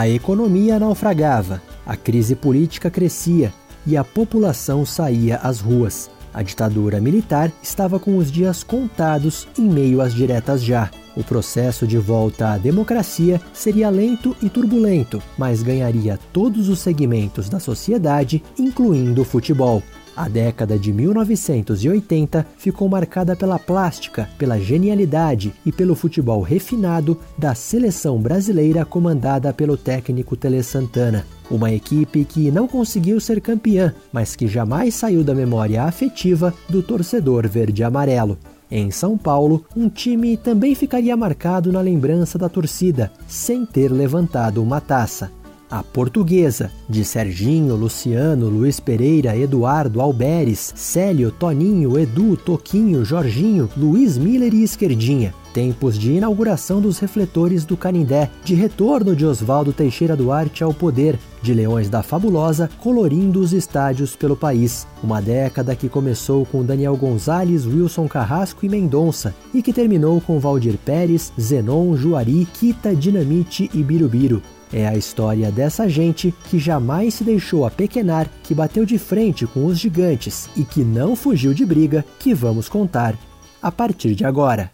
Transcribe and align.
A 0.00 0.08
economia 0.08 0.78
naufragava, 0.78 1.60
a 1.84 1.94
crise 1.94 2.34
política 2.34 2.90
crescia 2.90 3.52
e 3.86 3.98
a 3.98 4.02
população 4.02 4.86
saía 4.86 5.36
às 5.36 5.60
ruas. 5.60 6.10
A 6.32 6.42
ditadura 6.42 6.98
militar 7.02 7.52
estava 7.62 8.00
com 8.00 8.16
os 8.16 8.32
dias 8.32 8.62
contados 8.62 9.46
em 9.58 9.68
meio 9.68 10.00
às 10.00 10.14
diretas 10.14 10.64
já. 10.64 10.90
O 11.14 11.22
processo 11.22 11.86
de 11.86 11.98
volta 11.98 12.48
à 12.48 12.56
democracia 12.56 13.38
seria 13.52 13.90
lento 13.90 14.34
e 14.40 14.48
turbulento, 14.48 15.22
mas 15.36 15.62
ganharia 15.62 16.18
todos 16.32 16.70
os 16.70 16.78
segmentos 16.78 17.50
da 17.50 17.60
sociedade, 17.60 18.42
incluindo 18.58 19.20
o 19.20 19.24
futebol. 19.26 19.82
A 20.20 20.28
década 20.28 20.78
de 20.78 20.92
1980 20.92 22.46
ficou 22.58 22.86
marcada 22.90 23.34
pela 23.34 23.58
plástica, 23.58 24.28
pela 24.36 24.60
genialidade 24.60 25.50
e 25.64 25.72
pelo 25.72 25.94
futebol 25.94 26.42
refinado 26.42 27.18
da 27.38 27.54
seleção 27.54 28.18
brasileira 28.18 28.84
comandada 28.84 29.50
pelo 29.50 29.78
técnico 29.78 30.36
Tele 30.36 30.62
Santana. 30.62 31.24
Uma 31.50 31.72
equipe 31.72 32.22
que 32.26 32.50
não 32.50 32.68
conseguiu 32.68 33.18
ser 33.18 33.40
campeã, 33.40 33.94
mas 34.12 34.36
que 34.36 34.46
jamais 34.46 34.94
saiu 34.94 35.24
da 35.24 35.34
memória 35.34 35.84
afetiva 35.84 36.52
do 36.68 36.82
torcedor 36.82 37.48
verde-amarelo. 37.48 38.36
Em 38.70 38.90
São 38.90 39.16
Paulo, 39.16 39.64
um 39.74 39.88
time 39.88 40.36
também 40.36 40.74
ficaria 40.74 41.16
marcado 41.16 41.72
na 41.72 41.80
lembrança 41.80 42.36
da 42.36 42.50
torcida, 42.50 43.10
sem 43.26 43.64
ter 43.64 43.90
levantado 43.90 44.62
uma 44.62 44.82
taça. 44.82 45.32
A 45.70 45.84
Portuguesa, 45.84 46.72
de 46.88 47.04
Serginho, 47.04 47.76
Luciano, 47.76 48.48
Luiz 48.48 48.80
Pereira, 48.80 49.36
Eduardo, 49.36 50.00
Alberes, 50.00 50.72
Célio, 50.74 51.30
Toninho, 51.30 51.96
Edu, 51.96 52.36
Toquinho, 52.36 53.04
Jorginho, 53.04 53.70
Luiz 53.76 54.18
Miller 54.18 54.52
e 54.52 54.64
Esquerdinha. 54.64 55.32
Tempos 55.54 55.96
de 55.96 56.12
inauguração 56.12 56.80
dos 56.80 56.98
refletores 56.98 57.64
do 57.64 57.76
Canindé, 57.76 58.28
de 58.44 58.54
retorno 58.54 59.14
de 59.14 59.24
Oswaldo 59.24 59.72
Teixeira 59.72 60.16
Duarte 60.16 60.64
ao 60.64 60.74
poder, 60.74 61.16
de 61.40 61.54
Leões 61.54 61.88
da 61.88 62.02
Fabulosa 62.02 62.68
colorindo 62.78 63.38
os 63.40 63.52
estádios 63.52 64.16
pelo 64.16 64.34
país. 64.34 64.88
Uma 65.04 65.22
década 65.22 65.76
que 65.76 65.88
começou 65.88 66.44
com 66.44 66.64
Daniel 66.64 66.96
Gonzalez, 66.96 67.64
Wilson 67.64 68.08
Carrasco 68.08 68.66
e 68.66 68.68
Mendonça 68.68 69.32
e 69.54 69.62
que 69.62 69.72
terminou 69.72 70.20
com 70.20 70.40
Valdir 70.40 70.76
Pérez, 70.84 71.32
Zenon, 71.40 71.96
Juari, 71.96 72.46
Kita, 72.54 72.92
Dinamite 72.92 73.70
e 73.72 73.84
Birubiru. 73.84 74.42
É 74.72 74.86
a 74.86 74.96
história 74.96 75.50
dessa 75.50 75.88
gente 75.88 76.32
que 76.48 76.58
jamais 76.58 77.14
se 77.14 77.24
deixou 77.24 77.66
apequenar, 77.66 78.28
que 78.42 78.54
bateu 78.54 78.86
de 78.86 78.98
frente 78.98 79.46
com 79.46 79.66
os 79.66 79.78
gigantes 79.78 80.48
e 80.56 80.64
que 80.64 80.84
não 80.84 81.16
fugiu 81.16 81.52
de 81.52 81.66
briga 81.66 82.04
que 82.18 82.32
vamos 82.32 82.68
contar 82.68 83.16
a 83.60 83.72
partir 83.72 84.14
de 84.14 84.24
agora. 84.24 84.70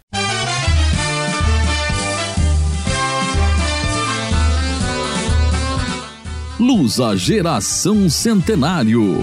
Lusa 6.59 7.15
Geração 7.15 8.09
Centenário. 8.09 9.15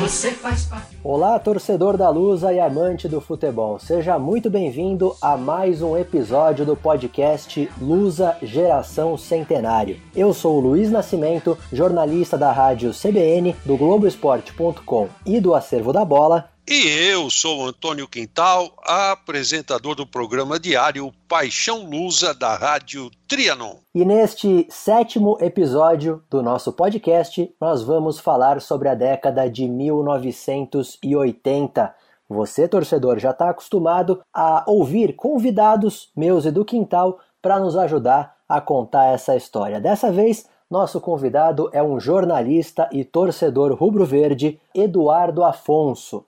Você 0.00 0.32
faz 0.32 0.64
parte. 0.64 0.89
Olá, 1.02 1.38
torcedor 1.38 1.96
da 1.96 2.10
Lusa 2.10 2.52
e 2.52 2.60
amante 2.60 3.08
do 3.08 3.22
futebol. 3.22 3.78
Seja 3.78 4.18
muito 4.18 4.50
bem-vindo 4.50 5.16
a 5.22 5.34
mais 5.34 5.80
um 5.80 5.96
episódio 5.96 6.66
do 6.66 6.76
podcast 6.76 7.70
Lusa 7.80 8.36
Geração 8.42 9.16
Centenário. 9.16 9.96
Eu 10.14 10.34
sou 10.34 10.58
o 10.58 10.60
Luiz 10.60 10.90
Nascimento, 10.90 11.56
jornalista 11.72 12.36
da 12.36 12.52
rádio 12.52 12.92
CBN, 12.92 13.56
do 13.64 13.78
Globoesporte.com 13.78 15.08
e 15.24 15.40
do 15.40 15.54
Acervo 15.54 15.90
da 15.90 16.04
Bola, 16.04 16.50
e 16.72 16.86
eu 17.10 17.28
sou 17.28 17.66
Antônio 17.66 18.06
Quintal, 18.06 18.70
apresentador 18.84 19.96
do 19.96 20.06
programa 20.06 20.56
diário 20.56 21.10
Paixão 21.28 21.90
Lusa 21.90 22.32
da 22.32 22.54
Rádio 22.54 23.10
Trianon. 23.26 23.78
E 23.92 24.04
neste 24.04 24.68
sétimo 24.70 25.36
episódio 25.40 26.22
do 26.30 26.40
nosso 26.44 26.72
podcast, 26.72 27.52
nós 27.60 27.82
vamos 27.82 28.20
falar 28.20 28.60
sobre 28.60 28.88
a 28.88 28.94
década 28.94 29.50
de 29.50 29.66
1980. 29.66 31.92
Você, 32.28 32.68
torcedor, 32.68 33.18
já 33.18 33.30
está 33.30 33.50
acostumado 33.50 34.22
a 34.32 34.62
ouvir 34.64 35.16
convidados 35.16 36.12
meus 36.16 36.44
e 36.44 36.52
do 36.52 36.64
Quintal 36.64 37.18
para 37.42 37.58
nos 37.58 37.76
ajudar 37.76 38.36
a 38.48 38.60
contar 38.60 39.06
essa 39.06 39.34
história. 39.34 39.80
Dessa 39.80 40.12
vez, 40.12 40.46
nosso 40.70 41.00
convidado 41.00 41.68
é 41.72 41.82
um 41.82 41.98
jornalista 41.98 42.88
e 42.92 43.02
torcedor 43.04 43.74
rubro-verde, 43.74 44.60
Eduardo 44.72 45.42
Afonso. 45.42 46.24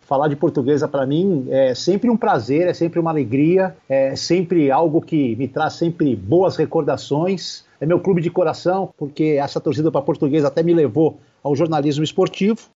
Falar 0.00 0.28
de 0.28 0.36
portuguesa 0.36 0.88
para 0.88 1.04
mim 1.04 1.46
é 1.50 1.74
sempre 1.74 2.08
um 2.08 2.16
prazer, 2.16 2.66
é 2.66 2.72
sempre 2.72 2.98
uma 2.98 3.10
alegria, 3.10 3.76
é 3.86 4.16
sempre 4.16 4.70
algo 4.70 5.02
que 5.02 5.36
me 5.36 5.46
traz 5.46 5.74
sempre 5.74 6.16
boas 6.16 6.56
recordações. 6.56 7.66
É 7.78 7.84
meu 7.84 8.00
clube 8.00 8.22
de 8.22 8.30
coração, 8.30 8.88
porque 8.96 9.36
essa 9.38 9.60
torcida 9.60 9.92
para 9.92 10.00
portuguesa 10.00 10.48
até 10.48 10.62
me 10.62 10.72
levou 10.72 11.18
ao 11.44 11.54
jornalismo 11.54 12.02
esportivo. 12.02 12.70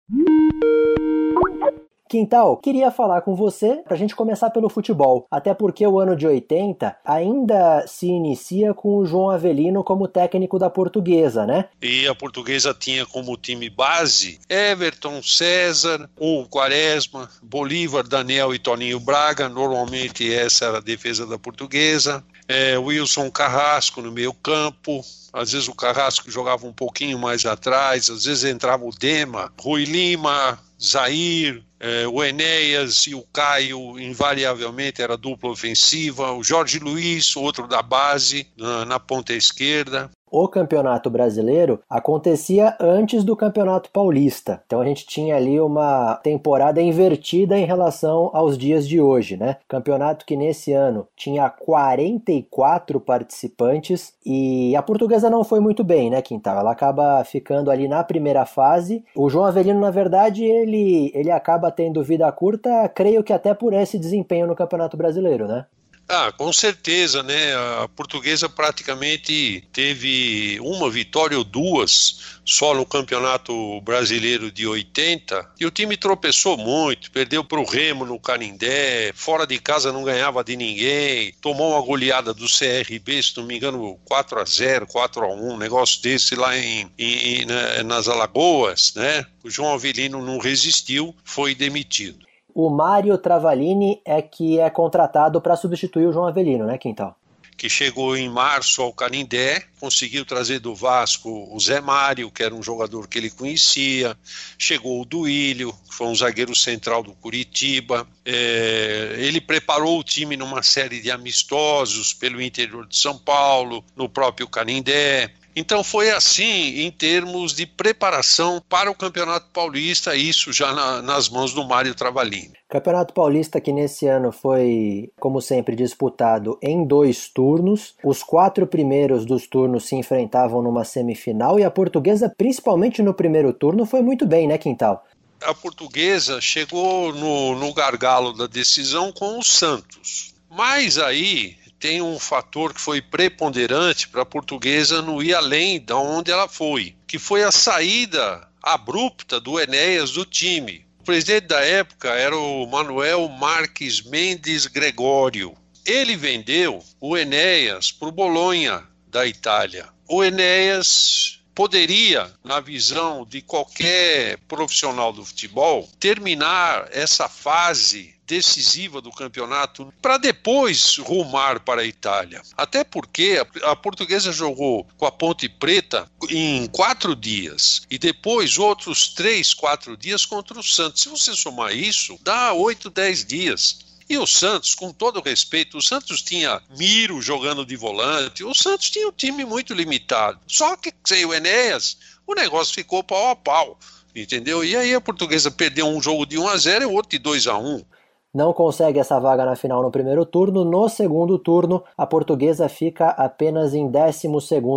Quintal, 2.12 2.58
queria 2.58 2.90
falar 2.90 3.22
com 3.22 3.34
você 3.34 3.76
para 3.76 3.94
a 3.94 3.96
gente 3.96 4.14
começar 4.14 4.50
pelo 4.50 4.68
futebol, 4.68 5.26
até 5.30 5.54
porque 5.54 5.86
o 5.86 5.98
ano 5.98 6.14
de 6.14 6.26
80 6.26 6.94
ainda 7.02 7.86
se 7.86 8.06
inicia 8.06 8.74
com 8.74 8.98
o 8.98 9.06
João 9.06 9.30
Avelino 9.30 9.82
como 9.82 10.06
técnico 10.06 10.58
da 10.58 10.68
Portuguesa, 10.68 11.46
né? 11.46 11.70
E 11.80 12.06
a 12.06 12.14
Portuguesa 12.14 12.76
tinha 12.78 13.06
como 13.06 13.34
time 13.38 13.70
base 13.70 14.38
Everton, 14.46 15.22
César, 15.22 16.06
o 16.20 16.44
Quaresma, 16.50 17.30
Bolívar, 17.42 18.06
Daniel 18.06 18.54
e 18.54 18.58
Toninho 18.58 19.00
Braga. 19.00 19.48
Normalmente 19.48 20.30
essa 20.34 20.66
era 20.66 20.76
a 20.76 20.82
defesa 20.82 21.26
da 21.26 21.38
Portuguesa. 21.38 22.22
É, 22.46 22.76
Wilson 22.76 23.30
Carrasco 23.30 24.02
no 24.02 24.12
meio 24.12 24.34
campo, 24.34 25.02
às 25.32 25.52
vezes 25.52 25.66
o 25.66 25.74
Carrasco 25.74 26.30
jogava 26.30 26.66
um 26.66 26.72
pouquinho 26.74 27.18
mais 27.18 27.46
atrás, 27.46 28.10
às 28.10 28.26
vezes 28.26 28.44
entrava 28.44 28.84
o 28.84 28.90
Dema, 28.90 29.50
Rui 29.58 29.84
Lima, 29.84 30.58
Zair, 30.82 31.62
é, 31.82 32.06
o 32.06 32.22
Enéas 32.22 33.08
e 33.08 33.14
o 33.14 33.22
Caio, 33.32 33.98
invariavelmente, 33.98 35.02
era 35.02 35.16
dupla 35.16 35.50
ofensiva. 35.50 36.30
O 36.30 36.44
Jorge 36.44 36.78
Luiz, 36.78 37.36
outro 37.36 37.66
da 37.66 37.82
base, 37.82 38.46
na, 38.56 38.84
na 38.84 39.00
ponta 39.00 39.34
esquerda 39.34 40.08
o 40.32 40.48
Campeonato 40.48 41.10
Brasileiro 41.10 41.80
acontecia 41.90 42.74
antes 42.80 43.22
do 43.22 43.36
Campeonato 43.36 43.90
Paulista. 43.90 44.62
Então 44.66 44.80
a 44.80 44.84
gente 44.86 45.06
tinha 45.06 45.36
ali 45.36 45.60
uma 45.60 46.16
temporada 46.16 46.80
invertida 46.80 47.58
em 47.58 47.66
relação 47.66 48.30
aos 48.32 48.56
dias 48.56 48.88
de 48.88 48.98
hoje, 48.98 49.36
né? 49.36 49.58
Campeonato 49.68 50.24
que 50.24 50.34
nesse 50.34 50.72
ano 50.72 51.06
tinha 51.14 51.50
44 51.50 52.98
participantes 52.98 54.14
e 54.24 54.74
a 54.74 54.82
portuguesa 54.82 55.28
não 55.28 55.44
foi 55.44 55.60
muito 55.60 55.84
bem, 55.84 56.08
né, 56.08 56.22
Quintal? 56.22 56.58
Ela 56.58 56.72
acaba 56.72 57.22
ficando 57.24 57.70
ali 57.70 57.86
na 57.86 58.02
primeira 58.02 58.46
fase. 58.46 59.04
O 59.14 59.28
João 59.28 59.44
Avelino, 59.44 59.80
na 59.80 59.90
verdade, 59.90 60.44
ele, 60.44 61.12
ele 61.14 61.30
acaba 61.30 61.70
tendo 61.70 62.02
vida 62.02 62.30
curta, 62.32 62.88
creio 62.88 63.22
que 63.22 63.34
até 63.34 63.52
por 63.52 63.74
esse 63.74 63.98
desempenho 63.98 64.46
no 64.46 64.56
Campeonato 64.56 64.96
Brasileiro, 64.96 65.46
né? 65.46 65.66
Ah, 66.14 66.30
com 66.30 66.52
certeza, 66.52 67.22
né? 67.22 67.54
A 67.82 67.88
portuguesa 67.88 68.46
praticamente 68.46 69.66
teve 69.72 70.60
uma 70.60 70.90
vitória 70.90 71.38
ou 71.38 71.42
duas 71.42 72.38
só 72.44 72.74
no 72.74 72.84
Campeonato 72.84 73.80
Brasileiro 73.80 74.52
de 74.52 74.66
80 74.66 75.52
e 75.58 75.64
o 75.64 75.70
time 75.70 75.96
tropeçou 75.96 76.58
muito, 76.58 77.10
perdeu 77.10 77.42
para 77.42 77.58
o 77.58 77.64
Remo 77.64 78.04
no 78.04 78.20
Canindé, 78.20 79.10
fora 79.14 79.46
de 79.46 79.58
casa 79.58 79.90
não 79.90 80.04
ganhava 80.04 80.44
de 80.44 80.54
ninguém, 80.54 81.32
tomou 81.40 81.70
uma 81.70 81.80
goleada 81.80 82.34
do 82.34 82.44
CRB, 82.44 83.22
se 83.22 83.34
não 83.38 83.46
me 83.46 83.56
engano, 83.56 83.98
4 84.04 84.38
a 84.38 84.44
0 84.44 84.86
4 84.86 85.24
a 85.24 85.28
1 85.28 85.54
um 85.54 85.56
negócio 85.56 86.02
desse 86.02 86.34
lá 86.34 86.54
em, 86.58 86.92
em, 86.98 87.46
nas 87.86 88.06
Alagoas, 88.06 88.92
né? 88.94 89.24
O 89.42 89.48
João 89.48 89.72
Avelino 89.72 90.22
não 90.22 90.36
resistiu, 90.36 91.16
foi 91.24 91.54
demitido. 91.54 92.30
O 92.54 92.68
Mário 92.70 93.16
Travalini 93.18 94.00
é 94.04 94.20
que 94.20 94.58
é 94.58 94.68
contratado 94.68 95.40
para 95.40 95.56
substituir 95.56 96.06
o 96.06 96.12
João 96.12 96.26
Avelino, 96.26 96.66
né, 96.66 96.78
Quintal? 96.78 97.16
que 97.62 97.68
chegou 97.68 98.16
em 98.16 98.28
março 98.28 98.82
ao 98.82 98.92
Canindé, 98.92 99.62
conseguiu 99.78 100.24
trazer 100.24 100.58
do 100.58 100.74
Vasco 100.74 101.48
o 101.54 101.60
Zé 101.60 101.80
Mário, 101.80 102.28
que 102.28 102.42
era 102.42 102.52
um 102.52 102.60
jogador 102.60 103.06
que 103.06 103.18
ele 103.18 103.30
conhecia, 103.30 104.16
chegou 104.58 105.00
o 105.00 105.04
Duílio, 105.04 105.72
que 105.88 105.94
foi 105.94 106.08
um 106.08 106.14
zagueiro 106.14 106.56
central 106.56 107.04
do 107.04 107.12
Curitiba, 107.12 108.04
é, 108.24 109.14
ele 109.18 109.40
preparou 109.40 109.98
o 109.98 110.02
time 110.02 110.36
numa 110.36 110.62
série 110.62 111.00
de 111.00 111.08
amistosos 111.08 112.12
pelo 112.12 112.42
interior 112.42 112.84
de 112.84 112.96
São 112.96 113.16
Paulo, 113.16 113.84
no 113.94 114.08
próprio 114.08 114.48
Canindé, 114.48 115.30
então 115.54 115.84
foi 115.84 116.10
assim 116.10 116.80
em 116.80 116.90
termos 116.90 117.54
de 117.54 117.66
preparação 117.66 118.62
para 118.68 118.90
o 118.90 118.94
Campeonato 118.94 119.46
Paulista, 119.52 120.16
isso 120.16 120.52
já 120.52 120.72
na, 120.72 121.02
nas 121.02 121.28
mãos 121.28 121.52
do 121.52 121.64
Mário 121.64 121.94
Travalini. 121.94 122.52
Campeonato 122.68 123.12
Paulista 123.12 123.60
que 123.60 123.72
nesse 123.72 124.06
ano 124.06 124.32
foi, 124.32 125.10
como 125.20 125.40
sempre, 125.40 125.76
disputado 125.76 126.58
em 126.62 126.86
dois 126.86 127.28
turnos. 127.28 127.94
Os 128.02 128.22
quatro 128.22 128.66
primeiros 128.66 129.26
dos 129.26 129.46
turnos 129.46 129.86
se 129.86 129.94
enfrentavam 129.94 130.62
numa 130.62 130.84
semifinal 130.84 131.58
e 131.58 131.64
a 131.64 131.70
portuguesa, 131.70 132.32
principalmente 132.36 133.02
no 133.02 133.12
primeiro 133.12 133.52
turno, 133.52 133.84
foi 133.84 134.00
muito 134.00 134.26
bem, 134.26 134.46
né, 134.46 134.58
Quintal? 134.58 135.04
a 135.44 135.52
portuguesa 135.52 136.40
chegou 136.40 137.12
no, 137.12 137.56
no 137.56 137.74
gargalo 137.74 138.32
da 138.32 138.46
decisão 138.46 139.12
com 139.12 139.40
o 139.40 139.42
Santos. 139.42 140.34
Mas 140.48 140.98
aí 140.98 141.56
tem 141.82 142.00
um 142.00 142.16
fator 142.16 142.72
que 142.72 142.80
foi 142.80 143.02
preponderante 143.02 144.06
para 144.06 144.22
a 144.22 144.24
portuguesa 144.24 145.02
não 145.02 145.20
ir 145.20 145.34
além 145.34 145.80
de 145.80 145.92
onde 145.92 146.30
ela 146.30 146.46
foi, 146.46 146.94
que 147.08 147.18
foi 147.18 147.42
a 147.42 147.50
saída 147.50 148.48
abrupta 148.62 149.40
do 149.40 149.58
Enéas 149.58 150.12
do 150.12 150.24
time. 150.24 150.86
O 151.00 151.02
presidente 151.02 151.48
da 151.48 151.60
época 151.60 152.10
era 152.10 152.36
o 152.36 152.64
Manuel 152.68 153.26
Marques 153.28 154.00
Mendes 154.00 154.66
Gregório. 154.66 155.56
Ele 155.84 156.14
vendeu 156.14 156.80
o 157.00 157.18
Enéas 157.18 157.90
para 157.90 158.06
o 158.06 158.12
Bolonha, 158.12 158.84
da 159.08 159.26
Itália. 159.26 159.88
O 160.08 160.22
Enéas 160.22 161.40
poderia, 161.52 162.32
na 162.44 162.60
visão 162.60 163.26
de 163.26 163.42
qualquer 163.42 164.38
profissional 164.46 165.12
do 165.12 165.24
futebol, 165.24 165.90
terminar 165.98 166.88
essa 166.92 167.28
fase 167.28 168.14
decisiva 168.32 169.02
do 169.02 169.10
campeonato 169.10 169.92
para 170.00 170.16
depois 170.16 170.96
rumar 170.96 171.60
para 171.60 171.82
a 171.82 171.84
Itália. 171.84 172.40
Até 172.56 172.82
porque 172.82 173.38
a, 173.62 173.76
portuguesa 173.76 174.32
jogou 174.32 174.86
com 174.96 175.04
a 175.04 175.12
Ponte 175.12 175.50
Preta 175.50 176.10
em 176.30 176.66
quatro 176.68 177.14
dias 177.14 177.82
e 177.90 177.98
depois 177.98 178.56
outros 178.56 179.08
três, 179.08 179.52
quatro 179.52 179.98
dias 179.98 180.24
contra 180.24 180.58
o 180.58 180.62
Santos. 180.62 181.02
Se 181.02 181.10
você 181.10 181.34
somar 181.34 181.76
isso, 181.76 182.18
dá 182.22 182.54
oito, 182.54 182.88
dez 182.88 183.22
dias. 183.22 183.80
E 184.08 184.16
o 184.16 184.26
Santos, 184.26 184.74
com 184.74 184.94
todo 184.94 185.20
respeito, 185.20 185.76
o 185.76 185.82
Santos 185.82 186.22
tinha 186.22 186.62
Miro 186.78 187.20
jogando 187.20 187.66
de 187.66 187.76
volante, 187.76 188.42
o 188.42 188.54
Santos 188.54 188.88
tinha 188.88 189.08
um 189.08 189.12
time 189.12 189.44
muito 189.44 189.74
limitado. 189.74 190.40
Só 190.46 190.74
que 190.74 190.90
sem 191.04 191.26
o 191.26 191.34
Enéas, 191.34 191.98
o 192.26 192.34
negócio 192.34 192.74
ficou 192.74 193.04
pau 193.04 193.28
a 193.28 193.36
pau, 193.36 193.78
entendeu? 194.16 194.64
E 194.64 194.74
aí 194.74 194.94
a 194.94 195.00
portuguesa 195.02 195.50
perdeu 195.50 195.86
um 195.86 196.00
jogo 196.00 196.24
de 196.24 196.38
1 196.38 196.48
a 196.48 196.56
0 196.56 196.84
e 196.84 196.86
o 196.86 196.92
outro 196.92 197.10
de 197.10 197.18
2 197.18 197.46
a 197.46 197.58
1 197.58 197.84
não 198.34 198.52
consegue 198.52 198.98
essa 198.98 199.18
vaga 199.20 199.44
na 199.44 199.56
final 199.56 199.82
no 199.82 199.90
primeiro 199.90 200.24
turno. 200.24 200.64
No 200.64 200.88
segundo 200.88 201.38
turno, 201.38 201.84
a 201.96 202.06
portuguesa 202.06 202.68
fica 202.68 203.08
apenas 203.08 203.74
em 203.74 203.90
12 203.90 204.28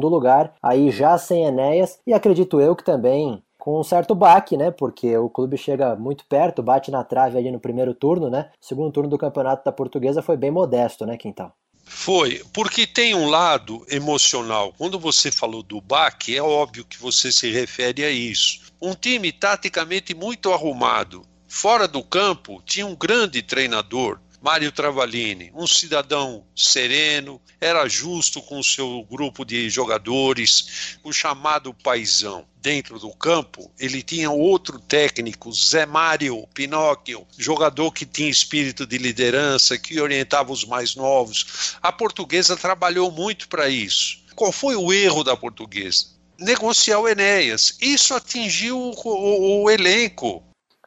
lugar, 0.03 0.53
aí 0.61 0.91
já 0.91 1.17
sem 1.17 1.45
Enéas, 1.45 1.99
e 2.05 2.13
acredito 2.13 2.59
eu 2.59 2.75
que 2.75 2.83
também 2.83 3.41
com 3.57 3.79
um 3.79 3.83
certo 3.83 4.13
baque, 4.13 4.55
né? 4.55 4.69
Porque 4.69 5.17
o 5.17 5.27
clube 5.27 5.57
chega 5.57 5.95
muito 5.95 6.23
perto, 6.25 6.61
bate 6.61 6.91
na 6.91 7.03
trave 7.03 7.37
ali 7.37 7.49
no 7.49 7.59
primeiro 7.59 7.95
turno, 7.95 8.29
né? 8.29 8.51
O 8.61 8.65
segundo 8.65 8.91
turno 8.91 9.09
do 9.09 9.17
campeonato 9.17 9.65
da 9.65 9.71
Portuguesa 9.71 10.21
foi 10.21 10.37
bem 10.37 10.51
modesto, 10.51 11.03
né, 11.03 11.17
Quintal? 11.17 11.51
Foi, 11.83 12.43
porque 12.53 12.85
tem 12.85 13.15
um 13.15 13.27
lado 13.27 13.83
emocional. 13.89 14.73
Quando 14.77 14.99
você 14.99 15.31
falou 15.31 15.63
do 15.63 15.81
baque, 15.81 16.35
é 16.35 16.41
óbvio 16.41 16.85
que 16.85 16.99
você 16.99 17.31
se 17.31 17.51
refere 17.51 18.03
a 18.03 18.11
isso. 18.11 18.59
Um 18.79 18.93
time 18.93 19.31
taticamente 19.31 20.13
muito 20.13 20.51
arrumado, 20.51 21.23
fora 21.47 21.87
do 21.87 22.03
campo, 22.03 22.61
tinha 22.65 22.85
um 22.85 22.95
grande 22.95 23.41
treinador, 23.41 24.19
Mário 24.45 24.71
Travalini, 24.71 25.51
um 25.55 25.65
cidadão 25.65 26.45
sereno, 26.55 27.41
era 27.59 27.87
justo 27.87 28.43
com 28.43 28.59
o 28.59 28.63
seu 28.63 29.03
grupo 29.09 29.43
de 29.43 29.71
jogadores, 29.71 30.99
o 31.03 31.11
chamado 31.11 31.73
paisão. 31.73 32.45
Dentro 32.61 32.99
do 32.99 33.11
campo, 33.11 33.71
ele 33.79 34.03
tinha 34.03 34.29
outro 34.29 34.79
técnico, 34.79 35.51
Zé 35.51 35.87
Mário 35.87 36.47
Pinóquio, 36.53 37.25
jogador 37.35 37.91
que 37.91 38.05
tinha 38.05 38.29
espírito 38.29 38.85
de 38.85 38.99
liderança, 38.99 39.79
que 39.79 39.99
orientava 39.99 40.51
os 40.51 40.63
mais 40.63 40.95
novos. 40.95 41.75
A 41.81 41.91
portuguesa 41.91 42.55
trabalhou 42.55 43.09
muito 43.09 43.47
para 43.47 43.67
isso. 43.67 44.19
Qual 44.35 44.51
foi 44.51 44.75
o 44.75 44.93
erro 44.93 45.23
da 45.23 45.35
portuguesa? 45.35 46.05
Negociar 46.37 46.99
o 46.99 47.07
Enéas. 47.07 47.75
Isso 47.81 48.13
atingiu 48.13 48.77
o, 48.77 48.93
o, 49.03 49.63
o 49.63 49.71
elenco. 49.71 50.43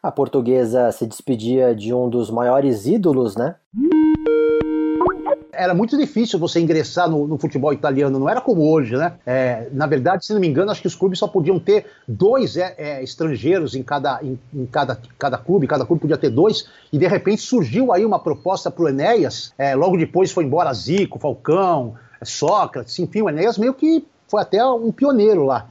A 0.08 0.10
portuguesa 0.10 0.90
se 0.90 1.06
despedia 1.06 1.74
de 1.74 1.92
um 1.92 2.08
dos 2.08 2.30
maiores 2.30 2.86
ídolos, 2.86 3.36
né? 3.36 3.56
Era 5.52 5.74
muito 5.74 5.98
difícil 5.98 6.38
você 6.38 6.58
ingressar 6.60 7.10
no, 7.10 7.26
no 7.26 7.36
futebol 7.36 7.74
italiano, 7.74 8.18
não 8.18 8.26
era 8.26 8.40
como 8.40 8.72
hoje, 8.72 8.96
né? 8.96 9.18
É, 9.26 9.68
na 9.70 9.86
verdade, 9.86 10.24
se 10.24 10.32
não 10.32 10.40
me 10.40 10.48
engano, 10.48 10.70
acho 10.70 10.80
que 10.80 10.86
os 10.86 10.94
clubes 10.94 11.18
só 11.18 11.28
podiam 11.28 11.60
ter 11.60 11.84
dois 12.08 12.56
é, 12.56 12.74
é, 12.78 13.02
estrangeiros 13.02 13.74
em, 13.74 13.82
cada, 13.82 14.18
em, 14.22 14.38
em, 14.54 14.64
cada, 14.64 14.98
cada 15.18 15.36
clube, 15.36 15.66
cada 15.66 15.84
clube 15.84 16.00
podia 16.00 16.16
ter 16.16 16.30
dois, 16.30 16.66
e 16.90 16.96
de 16.96 17.06
repente 17.06 17.42
surgiu 17.42 17.92
aí 17.92 18.06
uma 18.06 18.18
proposta 18.18 18.70
para 18.70 18.84
o 18.84 18.88
Enéas, 18.88 19.52
é, 19.58 19.74
logo 19.74 19.98
depois 19.98 20.32
foi 20.32 20.44
embora 20.44 20.72
Zico, 20.72 21.18
Falcão, 21.18 21.96
Sócrates, 22.22 22.98
enfim, 22.98 23.20
o 23.20 23.28
Enéas 23.28 23.58
meio 23.58 23.74
que 23.74 24.06
foi 24.26 24.40
até 24.40 24.64
um 24.64 24.90
pioneiro 24.90 25.44
lá 25.44 25.68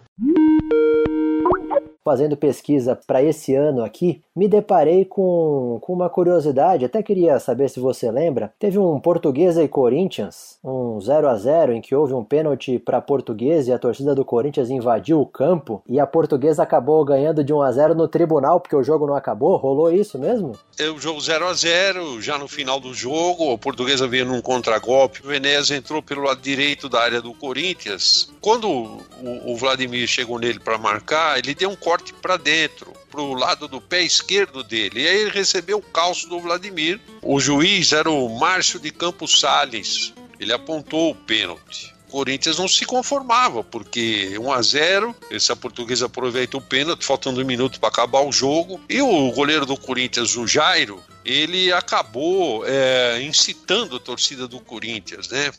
fazendo 2.07 2.37
pesquisa 2.37 2.97
para 3.05 3.21
esse 3.21 3.53
ano 3.53 3.83
aqui, 3.83 4.21
me 4.33 4.47
deparei 4.47 5.03
com, 5.03 5.77
com 5.81 5.91
uma 5.91 6.09
curiosidade, 6.09 6.85
até 6.85 7.03
queria 7.03 7.37
saber 7.37 7.69
se 7.69 7.81
você 7.81 8.09
lembra. 8.09 8.53
Teve 8.57 8.79
um 8.79 8.97
Portuguesa 8.97 9.61
e 9.61 9.67
Corinthians, 9.67 10.57
um 10.63 11.01
0 11.01 11.27
a 11.27 11.35
0 11.35 11.73
em 11.73 11.81
que 11.81 11.93
houve 11.93 12.13
um 12.13 12.23
pênalti 12.23 12.79
para 12.79 13.01
Portuguesa 13.01 13.71
e 13.71 13.73
a 13.73 13.77
torcida 13.77 14.15
do 14.15 14.23
Corinthians 14.23 14.69
invadiu 14.69 15.19
o 15.19 15.25
campo 15.25 15.83
e 15.85 15.99
a 15.99 16.07
Portuguesa 16.07 16.63
acabou 16.63 17.03
ganhando 17.03 17.43
de 17.43 17.51
1 17.51 17.61
a 17.61 17.71
0 17.73 17.93
no 17.93 18.07
tribunal 18.07 18.61
porque 18.61 18.75
o 18.75 18.83
jogo 18.83 19.05
não 19.05 19.15
acabou. 19.15 19.57
Rolou 19.57 19.91
isso 19.91 20.17
mesmo? 20.17 20.53
É 20.79 20.89
o 20.89 20.97
jogo 20.97 21.19
0 21.19 21.45
a 21.45 21.53
0 21.53 22.21
já 22.21 22.37
no 22.37 22.47
final 22.47 22.79
do 22.79 22.93
jogo, 22.93 23.51
a 23.51 23.57
Portuguesa 23.57 24.07
veio 24.07 24.25
num 24.25 24.39
contragolpe, 24.39 25.27
o 25.27 25.33
Enéas 25.33 25.71
entrou 25.71 26.01
pelo 26.01 26.21
lado 26.21 26.39
direito 26.39 26.87
da 26.87 27.01
área 27.01 27.21
do 27.21 27.33
Corinthians. 27.33 28.31
Quando 28.39 28.69
o, 28.69 29.51
o 29.51 29.57
Vladimir 29.57 30.07
chegou 30.07 30.39
nele 30.39 30.59
para 30.59 30.77
marcar, 30.77 31.37
ele 31.37 31.53
deu 31.53 31.69
um 31.69 31.75
corte 31.75 31.96
corte 31.97 32.13
para 32.13 32.37
dentro, 32.37 32.93
para 33.09 33.21
o 33.21 33.33
lado 33.33 33.67
do 33.67 33.81
pé 33.81 34.03
esquerdo 34.03 34.63
dele. 34.63 35.01
E 35.01 35.07
aí 35.07 35.17
ele 35.21 35.31
recebeu 35.31 35.79
o 35.79 35.81
calço 35.81 36.29
do 36.29 36.39
Vladimir. 36.39 36.99
O 37.21 37.39
juiz 37.39 37.91
era 37.91 38.09
o 38.09 38.39
Márcio 38.39 38.79
de 38.79 38.91
Campos 38.91 39.39
Sales. 39.39 40.13
Ele 40.39 40.53
apontou 40.53 41.11
o 41.11 41.15
pênalti. 41.15 41.95
O 42.07 42.11
Corinthians 42.11 42.57
não 42.57 42.67
se 42.67 42.85
conformava, 42.85 43.63
porque 43.63 44.37
1 44.39 44.51
a 44.51 44.61
0 44.61 45.15
essa 45.29 45.55
portuguesa 45.55 46.05
aproveita 46.05 46.55
o 46.55 46.61
pênalti, 46.61 47.03
faltando 47.03 47.41
um 47.41 47.45
minuto 47.45 47.79
para 47.79 47.89
acabar 47.89 48.21
o 48.21 48.31
jogo. 48.31 48.79
E 48.87 49.01
o 49.01 49.31
goleiro 49.31 49.65
do 49.65 49.75
Corinthians, 49.75 50.37
o 50.37 50.47
Jairo, 50.47 51.03
ele 51.25 51.73
acabou 51.73 52.63
é, 52.65 53.21
incitando 53.23 53.97
a 53.97 53.99
torcida 53.99 54.47
do 54.47 54.59
Corinthians, 54.61 55.27
né? 55.29 55.51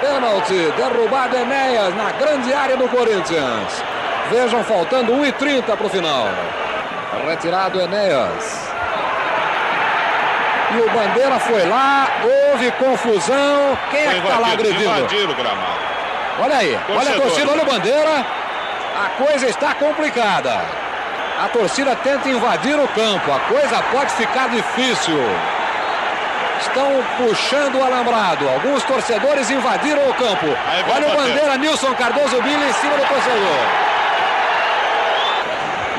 Pênalti, 0.00 0.72
derrubado 0.76 1.36
Enéas 1.36 1.96
na 1.96 2.12
grande 2.12 2.52
área 2.52 2.76
do 2.76 2.88
Corinthians. 2.88 3.93
Vejam, 4.30 4.64
faltando 4.64 5.12
1,30 5.12 5.76
para 5.76 5.86
o 5.86 5.90
final. 5.90 6.28
Retirado 7.26 7.80
Enéas. 7.80 8.64
E 10.74 10.80
o 10.80 10.90
Bandeira 10.90 11.38
foi 11.38 11.68
lá, 11.68 12.08
houve 12.24 12.70
confusão. 12.72 13.78
Quem 13.90 14.00
é 14.00 14.10
que 14.10 14.18
está 14.18 14.38
lá 14.38 14.52
agredindo? 14.52 15.30
o 15.30 15.34
gramado. 15.34 15.84
Olha 16.40 16.56
aí, 16.56 16.78
olha 16.88 17.10
a 17.12 17.20
torcida, 17.20 17.52
olha 17.52 17.62
o 17.62 17.66
Bandeira. 17.66 18.26
A 18.96 19.08
coisa 19.22 19.46
está 19.46 19.74
complicada. 19.74 20.60
A 21.44 21.48
torcida 21.48 21.94
tenta 21.96 22.28
invadir 22.28 22.78
o 22.78 22.88
campo. 22.88 23.32
A 23.32 23.40
coisa 23.40 23.82
pode 23.92 24.12
ficar 24.14 24.48
difícil. 24.48 25.18
Estão 26.60 27.04
puxando 27.18 27.76
o 27.76 27.84
alambrado. 27.84 28.48
Alguns 28.48 28.82
torcedores 28.84 29.50
invadiram 29.50 30.08
o 30.08 30.14
campo. 30.14 30.46
Olha 30.92 31.08
o 31.08 31.16
Bandeira, 31.16 31.56
Nilson 31.56 31.94
Cardoso 31.94 32.40
Billy 32.42 32.68
em 32.68 32.72
cima 32.72 32.96
do 32.96 33.06
torcedor. 33.06 33.83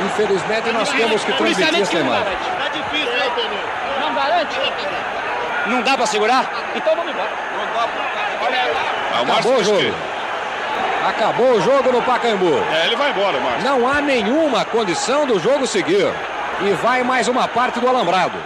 Infelizmente 0.05 0.71
nós 0.71 0.89
temos 0.89 1.23
que 1.23 1.33
transmitir 1.33 1.81
essa 1.81 1.95
imagem. 1.95 2.37
Tá 2.59 2.67
difícil, 2.69 3.11
né, 3.11 3.31
Não 3.99 4.13
garante? 4.13 4.59
Não 5.67 5.81
dá 5.81 5.97
para 5.97 6.05
segurar? 6.05 6.49
Então 6.75 6.95
vamos 6.95 7.11
embora. 7.11 7.29
Não 7.57 7.65
dá 7.73 7.87
pra... 7.87 9.21
Acabou 9.21 9.55
o 9.57 9.63
jogo. 9.63 9.95
Acabou 11.07 11.51
o 11.51 11.61
jogo 11.61 11.91
no 11.91 12.01
Pacaembu. 12.01 12.63
É, 12.73 12.87
ele 12.87 12.95
vai 12.95 13.11
embora, 13.11 13.39
Márcio. 13.39 13.63
Não 13.63 13.87
há 13.87 14.01
nenhuma 14.01 14.65
condição 14.65 15.25
do 15.25 15.39
jogo 15.39 15.67
seguir. 15.67 16.11
E 16.61 16.73
vai 16.81 17.03
mais 17.03 17.27
uma 17.27 17.47
parte 17.47 17.79
do 17.79 17.87
alambrado. 17.87 18.37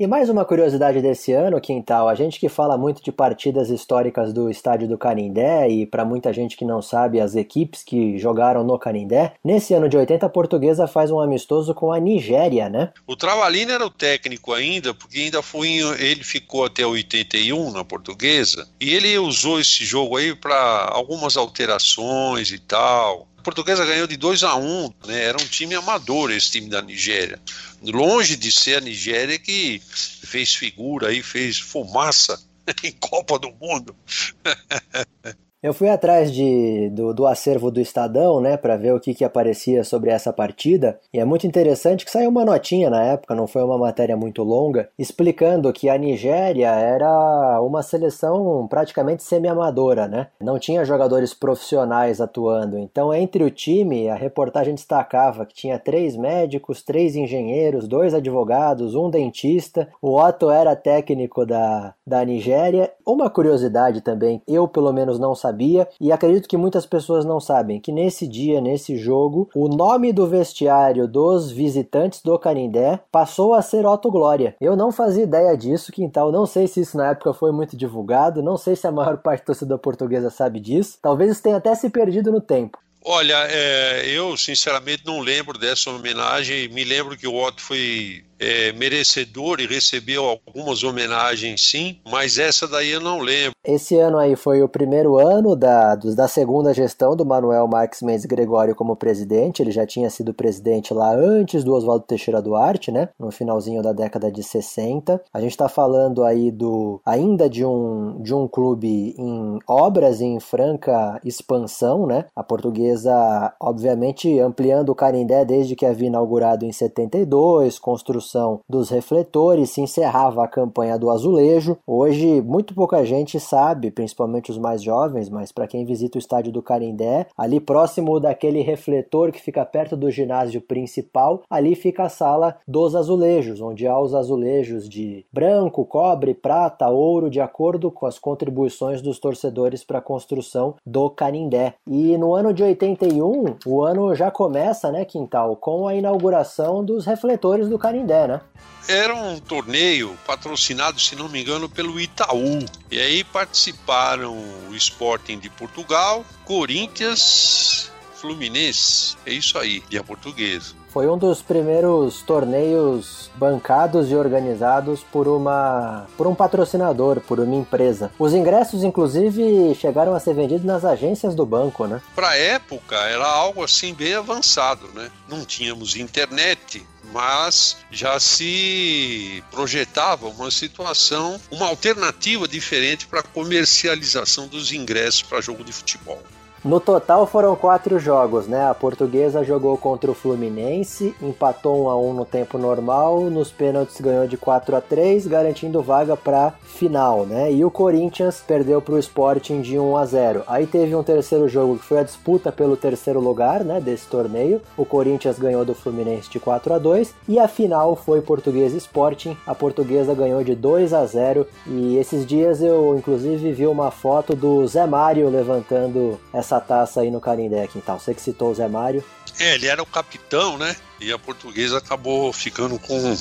E 0.00 0.06
mais 0.06 0.30
uma 0.30 0.46
curiosidade 0.46 1.02
desse 1.02 1.30
ano, 1.30 1.60
Quintal, 1.60 2.08
a 2.08 2.14
gente 2.14 2.40
que 2.40 2.48
fala 2.48 2.78
muito 2.78 3.04
de 3.04 3.12
partidas 3.12 3.68
históricas 3.68 4.32
do 4.32 4.48
estádio 4.48 4.88
do 4.88 4.96
Canindé 4.96 5.68
e 5.68 5.84
para 5.84 6.06
muita 6.06 6.32
gente 6.32 6.56
que 6.56 6.64
não 6.64 6.80
sabe 6.80 7.20
as 7.20 7.36
equipes 7.36 7.82
que 7.82 8.16
jogaram 8.18 8.64
no 8.64 8.78
Canindé, 8.78 9.34
nesse 9.44 9.74
ano 9.74 9.90
de 9.90 9.98
80 9.98 10.24
a 10.24 10.28
portuguesa 10.30 10.86
faz 10.86 11.10
um 11.10 11.20
amistoso 11.20 11.74
com 11.74 11.92
a 11.92 12.00
Nigéria, 12.00 12.70
né? 12.70 12.94
O 13.06 13.14
Travalino 13.14 13.72
era 13.72 13.84
o 13.84 13.90
técnico 13.90 14.54
ainda, 14.54 14.94
porque 14.94 15.18
ainda 15.18 15.42
foi 15.42 15.68
ele 15.68 16.24
ficou 16.24 16.64
até 16.64 16.86
81 16.86 17.70
na 17.70 17.84
portuguesa, 17.84 18.66
e 18.80 18.94
ele 18.94 19.18
usou 19.18 19.60
esse 19.60 19.84
jogo 19.84 20.16
aí 20.16 20.34
para 20.34 20.88
algumas 20.94 21.36
alterações 21.36 22.50
e 22.52 22.58
tal. 22.58 23.28
Portuguesa 23.40 23.84
ganhou 23.84 24.06
de 24.06 24.16
2 24.16 24.44
a 24.44 24.54
1 24.56 24.94
né? 25.06 25.24
Era 25.24 25.40
um 25.40 25.46
time 25.46 25.74
amador 25.74 26.30
esse 26.30 26.50
time 26.50 26.68
da 26.68 26.80
Nigéria 26.82 27.40
longe 27.82 28.36
de 28.36 28.52
ser 28.52 28.78
a 28.78 28.80
Nigéria 28.80 29.38
que 29.38 29.80
fez 29.84 30.54
figura 30.54 31.08
aí, 31.08 31.22
fez 31.22 31.58
fumaça 31.58 32.40
em 32.84 32.92
Copa 32.92 33.38
do 33.38 33.50
Mundo. 33.52 33.96
Eu 35.62 35.74
fui 35.74 35.90
atrás 35.90 36.32
de, 36.32 36.88
do, 36.88 37.12
do 37.12 37.26
acervo 37.26 37.70
do 37.70 37.82
Estadão, 37.82 38.40
né, 38.40 38.56
para 38.56 38.78
ver 38.78 38.94
o 38.94 39.00
que, 39.00 39.12
que 39.12 39.24
aparecia 39.24 39.84
sobre 39.84 40.10
essa 40.10 40.32
partida, 40.32 40.98
e 41.12 41.20
é 41.20 41.24
muito 41.24 41.46
interessante 41.46 42.02
que 42.02 42.10
saiu 42.10 42.30
uma 42.30 42.46
notinha 42.46 42.88
na 42.88 43.02
época, 43.02 43.34
não 43.34 43.46
foi 43.46 43.62
uma 43.62 43.76
matéria 43.76 44.16
muito 44.16 44.42
longa, 44.42 44.88
explicando 44.98 45.70
que 45.70 45.90
a 45.90 45.98
Nigéria 45.98 46.70
era 46.70 47.60
uma 47.60 47.82
seleção 47.82 48.66
praticamente 48.68 49.22
semi-amadora, 49.22 50.08
né? 50.08 50.28
Não 50.40 50.58
tinha 50.58 50.82
jogadores 50.82 51.34
profissionais 51.34 52.22
atuando. 52.22 52.78
Então, 52.78 53.12
entre 53.12 53.44
o 53.44 53.50
time, 53.50 54.08
a 54.08 54.14
reportagem 54.14 54.74
destacava 54.74 55.44
que 55.44 55.54
tinha 55.54 55.78
três 55.78 56.16
médicos, 56.16 56.82
três 56.82 57.14
engenheiros, 57.14 57.86
dois 57.86 58.14
advogados, 58.14 58.94
um 58.94 59.10
dentista. 59.10 59.88
O 60.00 60.18
Otto 60.18 60.50
era 60.50 60.74
técnico 60.74 61.44
da, 61.44 61.94
da 62.06 62.24
Nigéria. 62.24 62.90
Uma 63.10 63.28
curiosidade 63.28 64.00
também, 64.02 64.40
eu 64.46 64.68
pelo 64.68 64.92
menos 64.92 65.18
não 65.18 65.34
sabia 65.34 65.88
e 66.00 66.12
acredito 66.12 66.48
que 66.48 66.56
muitas 66.56 66.86
pessoas 66.86 67.24
não 67.24 67.40
sabem 67.40 67.80
que 67.80 67.90
nesse 67.90 68.24
dia, 68.24 68.60
nesse 68.60 68.96
jogo, 68.96 69.50
o 69.52 69.66
nome 69.66 70.12
do 70.12 70.28
vestiário 70.28 71.08
dos 71.08 71.50
visitantes 71.50 72.22
do 72.22 72.38
Canindé 72.38 73.00
passou 73.10 73.52
a 73.52 73.62
ser 73.62 73.84
Otto 73.84 74.12
Glória. 74.12 74.54
Eu 74.60 74.76
não 74.76 74.92
fazia 74.92 75.24
ideia 75.24 75.56
disso, 75.56 75.90
Quintal. 75.90 76.30
Não 76.30 76.46
sei 76.46 76.68
se 76.68 76.82
isso 76.82 76.96
na 76.96 77.08
época 77.08 77.34
foi 77.34 77.50
muito 77.50 77.76
divulgado, 77.76 78.44
não 78.44 78.56
sei 78.56 78.76
se 78.76 78.86
a 78.86 78.92
maior 78.92 79.16
parte 79.22 79.40
da 79.40 79.46
torcida 79.46 79.76
portuguesa 79.76 80.30
sabe 80.30 80.60
disso. 80.60 80.96
Talvez 81.02 81.32
isso 81.32 81.42
tenha 81.42 81.56
até 81.56 81.74
se 81.74 81.90
perdido 81.90 82.30
no 82.30 82.40
tempo. 82.40 82.78
Olha, 83.04 83.44
é, 83.50 84.08
eu 84.08 84.36
sinceramente 84.36 85.04
não 85.04 85.18
lembro 85.18 85.58
dessa 85.58 85.90
homenagem. 85.90 86.68
Me 86.68 86.84
lembro 86.84 87.16
que 87.16 87.26
o 87.26 87.34
Otto 87.34 87.60
foi 87.60 88.22
é, 88.40 88.72
merecedor 88.72 89.60
e 89.60 89.66
recebeu 89.66 90.24
algumas 90.24 90.82
homenagens 90.82 91.60
sim, 91.68 91.98
mas 92.10 92.38
essa 92.38 92.66
daí 92.66 92.90
eu 92.90 93.00
não 93.00 93.20
lembro. 93.20 93.52
Esse 93.62 93.98
ano 93.98 94.16
aí 94.16 94.34
foi 94.34 94.62
o 94.62 94.68
primeiro 94.68 95.18
ano 95.18 95.54
da, 95.54 95.94
da 95.94 96.26
segunda 96.26 96.72
gestão 96.72 97.14
do 97.14 97.26
Manuel 97.26 97.68
Marques 97.68 98.00
Mendes 98.00 98.24
Gregório 98.24 98.74
como 98.74 98.96
presidente. 98.96 99.60
Ele 99.60 99.70
já 99.70 99.86
tinha 99.86 100.08
sido 100.08 100.32
presidente 100.32 100.94
lá 100.94 101.14
antes 101.14 101.62
do 101.62 101.74
Oswaldo 101.74 102.06
Teixeira 102.06 102.40
Duarte, 102.40 102.90
né? 102.90 103.10
No 103.18 103.30
finalzinho 103.30 103.82
da 103.82 103.92
década 103.92 104.32
de 104.32 104.42
60. 104.42 105.20
A 105.32 105.40
gente 105.40 105.50
está 105.50 105.68
falando 105.68 106.24
aí 106.24 106.50
do 106.50 107.00
ainda 107.04 107.50
de 107.50 107.64
um, 107.64 108.22
de 108.22 108.34
um 108.34 108.48
clube 108.48 109.14
em 109.18 109.58
obras 109.68 110.22
em 110.22 110.40
franca 110.40 111.20
expansão, 111.22 112.06
né? 112.06 112.24
A 112.34 112.42
portuguesa, 112.42 113.52
obviamente, 113.60 114.38
ampliando 114.38 114.88
o 114.88 114.94
Carindé 114.94 115.44
desde 115.44 115.76
que 115.76 115.84
havia 115.84 116.08
inaugurado 116.08 116.64
em 116.64 116.72
72, 116.72 117.78
construção 117.78 118.29
construção 118.30 118.60
dos 118.68 118.90
refletores, 118.90 119.70
se 119.70 119.80
encerrava 119.80 120.44
a 120.44 120.48
campanha 120.48 120.98
do 120.98 121.10
azulejo. 121.10 121.76
Hoje, 121.86 122.40
muito 122.40 122.74
pouca 122.74 123.04
gente 123.04 123.40
sabe, 123.40 123.90
principalmente 123.90 124.50
os 124.50 124.58
mais 124.58 124.82
jovens, 124.82 125.28
mas 125.28 125.50
para 125.50 125.66
quem 125.66 125.84
visita 125.84 126.16
o 126.16 126.20
estádio 126.20 126.52
do 126.52 126.62
Carindé, 126.62 127.26
ali 127.36 127.58
próximo 127.58 128.20
daquele 128.20 128.62
refletor 128.62 129.32
que 129.32 129.40
fica 129.40 129.64
perto 129.64 129.96
do 129.96 130.10
ginásio 130.10 130.60
principal, 130.60 131.42
ali 131.50 131.74
fica 131.74 132.04
a 132.04 132.08
sala 132.08 132.56
dos 132.66 132.94
azulejos, 132.94 133.60
onde 133.60 133.86
há 133.86 133.98
os 133.98 134.14
azulejos 134.14 134.88
de 134.88 135.24
branco, 135.32 135.84
cobre, 135.84 136.34
prata, 136.34 136.88
ouro, 136.88 137.28
de 137.28 137.40
acordo 137.40 137.90
com 137.90 138.06
as 138.06 138.18
contribuições 138.18 139.02
dos 139.02 139.18
torcedores 139.18 139.82
para 139.82 139.98
a 139.98 140.02
construção 140.02 140.74
do 140.86 141.10
Canindé. 141.10 141.74
E 141.86 142.16
no 142.16 142.34
ano 142.34 142.52
de 142.52 142.62
81, 142.62 143.56
o 143.66 143.82
ano 143.82 144.14
já 144.14 144.30
começa, 144.30 144.92
né, 144.92 145.04
Quintal, 145.04 145.56
com 145.56 145.88
a 145.88 145.94
inauguração 145.94 146.84
dos 146.84 147.04
refletores 147.06 147.68
do 147.68 147.78
Canindé 148.20 148.26
né? 148.26 148.40
Era 148.88 149.14
um 149.14 149.38
torneio 149.38 150.18
patrocinado, 150.26 151.00
se 151.00 151.14
não 151.14 151.28
me 151.28 151.40
engano, 151.40 151.68
pelo 151.68 152.00
Itaú. 152.00 152.64
E 152.90 152.98
aí 152.98 153.22
participaram 153.22 154.34
o 154.68 154.74
Sporting 154.74 155.38
de 155.38 155.50
Portugal, 155.50 156.24
Corinthians, 156.44 157.90
Fluminense. 158.14 159.16
É 159.24 159.32
isso 159.32 159.58
aí, 159.58 159.82
de 159.88 159.98
a 159.98 160.02
portuguesa. 160.02 160.80
Foi 160.92 161.08
um 161.08 161.16
dos 161.16 161.40
primeiros 161.40 162.20
torneios 162.22 163.30
bancados 163.36 164.10
e 164.10 164.16
organizados 164.16 165.04
por 165.12 165.28
uma 165.28 166.06
por 166.16 166.26
um 166.26 166.34
patrocinador, 166.34 167.20
por 167.20 167.38
uma 167.38 167.54
empresa. 167.54 168.10
Os 168.18 168.34
ingressos 168.34 168.82
inclusive 168.82 169.72
chegaram 169.76 170.14
a 170.14 170.20
ser 170.20 170.34
vendidos 170.34 170.64
nas 170.64 170.84
agências 170.84 171.34
do 171.34 171.46
banco, 171.46 171.86
né? 171.86 172.02
Para 172.12 172.36
época 172.36 172.96
era 172.96 173.24
algo 173.24 173.62
assim 173.62 173.94
bem 173.94 174.14
avançado, 174.14 174.88
né? 174.92 175.10
Não 175.28 175.44
tínhamos 175.44 175.94
internet, 175.94 176.84
mas 177.12 177.76
já 177.90 178.18
se 178.20 179.42
projetava 179.50 180.28
uma 180.28 180.50
situação, 180.50 181.40
uma 181.50 181.66
alternativa 181.66 182.46
diferente 182.46 183.06
para 183.06 183.20
a 183.20 183.24
comercialização 183.24 184.46
dos 184.48 184.72
ingressos 184.72 185.22
para 185.22 185.40
jogo 185.40 185.64
de 185.64 185.72
futebol. 185.72 186.22
No 186.62 186.78
total 186.78 187.26
foram 187.26 187.56
quatro 187.56 187.98
jogos, 187.98 188.46
né? 188.46 188.68
A 188.68 188.74
portuguesa 188.74 189.42
jogou 189.42 189.78
contra 189.78 190.10
o 190.10 190.14
Fluminense, 190.14 191.14
empatou 191.22 191.86
1 191.86 191.88
a 191.88 191.98
1 191.98 192.12
no 192.12 192.24
tempo 192.26 192.58
normal, 192.58 193.22
nos 193.30 193.50
pênaltis 193.50 193.98
ganhou 193.98 194.26
de 194.26 194.36
4 194.36 194.76
a 194.76 194.80
3, 194.82 195.26
garantindo 195.26 195.80
vaga 195.80 196.18
para 196.18 196.52
final, 196.62 197.24
né? 197.24 197.50
E 197.50 197.64
o 197.64 197.70
Corinthians 197.70 198.44
perdeu 198.46 198.82
para 198.82 198.94
o 198.94 198.98
Sporting 198.98 199.62
de 199.62 199.78
1 199.78 199.96
a 199.96 200.04
0. 200.04 200.42
Aí 200.46 200.66
teve 200.66 200.94
um 200.94 201.02
terceiro 201.02 201.48
jogo 201.48 201.78
que 201.78 201.84
foi 201.84 202.00
a 202.00 202.02
disputa 202.02 202.52
pelo 202.52 202.76
terceiro 202.76 203.20
lugar, 203.20 203.64
né, 203.64 203.80
desse 203.80 204.06
torneio. 204.06 204.60
O 204.76 204.84
Corinthians 204.84 205.38
ganhou 205.38 205.64
do 205.64 205.74
Fluminense 205.74 206.28
de 206.28 206.38
4 206.38 206.74
a 206.74 206.78
2 206.78 207.14
e 207.26 207.38
a 207.38 207.48
final 207.48 207.96
foi 207.96 208.20
Portuguesa 208.20 208.76
Sporting. 208.76 209.34
A 209.46 209.54
portuguesa 209.54 210.14
ganhou 210.14 210.44
de 210.44 210.54
2 210.54 210.92
a 210.92 211.06
0 211.06 211.46
e 211.66 211.96
esses 211.96 212.26
dias 212.26 212.60
eu 212.60 212.94
inclusive 212.98 213.50
vi 213.50 213.66
uma 213.66 213.90
foto 213.90 214.36
do 214.36 214.66
Zé 214.66 214.84
Mário 214.84 215.30
levantando 215.30 216.18
essa 216.34 216.49
essa 216.50 216.60
taça 216.60 217.00
aí 217.00 217.10
no 217.10 217.20
Carindé, 217.20 217.68
Quintal? 217.68 218.00
Você 218.00 218.12
que 218.12 218.20
citou 218.20 218.50
o 218.50 218.54
Zé 218.54 218.66
Mário. 218.66 219.04
É, 219.38 219.54
ele 219.54 219.68
era 219.68 219.80
o 219.80 219.86
capitão, 219.86 220.58
né? 220.58 220.74
E 221.00 221.12
a 221.12 221.18
portuguesa 221.18 221.78
acabou 221.78 222.32
ficando 222.32 222.78
com 222.78 223.14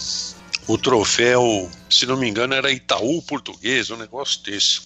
o 0.68 0.78
troféu, 0.78 1.70
se 1.90 2.06
não 2.08 2.18
me 2.18 2.28
engano, 2.28 2.56
era 2.56 2.72
Itaú 2.72 3.22
português, 3.22 3.92
um 3.92 3.98
negócio 3.98 4.44
desse. 4.44 4.82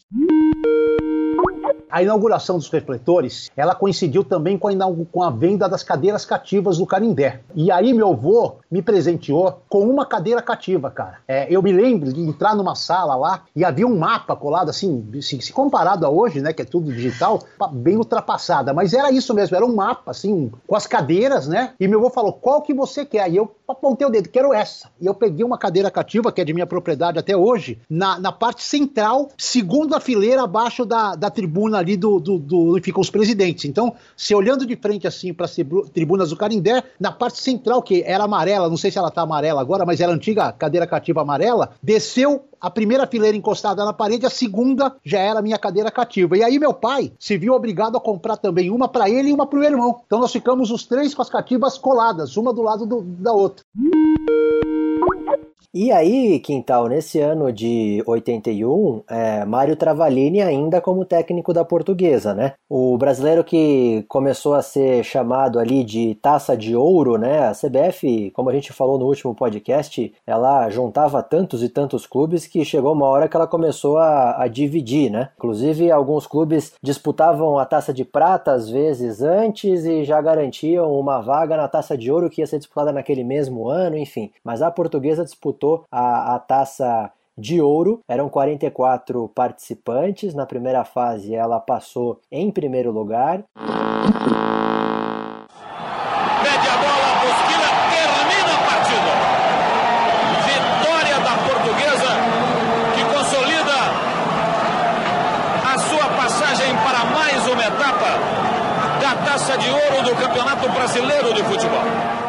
A 1.94 2.02
inauguração 2.02 2.58
dos 2.58 2.72
refletores, 2.72 3.52
ela 3.56 3.76
coincidiu 3.76 4.24
também 4.24 4.58
com 4.58 4.68
a, 4.68 4.74
com 5.12 5.22
a 5.22 5.30
venda 5.30 5.70
das 5.70 5.84
cadeiras 5.84 6.26
cativas 6.26 6.80
do 6.80 6.88
Canindé. 6.88 7.42
E 7.54 7.72
aí 7.72 7.94
meu 7.94 8.14
avô 8.14 8.56
me 8.72 8.82
presenteou 8.82 9.62
com 9.70 9.88
uma 9.88 10.04
cadeira 10.04 10.42
cativa, 10.42 10.90
cara. 10.90 11.20
É, 11.28 11.46
eu 11.54 11.62
me 11.62 11.72
lembro 11.72 12.12
de 12.12 12.20
entrar 12.20 12.56
numa 12.56 12.74
sala 12.74 13.16
lá 13.16 13.44
e 13.56 13.64
havia 13.64 13.86
um 13.86 13.96
mapa 13.96 14.36
colado 14.36 14.70
assim, 14.70 15.08
se, 15.22 15.40
se, 15.40 15.54
comparado 15.54 16.04
a 16.04 16.10
hoje, 16.10 16.42
né, 16.42 16.52
que 16.52 16.64
é 16.64 16.66
tudo 16.66 16.92
digital, 16.92 17.44
bem 17.72 17.96
ultrapassada. 17.96 18.74
Mas 18.74 18.92
era 18.92 19.12
isso 19.12 19.32
mesmo, 19.32 19.56
era 19.56 19.64
um 19.64 19.76
mapa 19.76 20.10
assim, 20.10 20.52
com 20.66 20.76
as 20.76 20.88
cadeiras, 20.88 21.48
né? 21.48 21.76
E 21.80 21.88
meu 21.88 22.00
avô 22.00 22.10
falou, 22.10 22.34
qual 22.34 22.64
que 22.64 22.74
você 22.74 23.06
quer? 23.06 23.30
E 23.32 23.36
eu 23.36 23.52
apontei 23.68 24.08
o 24.08 24.10
dedo, 24.10 24.30
quero 24.30 24.52
essa. 24.52 24.90
E 25.00 25.06
eu 25.06 25.14
peguei 25.14 25.46
uma 25.46 25.60
cadeira 25.60 25.92
cativa, 25.92 26.32
que 26.32 26.42
é 26.42 26.44
de 26.44 26.56
minha 26.56 26.66
propriedade 26.66 27.20
até 27.20 27.38
hoje, 27.38 27.80
na, 27.88 28.18
na 28.18 28.32
parte 28.32 28.64
central, 28.64 29.30
segunda 29.38 30.00
fileira 30.00 30.42
abaixo 30.42 30.86
da, 30.86 31.14
da 31.14 31.30
tribuna 31.30 31.83
ali 31.84 31.96
do, 31.96 32.20
do, 32.20 32.40
do 32.40 32.74
onde 32.74 32.82
ficam 32.82 33.02
os 33.02 33.10
presidentes. 33.10 33.66
Então, 33.66 33.94
se 34.18 34.34
olhando 34.34 34.66
de 34.66 34.76
frente 34.76 35.08
assim 35.08 35.34
para 35.34 35.46
as 35.46 35.56
tribunas 35.94 36.30
do 36.30 36.36
Carindé, 36.36 36.84
na 37.00 37.12
parte 37.12 37.40
central, 37.40 37.82
que 37.82 38.04
era 38.06 38.24
amarela, 38.24 38.70
não 38.70 38.78
sei 38.78 38.90
se 38.90 38.98
ela 38.98 39.10
está 39.10 39.22
amarela 39.22 39.62
agora, 39.62 39.86
mas 39.86 40.02
era 40.02 40.12
antiga 40.12 40.52
cadeira 40.52 40.88
cativa 40.88 41.22
amarela, 41.22 41.72
desceu 41.82 42.46
a 42.60 42.70
primeira 42.70 43.06
fileira 43.06 43.36
encostada 43.36 43.84
na 43.84 43.92
parede, 43.92 44.26
a 44.26 44.30
segunda 44.30 44.96
já 45.04 45.20
era 45.20 45.42
minha 45.42 45.58
cadeira 45.58 45.92
cativa. 45.92 46.38
E 46.38 46.44
aí 46.44 46.58
meu 46.58 46.74
pai 46.74 47.12
se 47.20 47.38
viu 47.38 47.54
obrigado 47.54 47.98
a 47.98 48.02
comprar 48.02 48.38
também 48.38 48.70
uma 48.70 48.88
para 48.88 49.10
ele 49.10 49.30
e 49.30 49.34
uma 49.34 49.46
para 49.46 49.60
o 49.60 49.64
irmão. 49.64 50.02
Então 50.06 50.20
nós 50.20 50.32
ficamos 50.32 50.72
os 50.72 50.86
três 50.86 51.14
com 51.14 51.22
as 51.22 51.30
cativas 51.30 51.78
coladas, 51.78 52.38
uma 52.38 52.54
do 52.54 52.62
lado 52.62 52.86
do, 52.86 53.02
da 53.02 53.34
outra. 53.34 53.66
E 55.76 55.92
aí, 55.92 56.40
Quintal, 56.40 56.88
nesse 56.88 57.20
ano 57.20 57.52
de 57.52 58.04
81, 58.06 59.02
é, 59.10 59.44
Mário 59.44 59.76
Travalini 59.76 60.40
ainda 60.40 60.80
como 60.80 61.04
técnico 61.04 61.52
da 61.52 61.66
portuguesa, 61.66 62.32
né? 62.32 62.54
O 62.70 62.96
brasileiro 62.96 63.44
que 63.44 64.06
começou 64.08 64.54
a 64.54 64.62
ser 64.62 65.04
chamado 65.04 65.58
ali 65.58 65.84
de 65.84 66.14
taça 66.22 66.56
de 66.56 66.76
ouro, 66.76 67.18
né? 67.18 67.48
A 67.48 67.54
CBF, 67.54 68.30
como 68.36 68.52
a 68.52 68.54
gente 68.54 68.72
falou 68.72 69.00
no 69.00 69.08
último 69.08 69.34
podcast, 69.34 70.14
ela 70.28 70.70
juntava 70.70 71.24
tantos 71.24 71.64
e 71.64 71.70
tantos 71.70 72.06
clubes 72.06 72.46
que 72.46 72.64
chegou 72.64 72.94
uma 72.94 73.08
hora 73.08 73.28
que 73.28 73.36
ela 73.36 73.48
começou 73.48 73.98
a, 73.98 74.44
a 74.44 74.48
dividir, 74.48 75.10
né? 75.10 75.30
Inclusive, 75.38 75.90
alguns 75.90 76.28
clubes 76.28 76.74
disputavam 76.84 77.58
a 77.58 77.66
taça 77.66 77.92
de 77.92 78.06
prata 78.06 78.52
às 78.52 78.70
vezes 78.70 79.24
antes 79.24 79.86
e 79.86 80.04
já 80.04 80.22
garantiam 80.22 80.94
uma 80.94 81.20
vaga 81.20 81.58
na 81.58 81.68
taça 81.68 81.98
de 81.98 82.12
ouro 82.12 82.30
que 82.30 82.42
ia 82.42 82.48
ser 82.48 82.60
disputada 82.60 82.92
naquele 82.92 83.24
mesmo 83.24 83.68
ano, 83.68 83.98
enfim. 83.98 84.30
Mas 84.44 84.62
a 84.62 84.70
portuguesa 84.70 85.24
disputou 85.24 85.63
a, 85.92 86.40
taça 86.40 87.12
de 87.38 87.62
ouro. 87.62 88.00
Eram 88.08 88.30
44 88.30 89.30
participantes. 89.30 90.34
Na 90.34 90.46
primeira 90.46 90.84
fase, 90.84 91.34
ela 91.34 91.60
passou 91.60 92.20
em 92.32 92.52
primeiro 92.52 92.92
lugar. 92.92 93.44
Pede 93.56 93.68
a 96.68 96.78
bola, 96.78 97.10
Bosquilha 97.24 97.70
termina 97.90 98.54
a 98.54 98.62
partida. 98.70 99.12
Vitória 100.48 101.18
da 101.20 101.36
portuguesa 101.48 102.12
que 102.96 103.04
consolida 103.14 103.80
a 105.74 105.78
sua 105.78 106.08
passagem 106.18 106.76
para 106.84 107.06
mais 107.06 107.48
um 107.48 107.54
taça 109.34 109.58
de 109.58 109.70
ouro 109.70 110.04
do 110.04 110.16
Campeonato 110.16 110.70
Brasileiro 110.70 111.34
de 111.34 111.44
Futebol. 111.44 112.23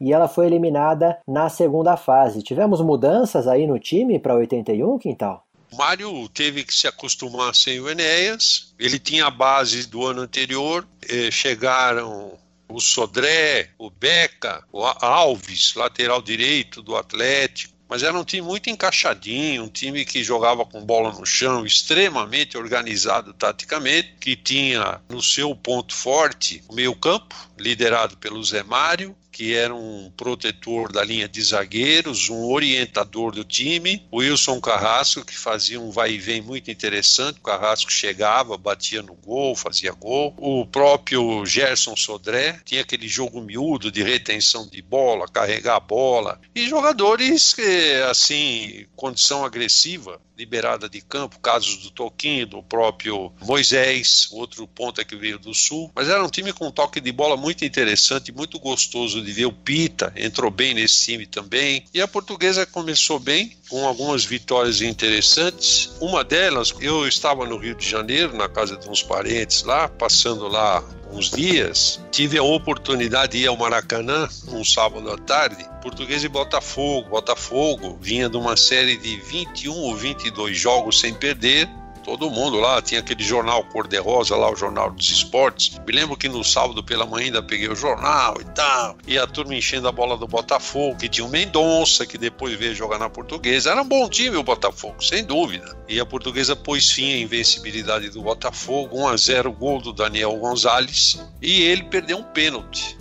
E 0.00 0.12
ela 0.12 0.28
foi 0.28 0.46
eliminada 0.46 1.18
na 1.26 1.48
segunda 1.48 1.96
fase. 1.96 2.42
Tivemos 2.42 2.80
mudanças 2.80 3.46
aí 3.46 3.66
no 3.66 3.78
time 3.78 4.18
para 4.18 4.34
81, 4.34 4.98
Quintal? 4.98 5.44
Mário 5.76 6.28
teve 6.28 6.64
que 6.64 6.74
se 6.74 6.86
acostumar 6.86 7.54
sem 7.54 7.80
o 7.80 7.88
Enéas. 7.88 8.74
Ele 8.78 8.98
tinha 8.98 9.26
a 9.26 9.30
base 9.30 9.86
do 9.86 10.06
ano 10.06 10.22
anterior. 10.22 10.86
Eh, 11.08 11.30
chegaram 11.30 12.38
o 12.68 12.80
Sodré, 12.80 13.70
o 13.78 13.90
Beca, 13.90 14.62
o 14.72 14.84
Alves, 14.84 15.74
lateral 15.74 16.22
direito 16.22 16.82
do 16.82 16.96
Atlético. 16.96 17.76
Mas 17.88 18.02
era 18.02 18.18
um 18.18 18.24
time 18.24 18.46
muito 18.46 18.68
encaixadinho, 18.68 19.64
um 19.64 19.68
time 19.68 20.04
que 20.04 20.22
jogava 20.22 20.66
com 20.66 20.84
bola 20.84 21.10
no 21.10 21.24
chão, 21.24 21.64
extremamente 21.64 22.58
organizado 22.58 23.32
taticamente, 23.32 24.14
que 24.20 24.36
tinha 24.36 25.00
no 25.08 25.22
seu 25.22 25.56
ponto 25.56 25.94
forte 25.94 26.62
o 26.68 26.74
meio-campo, 26.74 27.34
liderado 27.58 28.18
pelo 28.18 28.44
Zé 28.44 28.62
Mário, 28.62 29.16
que 29.38 29.54
era 29.54 29.72
um 29.72 30.10
protetor 30.16 30.90
da 30.90 31.04
linha 31.04 31.28
de 31.28 31.40
zagueiros, 31.40 32.28
um 32.28 32.46
orientador 32.46 33.30
do 33.30 33.44
time, 33.44 34.04
o 34.10 34.16
Wilson 34.16 34.60
Carrasco, 34.60 35.24
que 35.24 35.38
fazia 35.38 35.80
um 35.80 35.92
vai 35.92 36.14
e 36.14 36.18
vem 36.18 36.42
muito 36.42 36.72
interessante, 36.72 37.38
o 37.38 37.42
Carrasco 37.42 37.88
chegava, 37.88 38.58
batia 38.58 39.00
no 39.00 39.14
gol, 39.14 39.54
fazia 39.54 39.92
gol, 39.92 40.34
o 40.38 40.66
próprio 40.66 41.46
Gerson 41.46 41.94
Sodré, 41.94 42.60
tinha 42.64 42.80
aquele 42.80 43.06
jogo 43.06 43.40
miúdo 43.40 43.92
de 43.92 44.02
retenção 44.02 44.66
de 44.66 44.82
bola, 44.82 45.28
carregar 45.28 45.76
a 45.76 45.80
bola, 45.80 46.40
e 46.52 46.68
jogadores 46.68 47.54
que, 47.54 47.94
assim, 48.10 48.86
condição 48.96 49.44
agressiva, 49.44 50.20
liberada 50.38 50.88
de 50.88 51.00
campo, 51.00 51.40
casos 51.40 51.78
do 51.78 51.90
Toquinho, 51.90 52.46
do 52.46 52.62
próprio 52.62 53.32
Moisés, 53.42 54.28
outro 54.30 54.68
ponta 54.68 55.04
que 55.04 55.16
veio 55.16 55.38
do 55.38 55.52
Sul, 55.52 55.90
mas 55.94 56.08
era 56.08 56.24
um 56.24 56.28
time 56.28 56.52
com 56.52 56.68
um 56.68 56.70
toque 56.70 57.00
de 57.00 57.10
bola 57.10 57.36
muito 57.36 57.64
interessante, 57.64 58.30
muito 58.30 58.58
gostoso 58.60 59.20
de 59.20 59.27
ver. 59.32 59.46
O 59.46 59.52
Pita 59.52 60.12
entrou 60.16 60.50
bem 60.50 60.74
nesse 60.74 61.04
time 61.04 61.26
também. 61.26 61.84
E 61.92 62.00
a 62.00 62.08
portuguesa 62.08 62.66
começou 62.66 63.18
bem, 63.18 63.56
com 63.68 63.86
algumas 63.86 64.24
vitórias 64.24 64.80
interessantes. 64.80 65.90
Uma 66.00 66.24
delas, 66.24 66.74
eu 66.80 67.06
estava 67.06 67.46
no 67.46 67.56
Rio 67.56 67.74
de 67.74 67.88
Janeiro, 67.88 68.36
na 68.36 68.48
casa 68.48 68.76
de 68.76 68.88
uns 68.88 69.02
parentes 69.02 69.62
lá, 69.62 69.88
passando 69.88 70.48
lá 70.48 70.82
uns 71.10 71.30
dias, 71.30 72.00
tive 72.12 72.38
a 72.38 72.42
oportunidade 72.42 73.32
de 73.32 73.44
ir 73.44 73.46
ao 73.46 73.56
Maracanã 73.56 74.28
um 74.48 74.64
sábado 74.64 75.10
à 75.10 75.16
tarde. 75.16 75.66
Português 75.82 76.22
e 76.24 76.28
Botafogo. 76.28 77.08
Botafogo 77.08 77.98
vinha 78.00 78.28
de 78.28 78.36
uma 78.36 78.56
série 78.56 78.96
de 78.96 79.16
21 79.16 79.72
ou 79.72 79.96
22 79.96 80.56
jogos 80.56 81.00
sem 81.00 81.14
perder 81.14 81.68
todo 82.08 82.30
mundo 82.30 82.58
lá, 82.58 82.80
tinha 82.80 83.00
aquele 83.00 83.22
jornal 83.22 83.62
cor-de-rosa 83.64 84.34
lá, 84.34 84.50
o 84.50 84.56
Jornal 84.56 84.90
dos 84.90 85.10
Esportes. 85.10 85.78
Me 85.86 85.92
lembro 85.92 86.16
que 86.16 86.26
no 86.26 86.42
sábado 86.42 86.82
pela 86.82 87.04
manhã 87.04 87.26
ainda 87.26 87.42
peguei 87.42 87.68
o 87.68 87.76
jornal 87.76 88.40
e 88.40 88.44
tal, 88.44 88.96
e 89.06 89.18
a 89.18 89.26
turma 89.26 89.54
enchendo 89.54 89.86
a 89.86 89.92
bola 89.92 90.16
do 90.16 90.26
Botafogo, 90.26 90.96
que 90.96 91.06
tinha 91.06 91.26
o 91.26 91.28
Mendonça, 91.28 92.06
que 92.06 92.16
depois 92.16 92.58
veio 92.58 92.74
jogar 92.74 92.98
na 92.98 93.10
Portuguesa. 93.10 93.72
Era 93.72 93.82
um 93.82 93.86
bom 93.86 94.08
time 94.08 94.38
o 94.38 94.42
Botafogo, 94.42 95.04
sem 95.04 95.22
dúvida. 95.22 95.76
E 95.86 96.00
a 96.00 96.06
Portuguesa 96.06 96.56
pôs 96.56 96.90
fim 96.90 97.12
à 97.12 97.18
invencibilidade 97.18 98.08
do 98.08 98.22
Botafogo, 98.22 99.00
1 99.00 99.08
a 99.08 99.16
0 99.18 99.52
gol 99.52 99.78
do 99.78 99.92
Daniel 99.92 100.34
Gonzalez, 100.36 101.22
e 101.42 101.60
ele 101.60 101.82
perdeu 101.84 102.16
um 102.16 102.22
pênalti. 102.22 102.96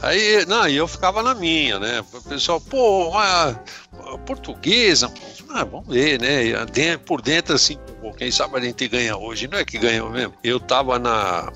Aí, 0.00 0.44
não, 0.46 0.68
eu 0.68 0.86
ficava 0.86 1.20
na 1.20 1.34
minha, 1.34 1.80
né? 1.80 2.04
O 2.12 2.22
pessoal, 2.22 2.60
pô, 2.60 3.16
a, 3.16 3.50
a 3.50 4.18
portuguesa, 4.18 5.12
ah, 5.48 5.64
vamos 5.64 5.88
ver, 5.88 6.20
né? 6.20 6.96
Por 7.04 7.20
dentro, 7.20 7.54
assim, 7.54 7.76
quem 8.10 8.30
sabe 8.30 8.56
a 8.56 8.60
gente 8.60 8.88
ganha 8.88 9.16
hoje. 9.16 9.46
Não 9.46 9.58
é 9.58 9.64
que 9.64 9.78
ganhou 9.78 10.10
mesmo. 10.10 10.34
Eu 10.42 10.58
tava 10.58 10.98
na 10.98 11.52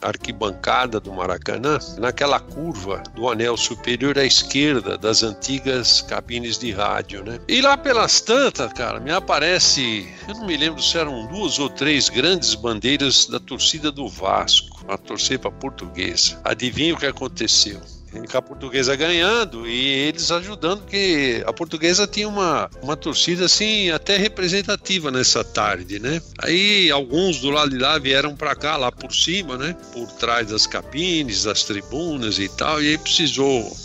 arquibancada 0.00 1.00
do 1.00 1.12
Maracanã, 1.12 1.78
naquela 1.98 2.38
curva 2.38 3.02
do 3.14 3.28
anel 3.28 3.56
superior 3.56 4.18
à 4.18 4.24
esquerda 4.24 4.96
das 4.96 5.22
antigas 5.22 6.02
cabines 6.02 6.58
de 6.58 6.70
rádio, 6.70 7.24
né? 7.24 7.40
E 7.48 7.60
lá 7.60 7.76
pelas 7.76 8.20
tantas, 8.20 8.72
cara, 8.72 9.00
me 9.00 9.10
aparece, 9.10 10.08
eu 10.28 10.34
não 10.34 10.46
me 10.46 10.56
lembro 10.56 10.80
se 10.80 10.96
eram 10.96 11.26
duas 11.26 11.58
ou 11.58 11.68
três 11.68 12.08
grandes 12.08 12.54
bandeiras 12.54 13.26
da 13.26 13.40
torcida 13.40 13.90
do 13.90 14.08
Vasco, 14.08 14.84
a 14.86 14.96
torcer 14.96 15.38
para 15.38 15.50
portuguesa. 15.50 16.40
Adivinha 16.44 16.94
o 16.94 16.98
que 16.98 17.06
aconteceu? 17.06 17.80
Com 18.30 18.38
a 18.38 18.42
portuguesa 18.42 18.96
ganhando 18.96 19.66
e 19.68 19.86
eles 20.08 20.30
ajudando, 20.30 20.80
porque 20.80 21.42
a 21.46 21.52
portuguesa 21.52 22.06
tinha 22.06 22.28
uma, 22.28 22.70
uma 22.82 22.96
torcida 22.96 23.44
assim 23.44 23.90
até 23.90 24.16
representativa 24.16 25.10
nessa 25.10 25.44
tarde, 25.44 25.98
né? 25.98 26.20
Aí 26.42 26.90
alguns 26.90 27.40
do 27.40 27.50
lado 27.50 27.70
de 27.70 27.78
lá 27.78 27.98
vieram 27.98 28.34
para 28.34 28.54
cá, 28.54 28.76
lá 28.76 28.90
por 28.90 29.12
cima, 29.14 29.56
né? 29.56 29.76
Por 29.92 30.06
trás 30.12 30.48
das 30.48 30.66
cabines, 30.66 31.44
das 31.44 31.64
tribunas 31.64 32.38
e 32.38 32.48
tal, 32.48 32.82
e 32.82 32.88
aí 32.88 32.98
precisou 32.98 33.76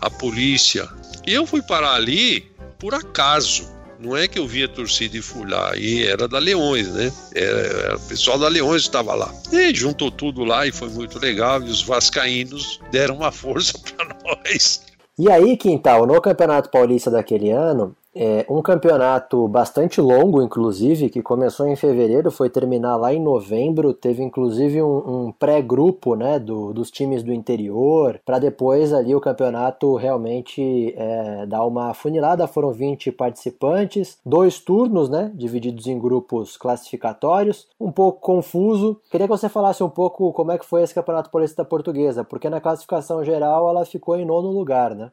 a 0.00 0.10
polícia. 0.10 0.88
E 1.26 1.32
eu 1.32 1.46
fui 1.46 1.62
parar 1.62 1.94
ali 1.94 2.50
por 2.78 2.94
acaso 2.94 3.77
não 3.98 4.16
é 4.16 4.28
que 4.28 4.38
eu 4.38 4.46
vi 4.46 4.64
a 4.64 4.68
torcida 4.68 5.16
e 5.16 5.22
fui 5.22 5.48
lá, 5.48 5.76
e 5.76 6.06
era 6.06 6.28
da 6.28 6.38
Leões, 6.38 6.88
né? 6.88 7.12
Era, 7.34 7.58
era 7.58 7.96
o 7.96 8.00
pessoal 8.00 8.38
da 8.38 8.48
Leões 8.48 8.82
estava 8.82 9.14
lá. 9.14 9.32
E 9.52 9.74
juntou 9.74 10.10
tudo 10.10 10.44
lá 10.44 10.66
e 10.66 10.72
foi 10.72 10.88
muito 10.88 11.18
legal. 11.18 11.60
E 11.62 11.70
os 11.70 11.82
vascaínos 11.82 12.80
deram 12.90 13.16
uma 13.16 13.32
força 13.32 13.74
para 13.96 14.16
nós. 14.24 14.82
E 15.18 15.30
aí, 15.30 15.56
Quintal, 15.56 16.06
no 16.06 16.20
Campeonato 16.20 16.70
Paulista 16.70 17.10
daquele 17.10 17.50
ano, 17.50 17.96
é, 18.14 18.46
um 18.48 18.62
campeonato 18.62 19.46
bastante 19.46 20.00
longo, 20.00 20.42
inclusive, 20.42 21.10
que 21.10 21.22
começou 21.22 21.66
em 21.68 21.76
fevereiro, 21.76 22.30
foi 22.30 22.48
terminar 22.50 22.96
lá 22.96 23.12
em 23.12 23.22
novembro. 23.22 23.92
Teve 23.92 24.22
inclusive 24.22 24.82
um, 24.82 25.26
um 25.26 25.32
pré-grupo 25.32 26.16
né, 26.16 26.38
do, 26.38 26.72
dos 26.72 26.90
times 26.90 27.22
do 27.22 27.32
interior, 27.32 28.20
para 28.24 28.38
depois 28.38 28.92
ali 28.92 29.14
o 29.14 29.20
campeonato 29.20 29.94
realmente 29.94 30.94
é, 30.96 31.46
dar 31.46 31.64
uma 31.64 31.94
funilada. 31.94 32.46
Foram 32.46 32.72
20 32.72 33.12
participantes, 33.12 34.18
dois 34.24 34.58
turnos, 34.58 35.08
né, 35.08 35.30
divididos 35.34 35.86
em 35.86 35.98
grupos 35.98 36.56
classificatórios. 36.56 37.68
Um 37.78 37.92
pouco 37.92 38.20
confuso. 38.20 39.00
Queria 39.10 39.26
que 39.26 39.32
você 39.32 39.48
falasse 39.48 39.82
um 39.84 39.90
pouco 39.90 40.32
como 40.32 40.50
é 40.50 40.58
que 40.58 40.66
foi 40.66 40.82
esse 40.82 40.94
campeonato 40.94 41.30
paulista 41.30 41.64
portuguesa, 41.64 42.24
porque 42.24 42.50
na 42.50 42.60
classificação 42.60 43.22
geral 43.24 43.68
ela 43.68 43.84
ficou 43.84 44.16
em 44.16 44.24
nono 44.24 44.50
lugar, 44.50 44.94
né? 44.94 45.10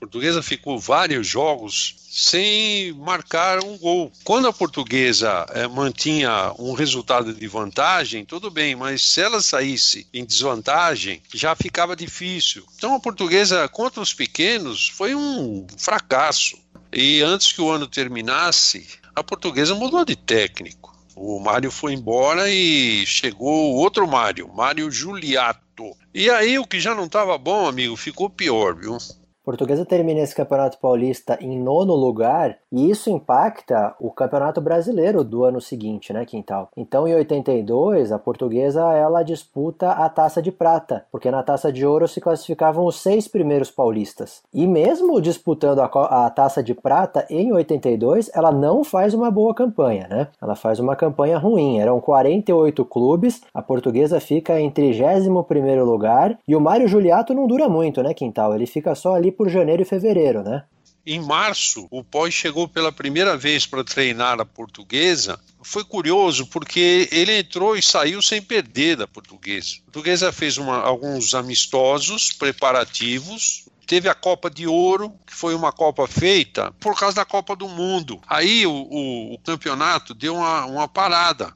Portuguesa 0.00 0.42
ficou 0.42 0.78
vários 0.78 1.26
jogos 1.26 1.94
sem 2.10 2.92
marcar 2.94 3.62
um 3.62 3.76
gol. 3.76 4.10
Quando 4.24 4.48
a 4.48 4.52
portuguesa 4.52 5.46
é, 5.50 5.68
mantinha 5.68 6.52
um 6.58 6.72
resultado 6.72 7.34
de 7.34 7.46
vantagem, 7.46 8.24
tudo 8.24 8.50
bem, 8.50 8.74
mas 8.74 9.02
se 9.02 9.20
ela 9.20 9.42
saísse 9.42 10.06
em 10.12 10.24
desvantagem, 10.24 11.22
já 11.34 11.54
ficava 11.54 11.94
difícil. 11.94 12.64
Então 12.76 12.94
a 12.94 13.00
portuguesa 13.00 13.68
contra 13.68 14.00
os 14.00 14.14
pequenos 14.14 14.88
foi 14.88 15.14
um 15.14 15.66
fracasso. 15.76 16.56
E 16.92 17.20
antes 17.22 17.52
que 17.52 17.60
o 17.60 17.70
ano 17.70 17.86
terminasse, 17.86 18.86
a 19.14 19.22
portuguesa 19.22 19.74
mudou 19.74 20.04
de 20.04 20.16
técnico. 20.16 20.98
O 21.14 21.38
Mário 21.38 21.70
foi 21.70 21.92
embora 21.92 22.50
e 22.50 23.04
chegou 23.06 23.74
outro 23.74 24.08
Mário, 24.08 24.48
Mário 24.52 24.90
Juliato. 24.90 25.94
E 26.14 26.30
aí 26.30 26.58
o 26.58 26.66
que 26.66 26.80
já 26.80 26.94
não 26.94 27.04
estava 27.04 27.36
bom, 27.36 27.68
amigo, 27.68 27.94
ficou 27.94 28.30
pior, 28.30 28.74
viu? 28.74 28.96
Portuguesa 29.44 29.84
termina 29.84 30.20
esse 30.20 30.34
Campeonato 30.34 30.78
Paulista 30.78 31.38
em 31.40 31.58
nono 31.58 31.94
lugar 31.94 32.58
e 32.70 32.90
isso 32.90 33.10
impacta 33.10 33.94
o 33.98 34.10
Campeonato 34.10 34.60
Brasileiro 34.60 35.24
do 35.24 35.44
ano 35.44 35.60
seguinte, 35.60 36.12
né, 36.12 36.24
Quintal? 36.24 36.68
Então, 36.76 37.08
em 37.08 37.14
82, 37.14 38.12
a 38.12 38.18
Portuguesa 38.18 38.82
ela 38.92 39.22
disputa 39.22 39.92
a 39.92 40.08
Taça 40.08 40.42
de 40.42 40.52
Prata, 40.52 41.04
porque 41.10 41.30
na 41.30 41.42
Taça 41.42 41.72
de 41.72 41.86
Ouro 41.86 42.06
se 42.06 42.20
classificavam 42.20 42.84
os 42.84 43.00
seis 43.00 43.26
primeiros 43.26 43.70
paulistas. 43.70 44.42
E 44.52 44.66
mesmo 44.66 45.20
disputando 45.20 45.80
a, 45.80 45.86
a 46.26 46.30
Taça 46.30 46.62
de 46.62 46.74
Prata 46.74 47.26
em 47.30 47.52
82, 47.52 48.30
ela 48.34 48.52
não 48.52 48.84
faz 48.84 49.14
uma 49.14 49.30
boa 49.30 49.54
campanha, 49.54 50.06
né? 50.08 50.28
Ela 50.40 50.54
faz 50.54 50.78
uma 50.78 50.94
campanha 50.94 51.38
ruim. 51.38 51.80
Eram 51.80 52.00
48 52.00 52.84
clubes, 52.84 53.40
a 53.54 53.62
Portuguesa 53.62 54.20
fica 54.20 54.60
em 54.60 54.70
31 54.70 55.42
primeiro 55.44 55.84
lugar 55.84 56.38
e 56.46 56.54
o 56.54 56.60
Mário 56.60 56.86
Juliato 56.86 57.34
não 57.34 57.46
dura 57.46 57.68
muito, 57.68 58.02
né, 58.02 58.12
Quintal? 58.12 58.54
Ele 58.54 58.66
fica 58.66 58.94
só 58.94 59.14
ali 59.14 59.29
por 59.32 59.48
janeiro 59.48 59.82
e 59.82 59.84
fevereiro, 59.84 60.42
né? 60.42 60.64
Em 61.06 61.18
março, 61.18 61.88
o 61.90 62.04
Pós 62.04 62.34
chegou 62.34 62.68
pela 62.68 62.92
primeira 62.92 63.36
vez 63.36 63.66
para 63.66 63.82
treinar 63.82 64.38
a 64.40 64.44
portuguesa. 64.44 65.40
Foi 65.62 65.82
curioso 65.82 66.46
porque 66.46 67.08
ele 67.10 67.38
entrou 67.38 67.74
e 67.74 67.82
saiu 67.82 68.20
sem 68.20 68.42
perder 68.42 68.96
da 68.96 69.08
portuguesa. 69.08 69.76
A 69.80 69.84
portuguesa 69.84 70.30
fez 70.30 70.58
uma, 70.58 70.78
alguns 70.80 71.34
amistosos 71.34 72.32
preparativos, 72.32 73.64
teve 73.86 74.08
a 74.08 74.14
Copa 74.14 74.50
de 74.50 74.66
Ouro, 74.66 75.12
que 75.26 75.34
foi 75.34 75.54
uma 75.54 75.72
Copa 75.72 76.06
feita 76.06 76.70
por 76.78 76.96
causa 76.98 77.16
da 77.16 77.24
Copa 77.24 77.56
do 77.56 77.66
Mundo. 77.66 78.20
Aí 78.28 78.66
o, 78.66 78.70
o, 78.70 79.34
o 79.34 79.38
campeonato 79.38 80.14
deu 80.14 80.36
uma, 80.36 80.66
uma, 80.66 80.86
parada. 80.86 81.52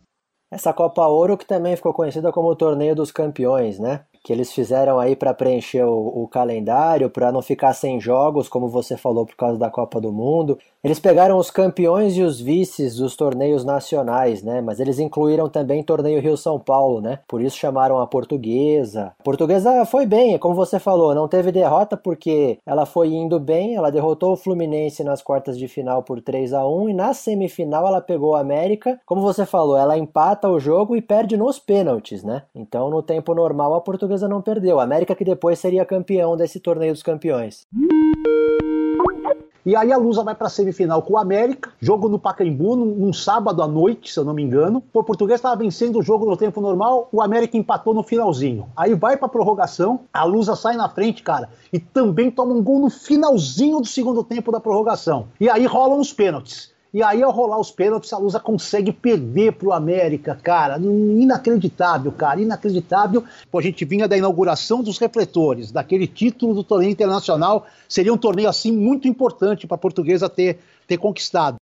Essa 0.51 0.73
Copa 0.73 1.07
Ouro 1.07 1.37
que 1.37 1.47
também 1.47 1.77
ficou 1.77 1.93
conhecida 1.93 2.33
como 2.33 2.49
o 2.49 2.57
Torneio 2.57 2.97
dos 2.97 3.13
Campeões, 3.13 3.79
né? 3.79 4.05
Que 4.25 4.33
eles 4.33 4.53
fizeram 4.55 4.99
aí 4.99 5.15
para 5.15 5.35
preencher 5.35 5.85
o, 5.85 6.25
o 6.25 6.27
calendário, 6.27 7.11
para 7.11 7.31
não 7.31 7.43
ficar 7.43 7.75
sem 7.75 8.01
jogos, 8.01 8.49
como 8.49 8.69
você 8.69 8.97
falou, 8.97 9.27
por 9.27 9.37
causa 9.37 9.59
da 9.59 9.71
Copa 9.71 10.01
do 10.01 10.11
Mundo. 10.11 10.59
Eles 10.85 11.01
pegaram 11.01 11.38
os 11.38 11.51
campeões 11.51 12.14
e 12.14 12.23
os 12.23 12.38
vices 12.38 12.97
dos 12.97 13.16
torneios 13.16 13.64
nacionais, 13.64 14.42
né? 14.42 14.61
Mas 14.61 14.79
eles 14.79 14.99
incluíram 14.99 15.49
também 15.49 15.83
torneio 15.83 16.20
Rio-São 16.20 16.61
Paulo, 16.61 17.01
né? 17.01 17.20
Por 17.27 17.40
isso 17.40 17.57
chamaram 17.57 17.99
a 17.99 18.07
portuguesa. 18.07 19.14
A 19.18 19.23
portuguesa 19.23 19.87
foi 19.87 20.05
bem, 20.05 20.37
como 20.37 20.55
você 20.55 20.79
falou, 20.79 21.14
não 21.14 21.27
teve 21.27 21.51
derrota 21.51 21.97
porque 21.97 22.59
ela 22.66 22.85
foi 22.85 23.09
indo 23.09 23.40
bem, 23.40 23.75
ela 23.75 23.90
derrotou 23.90 24.35
o 24.35 24.37
Fluminense 24.37 25.03
nas 25.03 25.23
quartas 25.23 25.59
de 25.59 25.66
final 25.66 26.03
por 26.03 26.20
3 26.20 26.53
a 26.53 26.66
1 26.66 26.90
e 26.90 26.92
na 26.92 27.14
semifinal 27.14 27.87
ela 27.87 28.03
pegou 28.03 28.33
o 28.33 28.37
América. 28.37 29.01
Como 29.07 29.23
você 29.23 29.47
falou, 29.47 29.79
ela 29.79 29.97
empata 29.97 30.51
o 30.51 30.61
jogo 30.61 30.94
e 30.94 31.01
perde 31.01 31.35
nos 31.35 31.59
pênaltis, 31.59 32.23
né? 32.23 32.42
Então 32.55 32.90
no 32.90 33.03
tempo 33.03 33.35
normal 33.35 33.73
a 33.73 33.81
portuguesa 33.81 34.29
não 34.29 34.42
perdeu. 34.42 34.79
A 34.79 34.83
América 34.83 35.14
que 35.14 35.25
depois 35.25 35.59
seria 35.59 35.87
campeão 35.87 36.37
desse 36.37 36.61
torneio 36.61 36.92
dos 36.92 37.03
campeões. 37.03 37.66
E 39.66 39.74
aí 39.74 39.90
a 39.90 39.96
Lusa 39.96 40.22
vai 40.22 40.35
para 40.35 40.48
a 40.48 40.50
semifinal 40.50 41.00
com 41.00 41.14
o 41.14 41.18
América, 41.18 41.70
jogo 41.81 42.07
no 42.07 42.18
Pacaembu, 42.18 42.77
num, 42.77 42.85
num, 42.85 43.12
sábado 43.14 43.62
à 43.62 43.66
noite, 43.66 44.12
se 44.12 44.18
eu 44.18 44.24
não 44.24 44.35
me 44.35 44.42
engano. 44.42 44.83
O 44.92 45.03
português 45.03 45.38
estava 45.38 45.57
vencendo 45.57 45.98
o 45.98 46.03
jogo 46.03 46.27
no 46.27 46.37
tempo 46.37 46.61
normal, 46.61 47.09
o 47.11 47.22
América 47.22 47.57
empatou 47.57 47.94
no 47.94 48.03
finalzinho. 48.03 48.66
Aí 48.77 48.94
vai 48.94 49.16
para 49.16 49.27
prorrogação, 49.27 50.00
a 50.12 50.22
Lusa 50.24 50.55
sai 50.55 50.77
na 50.77 50.88
frente, 50.90 51.22
cara, 51.22 51.48
e 51.72 51.79
também 51.79 52.31
toma 52.31 52.53
um 52.53 52.62
gol 52.62 52.79
no 52.79 52.90
finalzinho 52.90 53.81
do 53.81 53.87
segundo 53.87 54.22
tempo 54.22 54.53
da 54.53 54.61
prorrogação. 54.61 55.29
E 55.40 55.48
aí 55.48 55.64
rolam 55.64 55.98
os 55.98 56.12
pênaltis. 56.12 56.74
E 56.94 57.02
aí, 57.02 57.24
ao 57.24 57.33
rolar 57.33 57.59
os 57.59 57.72
pênaltis, 57.72 58.12
a 58.12 58.18
Lusa 58.18 58.38
consegue 58.38 58.92
perder 58.92 59.54
pro 59.54 59.72
América, 59.72 60.38
cara. 60.40 60.78
Inacreditável, 60.78 62.12
cara, 62.12 62.40
inacreditável. 62.40 63.24
Pô, 63.50 63.59
a 63.59 63.62
gente 63.62 63.85
vinha 63.85 64.07
da 64.07 64.16
inauguração 64.16 64.80
dos 64.80 64.96
refletores, 64.96 65.72
daquele 65.72 66.07
título 66.07 66.54
do 66.54 66.62
torneio 66.62 66.92
internacional. 66.92 67.66
Seria 67.88 68.14
um 68.14 68.16
torneio, 68.16 68.48
assim, 68.48 68.70
muito 68.70 69.09
importante 69.09 69.66
para 69.66 69.74
a 69.74 69.78
portuguesa 69.78 70.28
ter, 70.28 70.61
ter 70.87 70.96
conquistado. 70.96 71.57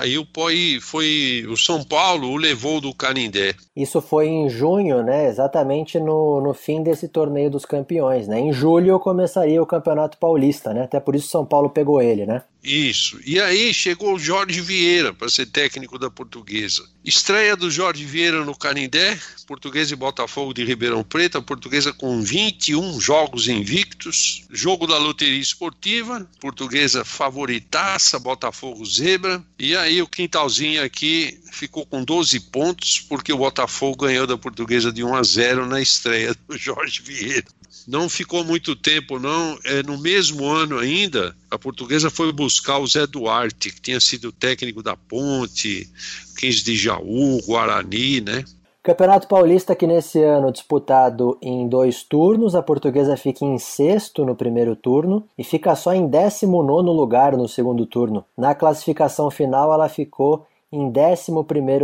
Aí 0.00 0.16
o 0.16 0.24
POI 0.24 0.78
foi. 0.80 1.44
O 1.50 1.58
São 1.58 1.84
Paulo 1.84 2.28
o 2.28 2.36
levou 2.38 2.80
do 2.80 2.94
Canindé. 2.94 3.54
Isso 3.76 4.00
foi 4.00 4.28
em 4.28 4.48
junho, 4.48 5.02
né? 5.02 5.28
Exatamente 5.28 6.00
no, 6.00 6.40
no 6.40 6.54
fim 6.54 6.82
desse 6.82 7.08
torneio 7.08 7.50
dos 7.50 7.66
campeões, 7.66 8.26
né? 8.26 8.40
Em 8.40 8.52
julho 8.52 8.98
começaria 8.98 9.62
o 9.62 9.66
Campeonato 9.66 10.16
Paulista, 10.16 10.72
né? 10.72 10.84
Até 10.84 11.00
por 11.00 11.14
isso 11.14 11.28
São 11.28 11.44
Paulo 11.44 11.68
pegou 11.68 12.00
ele, 12.00 12.24
né? 12.24 12.42
Isso. 12.64 13.20
E 13.26 13.38
aí 13.38 13.74
chegou 13.74 14.14
o 14.14 14.18
Jorge 14.18 14.58
Vieira 14.62 15.12
para 15.12 15.28
ser 15.28 15.44
técnico 15.44 15.98
da 15.98 16.08
Portuguesa. 16.08 16.88
Estreia 17.04 17.54
do 17.54 17.70
Jorge 17.70 18.06
Vieira 18.06 18.42
no 18.42 18.56
Canindé, 18.56 19.20
Portuguesa 19.46 19.92
e 19.92 19.96
Botafogo 19.96 20.54
de 20.54 20.64
Ribeirão 20.64 21.04
Preto, 21.04 21.36
a 21.36 21.42
Portuguesa 21.42 21.92
com 21.92 22.22
21 22.22 22.98
jogos 22.98 23.48
invictos. 23.48 24.44
Jogo 24.50 24.86
da 24.86 24.96
loteria 24.96 25.38
esportiva, 25.38 26.26
Portuguesa 26.40 27.04
favoritaça, 27.04 28.18
Botafogo 28.18 28.82
zebra. 28.86 29.44
E 29.58 29.76
aí 29.76 30.00
o 30.00 30.08
quintalzinho 30.08 30.82
aqui 30.82 31.38
ficou 31.52 31.84
com 31.84 32.02
12 32.02 32.40
pontos, 32.40 32.98
porque 32.98 33.32
o 33.32 33.38
Botafogo 33.38 34.06
ganhou 34.06 34.26
da 34.26 34.38
Portuguesa 34.38 34.90
de 34.90 35.04
1 35.04 35.14
a 35.14 35.22
0 35.22 35.66
na 35.66 35.82
estreia 35.82 36.34
do 36.48 36.56
Jorge 36.56 37.02
Vieira 37.02 37.44
não 37.86 38.08
ficou 38.08 38.44
muito 38.44 38.74
tempo, 38.74 39.18
não. 39.18 39.58
É, 39.64 39.82
no 39.82 39.98
mesmo 39.98 40.46
ano 40.46 40.78
ainda, 40.78 41.36
a 41.50 41.58
portuguesa 41.58 42.10
foi 42.10 42.32
buscar 42.32 42.78
o 42.78 42.86
Zé 42.86 43.06
Duarte, 43.06 43.70
que 43.70 43.80
tinha 43.80 44.00
sido 44.00 44.32
técnico 44.32 44.82
da 44.82 44.96
Ponte, 44.96 45.88
15 46.38 46.64
de 46.64 46.76
Jaú, 46.76 47.40
Guarani, 47.46 48.20
né? 48.20 48.44
Campeonato 48.82 49.26
Paulista 49.26 49.74
que 49.74 49.86
nesse 49.86 50.22
ano 50.22 50.52
disputado 50.52 51.38
em 51.40 51.66
dois 51.66 52.02
turnos, 52.02 52.54
a 52.54 52.62
portuguesa 52.62 53.16
fica 53.16 53.42
em 53.42 53.56
sexto 53.58 54.26
no 54.26 54.36
primeiro 54.36 54.76
turno 54.76 55.26
e 55.38 55.42
fica 55.42 55.74
só 55.74 55.94
em 55.94 56.06
19 56.06 56.90
lugar 56.90 57.34
no 57.34 57.48
segundo 57.48 57.86
turno. 57.86 58.26
Na 58.36 58.54
classificação 58.54 59.30
final 59.30 59.72
ela 59.72 59.88
ficou 59.88 60.46
em 60.70 60.92
11 60.92 61.30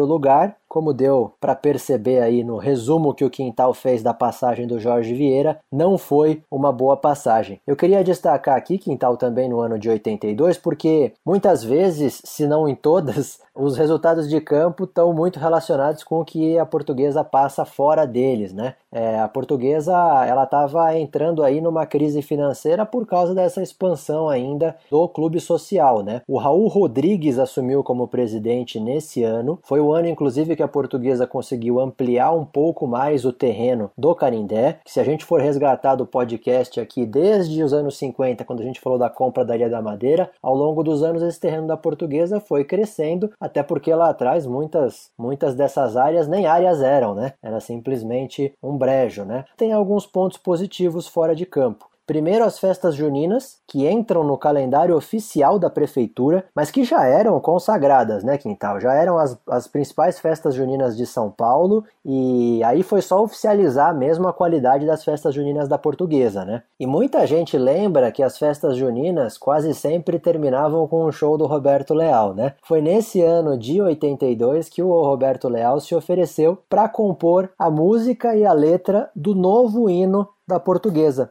lugar 0.02 0.59
como 0.70 0.94
deu 0.94 1.32
para 1.40 1.56
perceber 1.56 2.20
aí 2.20 2.44
no 2.44 2.56
resumo 2.56 3.12
que 3.12 3.24
o 3.24 3.28
Quintal 3.28 3.74
fez 3.74 4.04
da 4.04 4.14
passagem 4.14 4.68
do 4.68 4.78
Jorge 4.78 5.12
Vieira, 5.12 5.58
não 5.70 5.98
foi 5.98 6.44
uma 6.48 6.70
boa 6.70 6.96
passagem. 6.96 7.60
Eu 7.66 7.74
queria 7.74 8.04
destacar 8.04 8.56
aqui 8.56 8.78
Quintal 8.78 9.16
também 9.16 9.48
no 9.48 9.58
ano 9.58 9.80
de 9.80 9.90
82, 9.90 10.56
porque 10.58 11.12
muitas 11.26 11.64
vezes, 11.64 12.22
se 12.24 12.46
não 12.46 12.68
em 12.68 12.76
todas, 12.76 13.40
os 13.52 13.76
resultados 13.76 14.30
de 14.30 14.40
campo 14.40 14.84
estão 14.84 15.12
muito 15.12 15.40
relacionados 15.40 16.04
com 16.04 16.20
o 16.20 16.24
que 16.24 16.56
a 16.56 16.64
portuguesa 16.64 17.24
passa 17.24 17.64
fora 17.64 18.06
deles, 18.06 18.52
né? 18.52 18.76
É, 18.92 19.18
a 19.18 19.28
portuguesa 19.28 19.92
ela 20.24 20.44
estava 20.44 20.96
entrando 20.96 21.42
aí 21.42 21.60
numa 21.60 21.84
crise 21.84 22.22
financeira 22.22 22.86
por 22.86 23.06
causa 23.06 23.34
dessa 23.34 23.60
expansão 23.60 24.28
ainda 24.28 24.76
do 24.88 25.08
clube 25.08 25.40
social, 25.40 26.02
né? 26.02 26.22
O 26.28 26.38
Raul 26.38 26.68
Rodrigues 26.68 27.38
assumiu 27.40 27.82
como 27.82 28.06
presidente 28.06 28.78
nesse 28.78 29.24
ano, 29.24 29.58
foi 29.62 29.80
o 29.80 29.92
ano 29.92 30.06
inclusive 30.06 30.59
que 30.60 30.64
a 30.64 30.68
portuguesa 30.68 31.26
conseguiu 31.26 31.80
ampliar 31.80 32.32
um 32.32 32.44
pouco 32.44 32.86
mais 32.86 33.24
o 33.24 33.32
terreno 33.32 33.90
do 33.96 34.14
Canindé. 34.14 34.78
Se 34.84 35.00
a 35.00 35.04
gente 35.04 35.24
for 35.24 35.40
resgatar 35.40 35.94
do 35.94 36.04
podcast 36.04 36.78
aqui 36.78 37.06
desde 37.06 37.62
os 37.62 37.72
anos 37.72 37.96
50, 37.96 38.44
quando 38.44 38.60
a 38.60 38.62
gente 38.62 38.78
falou 38.78 38.98
da 38.98 39.08
compra 39.08 39.42
da 39.42 39.56
Ilha 39.56 39.70
da 39.70 39.80
Madeira, 39.80 40.30
ao 40.42 40.54
longo 40.54 40.82
dos 40.82 41.02
anos 41.02 41.22
esse 41.22 41.40
terreno 41.40 41.66
da 41.66 41.78
portuguesa 41.78 42.40
foi 42.40 42.62
crescendo, 42.62 43.32
até 43.40 43.62
porque 43.62 43.94
lá 43.94 44.10
atrás 44.10 44.46
muitas, 44.46 45.10
muitas 45.18 45.54
dessas 45.54 45.96
áreas 45.96 46.28
nem 46.28 46.44
áreas 46.44 46.82
eram, 46.82 47.14
né? 47.14 47.32
Era 47.42 47.58
simplesmente 47.58 48.52
um 48.62 48.76
brejo, 48.76 49.24
né? 49.24 49.46
Tem 49.56 49.72
alguns 49.72 50.06
pontos 50.06 50.36
positivos 50.36 51.08
fora 51.08 51.34
de 51.34 51.46
campo. 51.46 51.89
Primeiro 52.10 52.44
as 52.44 52.58
festas 52.58 52.96
juninas, 52.96 53.58
que 53.68 53.88
entram 53.88 54.24
no 54.24 54.36
calendário 54.36 54.96
oficial 54.96 55.60
da 55.60 55.70
prefeitura, 55.70 56.44
mas 56.52 56.68
que 56.68 56.82
já 56.82 57.06
eram 57.06 57.38
consagradas, 57.38 58.24
né, 58.24 58.36
Quintal? 58.36 58.80
Já 58.80 58.92
eram 58.94 59.16
as, 59.16 59.38
as 59.48 59.68
principais 59.68 60.18
festas 60.18 60.56
juninas 60.56 60.96
de 60.96 61.06
São 61.06 61.30
Paulo 61.30 61.84
e 62.04 62.60
aí 62.64 62.82
foi 62.82 63.00
só 63.00 63.22
oficializar 63.22 63.96
mesmo 63.96 64.26
a 64.26 64.32
qualidade 64.32 64.84
das 64.84 65.04
festas 65.04 65.32
juninas 65.32 65.68
da 65.68 65.78
portuguesa, 65.78 66.44
né? 66.44 66.64
E 66.80 66.84
muita 66.84 67.24
gente 67.28 67.56
lembra 67.56 68.10
que 68.10 68.24
as 68.24 68.36
festas 68.36 68.76
juninas 68.76 69.38
quase 69.38 69.72
sempre 69.72 70.18
terminavam 70.18 70.88
com 70.88 71.06
um 71.06 71.12
show 71.12 71.38
do 71.38 71.46
Roberto 71.46 71.94
Leal, 71.94 72.34
né? 72.34 72.54
Foi 72.64 72.80
nesse 72.80 73.22
ano 73.22 73.56
de 73.56 73.80
82 73.80 74.68
que 74.68 74.82
o 74.82 75.00
Roberto 75.04 75.48
Leal 75.48 75.78
se 75.78 75.94
ofereceu 75.94 76.58
para 76.68 76.88
compor 76.88 77.52
a 77.56 77.70
música 77.70 78.34
e 78.34 78.44
a 78.44 78.52
letra 78.52 79.08
do 79.14 79.32
novo 79.32 79.88
hino 79.88 80.28
da 80.44 80.58
portuguesa. 80.58 81.30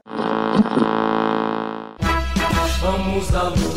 Vamos 3.20 3.36
à 3.36 3.50
luta, 3.50 3.69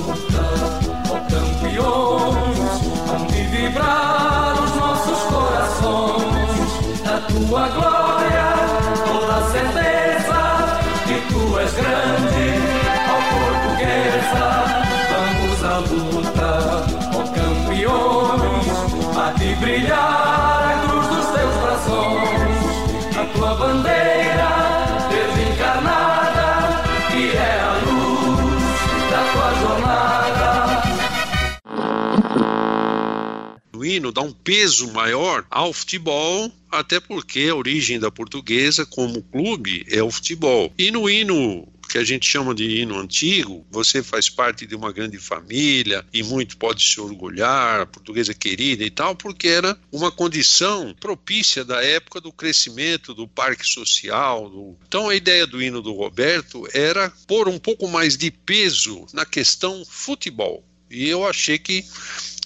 O 33.92 33.94
hino 33.94 34.10
dá 34.10 34.22
um 34.22 34.32
peso 34.32 34.90
maior 34.90 35.44
ao 35.50 35.70
futebol, 35.70 36.50
até 36.70 36.98
porque 36.98 37.48
a 37.50 37.54
origem 37.54 38.00
da 38.00 38.10
portuguesa 38.10 38.86
como 38.86 39.22
clube 39.22 39.84
é 39.86 40.02
o 40.02 40.10
futebol. 40.10 40.72
E 40.78 40.90
no 40.90 41.10
hino 41.10 41.68
que 41.90 41.98
a 41.98 42.02
gente 42.02 42.24
chama 42.24 42.54
de 42.54 42.64
hino 42.64 42.98
antigo, 42.98 43.66
você 43.70 44.02
faz 44.02 44.30
parte 44.30 44.66
de 44.66 44.74
uma 44.74 44.90
grande 44.90 45.18
família 45.18 46.06
e 46.10 46.22
muito 46.22 46.56
pode 46.56 46.82
se 46.82 46.98
orgulhar, 47.02 47.86
portuguesa 47.86 48.32
querida 48.32 48.82
e 48.82 48.88
tal, 48.88 49.14
porque 49.14 49.46
era 49.46 49.78
uma 49.92 50.10
condição 50.10 50.96
propícia 50.98 51.62
da 51.62 51.84
época 51.84 52.18
do 52.18 52.32
crescimento 52.32 53.12
do 53.12 53.28
parque 53.28 53.66
social. 53.66 54.48
Do... 54.48 54.74
Então 54.88 55.10
a 55.10 55.14
ideia 55.14 55.46
do 55.46 55.62
hino 55.62 55.82
do 55.82 55.92
Roberto 55.92 56.66
era 56.72 57.12
pôr 57.26 57.46
um 57.46 57.58
pouco 57.58 57.86
mais 57.86 58.16
de 58.16 58.30
peso 58.30 59.04
na 59.12 59.26
questão 59.26 59.84
futebol. 59.84 60.64
E 60.90 61.08
eu 61.08 61.26
achei 61.26 61.58
que 61.58 61.84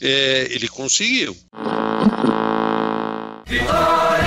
é, 0.01 0.49
ele 0.51 0.69
conseguiu. 0.69 1.37
Vitória 3.47 4.26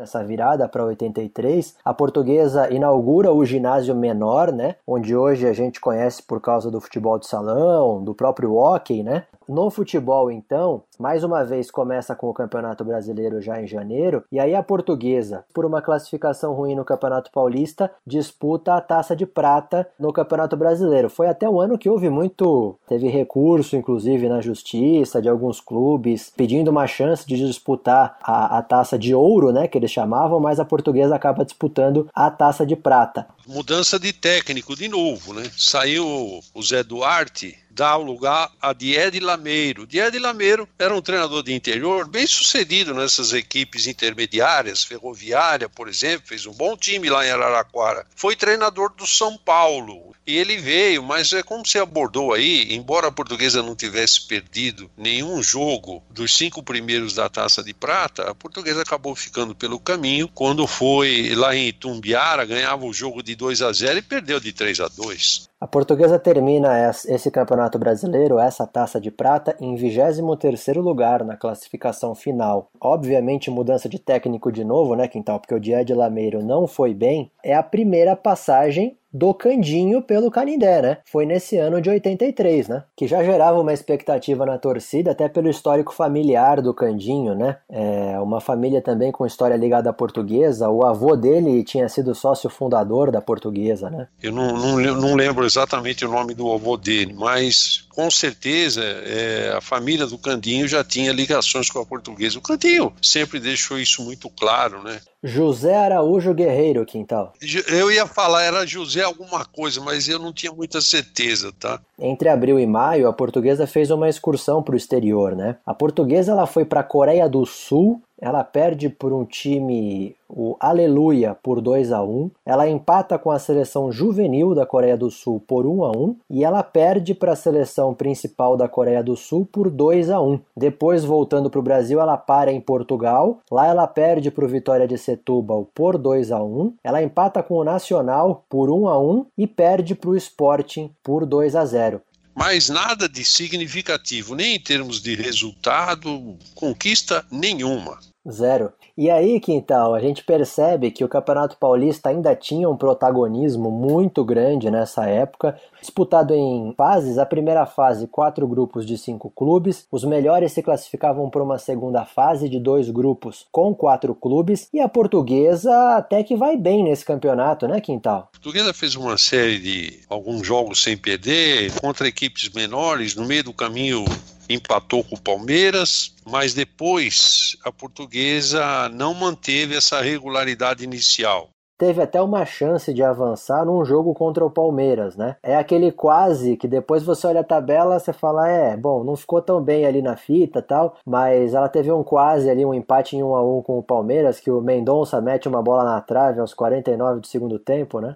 nessa 0.00 0.24
virada 0.24 0.66
para 0.66 0.82
83, 0.82 1.76
a 1.84 1.92
portuguesa 1.92 2.72
inaugura 2.72 3.30
o 3.32 3.44
ginásio 3.44 3.94
menor, 3.94 4.50
né? 4.50 4.76
Onde 4.86 5.14
hoje 5.14 5.46
a 5.46 5.52
gente 5.52 5.78
conhece 5.78 6.22
por 6.22 6.40
causa 6.40 6.70
do 6.70 6.80
futebol 6.80 7.18
de 7.18 7.26
salão, 7.26 8.02
do 8.02 8.14
próprio 8.14 8.54
hockey, 8.54 9.02
né? 9.02 9.24
No 9.50 9.68
futebol, 9.68 10.30
então, 10.30 10.84
mais 10.96 11.24
uma 11.24 11.44
vez 11.44 11.72
começa 11.72 12.14
com 12.14 12.28
o 12.28 12.32
Campeonato 12.32 12.84
Brasileiro 12.84 13.42
já 13.42 13.60
em 13.60 13.66
janeiro, 13.66 14.22
e 14.30 14.38
aí 14.38 14.54
a 14.54 14.62
portuguesa, 14.62 15.44
por 15.52 15.64
uma 15.64 15.82
classificação 15.82 16.52
ruim 16.52 16.76
no 16.76 16.84
Campeonato 16.84 17.32
Paulista, 17.32 17.90
disputa 18.06 18.74
a 18.74 18.80
taça 18.80 19.16
de 19.16 19.26
prata 19.26 19.88
no 19.98 20.12
Campeonato 20.12 20.56
Brasileiro. 20.56 21.10
Foi 21.10 21.26
até 21.26 21.48
um 21.48 21.60
ano 21.60 21.76
que 21.76 21.88
houve 21.88 22.08
muito. 22.08 22.78
Teve 22.88 23.08
recurso, 23.08 23.74
inclusive, 23.74 24.28
na 24.28 24.40
justiça 24.40 25.20
de 25.20 25.28
alguns 25.28 25.60
clubes, 25.60 26.32
pedindo 26.36 26.70
uma 26.70 26.86
chance 26.86 27.26
de 27.26 27.36
disputar 27.36 28.18
a, 28.22 28.56
a 28.58 28.62
taça 28.62 28.96
de 28.96 29.12
ouro, 29.12 29.50
né? 29.50 29.66
Que 29.66 29.78
eles 29.78 29.90
chamavam, 29.90 30.38
mas 30.38 30.60
a 30.60 30.64
portuguesa 30.64 31.16
acaba 31.16 31.44
disputando 31.44 32.08
a 32.14 32.30
taça 32.30 32.64
de 32.64 32.76
prata. 32.76 33.26
Mudança 33.48 33.98
de 33.98 34.12
técnico 34.12 34.76
de 34.76 34.86
novo, 34.86 35.34
né? 35.34 35.42
Saiu 35.58 36.06
o 36.54 36.62
Zé 36.62 36.84
Duarte 36.84 37.58
dá 37.80 37.96
o 37.96 38.02
lugar 38.02 38.52
a 38.60 38.74
Diede 38.74 39.20
Lameiro. 39.20 39.86
Diede 39.86 40.18
Lameiro 40.18 40.68
era 40.78 40.94
um 40.94 41.00
treinador 41.00 41.42
de 41.42 41.54
interior 41.54 42.06
bem 42.06 42.26
sucedido 42.26 42.92
nessas 42.92 43.32
equipes 43.32 43.86
intermediárias, 43.86 44.84
Ferroviária, 44.84 45.66
por 45.66 45.88
exemplo, 45.88 46.28
fez 46.28 46.44
um 46.44 46.52
bom 46.52 46.76
time 46.76 47.08
lá 47.08 47.26
em 47.26 47.30
Araraquara. 47.30 48.04
Foi 48.14 48.36
treinador 48.36 48.92
do 48.92 49.06
São 49.06 49.34
Paulo 49.38 50.14
e 50.26 50.36
ele 50.36 50.58
veio, 50.58 51.02
mas 51.02 51.32
é 51.32 51.42
como 51.42 51.66
você 51.66 51.78
abordou 51.78 52.34
aí, 52.34 52.74
embora 52.74 53.08
a 53.08 53.12
portuguesa 53.12 53.62
não 53.62 53.74
tivesse 53.74 54.26
perdido 54.26 54.90
nenhum 54.94 55.42
jogo 55.42 56.04
dos 56.10 56.36
cinco 56.36 56.62
primeiros 56.62 57.14
da 57.14 57.30
Taça 57.30 57.62
de 57.62 57.72
Prata, 57.72 58.30
a 58.30 58.34
portuguesa 58.34 58.82
acabou 58.82 59.16
ficando 59.16 59.54
pelo 59.54 59.80
caminho 59.80 60.28
quando 60.28 60.66
foi 60.66 61.34
lá 61.34 61.56
em 61.56 61.68
Itumbiara, 61.68 62.44
ganhava 62.44 62.84
o 62.84 62.92
jogo 62.92 63.22
de 63.22 63.34
2 63.34 63.62
a 63.62 63.72
0 63.72 63.98
e 64.00 64.02
perdeu 64.02 64.38
de 64.38 64.52
3 64.52 64.80
a 64.80 64.88
2. 64.88 65.49
A 65.60 65.66
portuguesa 65.66 66.18
termina 66.18 66.88
esse 67.06 67.30
campeonato 67.30 67.78
brasileiro, 67.78 68.38
essa 68.38 68.66
taça 68.66 68.98
de 68.98 69.10
prata, 69.10 69.54
em 69.60 69.74
23º 69.74 70.80
lugar 70.80 71.22
na 71.22 71.36
classificação 71.36 72.14
final. 72.14 72.70
Obviamente 72.80 73.50
mudança 73.50 73.86
de 73.86 73.98
técnico 73.98 74.50
de 74.50 74.64
novo, 74.64 74.96
né, 74.96 75.06
Quintal? 75.06 75.38
Porque 75.38 75.54
o 75.54 75.60
Died 75.60 75.92
Lameiro 75.92 76.42
não 76.42 76.66
foi 76.66 76.94
bem. 76.94 77.30
É 77.44 77.54
a 77.54 77.62
primeira 77.62 78.16
passagem 78.16 78.96
do 79.12 79.34
Candinho 79.34 80.02
pelo 80.02 80.30
Canindé, 80.30 80.82
né? 80.82 80.98
Foi 81.04 81.26
nesse 81.26 81.56
ano 81.56 81.80
de 81.80 81.90
83, 81.90 82.68
né? 82.68 82.84
Que 82.96 83.06
já 83.06 83.22
gerava 83.24 83.60
uma 83.60 83.72
expectativa 83.72 84.46
na 84.46 84.58
torcida, 84.58 85.10
até 85.10 85.28
pelo 85.28 85.48
histórico 85.48 85.92
familiar 85.92 86.60
do 86.60 86.72
Candinho, 86.72 87.34
né? 87.34 87.56
É 87.68 88.18
uma 88.20 88.40
família 88.40 88.80
também 88.80 89.10
com 89.10 89.26
história 89.26 89.56
ligada 89.56 89.90
à 89.90 89.92
portuguesa. 89.92 90.68
O 90.68 90.84
avô 90.84 91.16
dele 91.16 91.64
tinha 91.64 91.88
sido 91.88 92.14
sócio 92.14 92.48
fundador 92.48 93.10
da 93.10 93.20
portuguesa, 93.20 93.90
né? 93.90 94.06
Eu 94.22 94.32
não, 94.32 94.56
não, 94.56 94.94
não 94.96 95.14
lembro 95.14 95.44
exatamente 95.44 96.04
o 96.04 96.10
nome 96.10 96.34
do 96.34 96.52
avô 96.52 96.76
dele, 96.76 97.12
mas 97.12 97.88
com 97.90 98.10
certeza 98.10 98.82
é, 98.82 99.52
a 99.56 99.60
família 99.60 100.06
do 100.06 100.16
Candinho 100.16 100.66
já 100.66 100.82
tinha 100.82 101.12
ligações 101.12 101.68
com 101.68 101.80
a 101.80 101.86
portuguesa. 101.86 102.38
O 102.38 102.42
Candinho 102.42 102.92
sempre 103.02 103.38
deixou 103.38 103.78
isso 103.78 104.02
muito 104.02 104.30
claro, 104.30 104.82
né? 104.82 105.00
José 105.22 105.76
Araújo 105.76 106.32
Guerreiro, 106.32 106.86
Quintal. 106.86 107.34
Eu 107.68 107.92
ia 107.92 108.06
falar, 108.06 108.42
era 108.42 108.66
José 108.66 109.02
alguma 109.02 109.44
coisa, 109.44 109.80
mas 109.80 110.08
eu 110.08 110.18
não 110.18 110.32
tinha 110.32 110.50
muita 110.50 110.80
certeza, 110.80 111.52
tá? 111.58 111.78
Entre 111.98 112.28
abril 112.28 112.58
e 112.58 112.66
maio, 112.66 113.06
a 113.06 113.12
portuguesa 113.12 113.66
fez 113.66 113.90
uma 113.90 114.08
excursão 114.08 114.62
para 114.62 114.74
o 114.74 114.78
exterior, 114.78 115.36
né? 115.36 115.56
A 115.66 115.74
portuguesa 115.74 116.32
ela 116.32 116.46
foi 116.46 116.64
para 116.64 116.80
a 116.80 116.84
Coreia 116.84 117.28
do 117.28 117.44
Sul 117.44 118.02
ela 118.20 118.44
perde 118.44 118.88
por 118.88 119.12
um 119.12 119.24
time, 119.24 120.14
o 120.28 120.56
Aleluia, 120.60 121.36
por 121.42 121.60
2 121.60 121.90
a 121.90 122.02
1 122.02 122.30
Ela 122.44 122.68
empata 122.68 123.18
com 123.18 123.30
a 123.30 123.38
seleção 123.38 123.90
juvenil 123.90 124.54
da 124.54 124.66
Coreia 124.66 124.96
do 124.96 125.10
Sul 125.10 125.42
por 125.46 125.66
1 125.66 125.84
a 125.84 125.90
1 125.90 126.16
E 126.28 126.44
ela 126.44 126.62
perde 126.62 127.14
para 127.14 127.32
a 127.32 127.36
seleção 127.36 127.94
principal 127.94 128.56
da 128.56 128.68
Coreia 128.68 129.02
do 129.02 129.16
Sul 129.16 129.48
por 129.50 129.70
2 129.70 130.10
a 130.10 130.20
1 130.20 130.38
Depois, 130.56 131.04
voltando 131.04 131.48
para 131.48 131.60
o 131.60 131.62
Brasil, 131.62 132.00
ela 132.00 132.16
para 132.16 132.52
em 132.52 132.60
Portugal. 132.60 133.38
Lá 133.50 133.66
ela 133.66 133.86
perde 133.86 134.30
para 134.30 134.44
o 134.44 134.48
Vitória 134.48 134.86
de 134.86 134.98
Setúbal 134.98 135.66
por 135.74 135.96
2 135.96 136.30
a 136.30 136.42
1 136.42 136.74
Ela 136.84 137.02
empata 137.02 137.42
com 137.42 137.54
o 137.54 137.64
Nacional 137.64 138.44
por 138.48 138.70
1 138.70 138.88
a 138.88 138.98
1 138.98 139.26
E 139.38 139.46
perde 139.46 139.94
para 139.94 140.10
o 140.10 140.16
Sporting 140.16 140.90
por 141.02 141.24
2 141.24 141.56
a 141.56 141.64
0 141.64 142.02
mas 142.34 142.68
nada 142.68 143.08
de 143.08 143.24
significativo, 143.24 144.34
nem 144.34 144.54
em 144.56 144.60
termos 144.60 145.00
de 145.00 145.14
resultado, 145.14 146.38
conquista 146.54 147.24
nenhuma. 147.30 147.98
Zero. 148.30 148.72
E 148.96 149.10
aí, 149.10 149.40
Quintal, 149.40 149.94
a 149.94 150.00
gente 150.00 150.24
percebe 150.24 150.90
que 150.90 151.04
o 151.04 151.08
Campeonato 151.08 151.56
Paulista 151.56 152.08
ainda 152.08 152.34
tinha 152.34 152.68
um 152.68 152.76
protagonismo 152.76 153.70
muito 153.70 154.24
grande 154.24 154.70
nessa 154.70 155.06
época, 155.06 155.58
disputado 155.80 156.34
em 156.34 156.74
fases. 156.76 157.18
A 157.18 157.26
primeira 157.26 157.66
fase, 157.66 158.06
quatro 158.06 158.46
grupos 158.46 158.86
de 158.86 158.98
cinco 158.98 159.30
clubes. 159.30 159.86
Os 159.90 160.04
melhores 160.04 160.52
se 160.52 160.62
classificavam 160.62 161.30
para 161.30 161.42
uma 161.42 161.58
segunda 161.58 162.04
fase 162.04 162.48
de 162.48 162.58
dois 162.58 162.90
grupos 162.90 163.46
com 163.50 163.74
quatro 163.74 164.14
clubes. 164.14 164.68
E 164.72 164.80
a 164.80 164.88
portuguesa 164.88 165.96
até 165.96 166.22
que 166.22 166.36
vai 166.36 166.56
bem 166.56 166.84
nesse 166.84 167.04
campeonato, 167.04 167.66
né, 167.66 167.80
Quintal? 167.80 168.28
A 168.28 168.32
portuguesa 168.32 168.74
fez 168.74 168.94
uma 168.96 169.16
série 169.16 169.58
de 169.58 170.00
alguns 170.08 170.46
jogos 170.46 170.82
sem 170.82 170.96
perder 170.96 171.72
contra 171.80 172.08
equipes 172.08 172.50
menores. 172.50 173.14
No 173.14 173.24
meio 173.24 173.44
do 173.44 173.52
caminho 173.52 174.04
empatou 174.50 175.04
com 175.04 175.14
o 175.14 175.20
Palmeiras, 175.20 176.14
mas 176.26 176.52
depois 176.52 177.56
a 177.64 177.70
portuguesa 177.70 178.88
não 178.88 179.14
manteve 179.14 179.76
essa 179.76 180.00
regularidade 180.00 180.84
inicial. 180.84 181.48
Teve 181.78 182.02
até 182.02 182.20
uma 182.20 182.44
chance 182.44 182.92
de 182.92 183.02
avançar 183.02 183.64
num 183.64 183.82
jogo 183.86 184.12
contra 184.12 184.44
o 184.44 184.50
Palmeiras, 184.50 185.16
né? 185.16 185.36
É 185.42 185.56
aquele 185.56 185.90
quase 185.90 186.54
que 186.58 186.68
depois 186.68 187.02
você 187.02 187.26
olha 187.26 187.40
a 187.40 187.44
tabela, 187.44 187.98
você 187.98 188.12
fala, 188.12 188.46
é, 188.46 188.76
bom, 188.76 189.02
não 189.02 189.16
ficou 189.16 189.40
tão 189.40 189.62
bem 189.62 189.86
ali 189.86 190.02
na 190.02 190.14
fita 190.14 190.60
tal, 190.60 190.96
mas 191.06 191.54
ela 191.54 191.70
teve 191.70 191.90
um 191.90 192.04
quase 192.04 192.50
ali, 192.50 192.66
um 192.66 192.74
empate 192.74 193.16
em 193.16 193.22
1 193.22 193.34
a 193.34 193.42
1 193.42 193.62
com 193.62 193.78
o 193.78 193.82
Palmeiras, 193.82 194.38
que 194.38 194.50
o 194.50 194.60
Mendonça 194.60 195.22
mete 195.22 195.48
uma 195.48 195.62
bola 195.62 195.82
na 195.82 196.02
trave 196.02 196.38
aos 196.38 196.52
49 196.52 197.20
do 197.20 197.26
segundo 197.26 197.58
tempo, 197.58 197.98
né? 197.98 198.14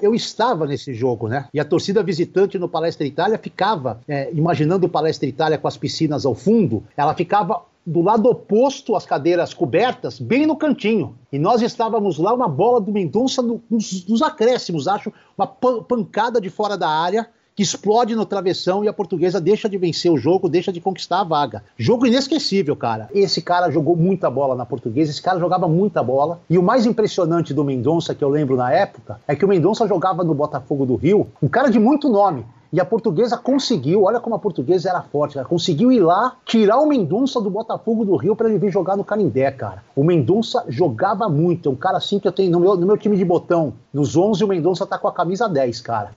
Eu 0.00 0.14
estava 0.14 0.66
nesse 0.66 0.94
jogo, 0.94 1.28
né? 1.28 1.48
E 1.52 1.60
a 1.60 1.64
torcida 1.64 2.02
visitante 2.02 2.58
no 2.58 2.68
Palestra 2.68 3.06
Itália 3.06 3.38
ficava, 3.38 4.00
é, 4.08 4.30
imaginando 4.32 4.86
o 4.86 4.88
Palestra 4.90 5.28
Itália 5.28 5.58
com 5.58 5.68
as 5.68 5.76
piscinas 5.76 6.24
ao 6.24 6.34
fundo, 6.34 6.84
ela 6.96 7.14
ficava 7.14 7.62
do 7.84 8.02
lado 8.02 8.28
oposto 8.28 8.94
às 8.94 9.06
cadeiras 9.06 9.54
cobertas, 9.54 10.20
bem 10.20 10.46
no 10.46 10.56
cantinho. 10.56 11.16
E 11.32 11.38
nós 11.38 11.62
estávamos 11.62 12.18
lá, 12.18 12.34
uma 12.34 12.48
bola 12.48 12.80
do 12.80 12.92
Mendonça 12.92 13.40
nos, 13.40 14.06
nos 14.06 14.20
acréscimos, 14.20 14.86
acho, 14.86 15.10
uma 15.36 15.46
pancada 15.46 16.38
de 16.38 16.50
fora 16.50 16.76
da 16.76 16.88
área 16.88 17.28
que 17.58 17.62
explode 17.62 18.14
no 18.14 18.24
travessão 18.24 18.84
e 18.84 18.88
a 18.88 18.92
portuguesa 18.92 19.40
deixa 19.40 19.68
de 19.68 19.76
vencer 19.76 20.12
o 20.12 20.16
jogo, 20.16 20.48
deixa 20.48 20.72
de 20.72 20.80
conquistar 20.80 21.22
a 21.22 21.24
vaga. 21.24 21.64
Jogo 21.76 22.06
inesquecível, 22.06 22.76
cara. 22.76 23.08
Esse 23.12 23.42
cara 23.42 23.68
jogou 23.68 23.96
muita 23.96 24.30
bola 24.30 24.54
na 24.54 24.64
portuguesa, 24.64 25.10
esse 25.10 25.20
cara 25.20 25.40
jogava 25.40 25.66
muita 25.66 26.00
bola. 26.00 26.38
E 26.48 26.56
o 26.56 26.62
mais 26.62 26.86
impressionante 26.86 27.52
do 27.52 27.64
Mendonça, 27.64 28.14
que 28.14 28.22
eu 28.22 28.28
lembro 28.28 28.54
na 28.54 28.72
época, 28.72 29.20
é 29.26 29.34
que 29.34 29.44
o 29.44 29.48
Mendonça 29.48 29.88
jogava 29.88 30.22
no 30.22 30.34
Botafogo 30.34 30.86
do 30.86 30.94
Rio, 30.94 31.26
um 31.42 31.48
cara 31.48 31.68
de 31.68 31.80
muito 31.80 32.08
nome. 32.08 32.46
E 32.72 32.80
a 32.80 32.84
portuguesa 32.84 33.36
conseguiu, 33.36 34.04
olha 34.04 34.20
como 34.20 34.36
a 34.36 34.38
portuguesa 34.38 34.90
era 34.90 35.02
forte, 35.02 35.34
cara, 35.34 35.44
conseguiu 35.44 35.90
ir 35.90 35.98
lá, 35.98 36.36
tirar 36.44 36.78
o 36.78 36.86
Mendonça 36.86 37.40
do 37.40 37.50
Botafogo 37.50 38.04
do 38.04 38.14
Rio 38.14 38.36
para 38.36 38.48
ele 38.48 38.58
vir 38.58 38.70
jogar 38.70 38.96
no 38.96 39.02
Canindé, 39.02 39.50
cara. 39.50 39.82
O 39.96 40.04
Mendonça 40.04 40.64
jogava 40.68 41.28
muito, 41.28 41.68
é 41.68 41.72
um 41.72 41.74
cara 41.74 41.96
assim 41.96 42.20
que 42.20 42.28
eu 42.28 42.32
tenho 42.32 42.52
no 42.52 42.60
meu, 42.60 42.76
no 42.76 42.86
meu 42.86 42.96
time 42.96 43.16
de 43.16 43.24
botão. 43.24 43.72
Nos 43.92 44.16
11, 44.16 44.44
o 44.44 44.46
Mendonça 44.46 44.86
tá 44.86 44.96
com 44.96 45.08
a 45.08 45.12
camisa 45.12 45.48
10, 45.48 45.80
cara. 45.80 46.12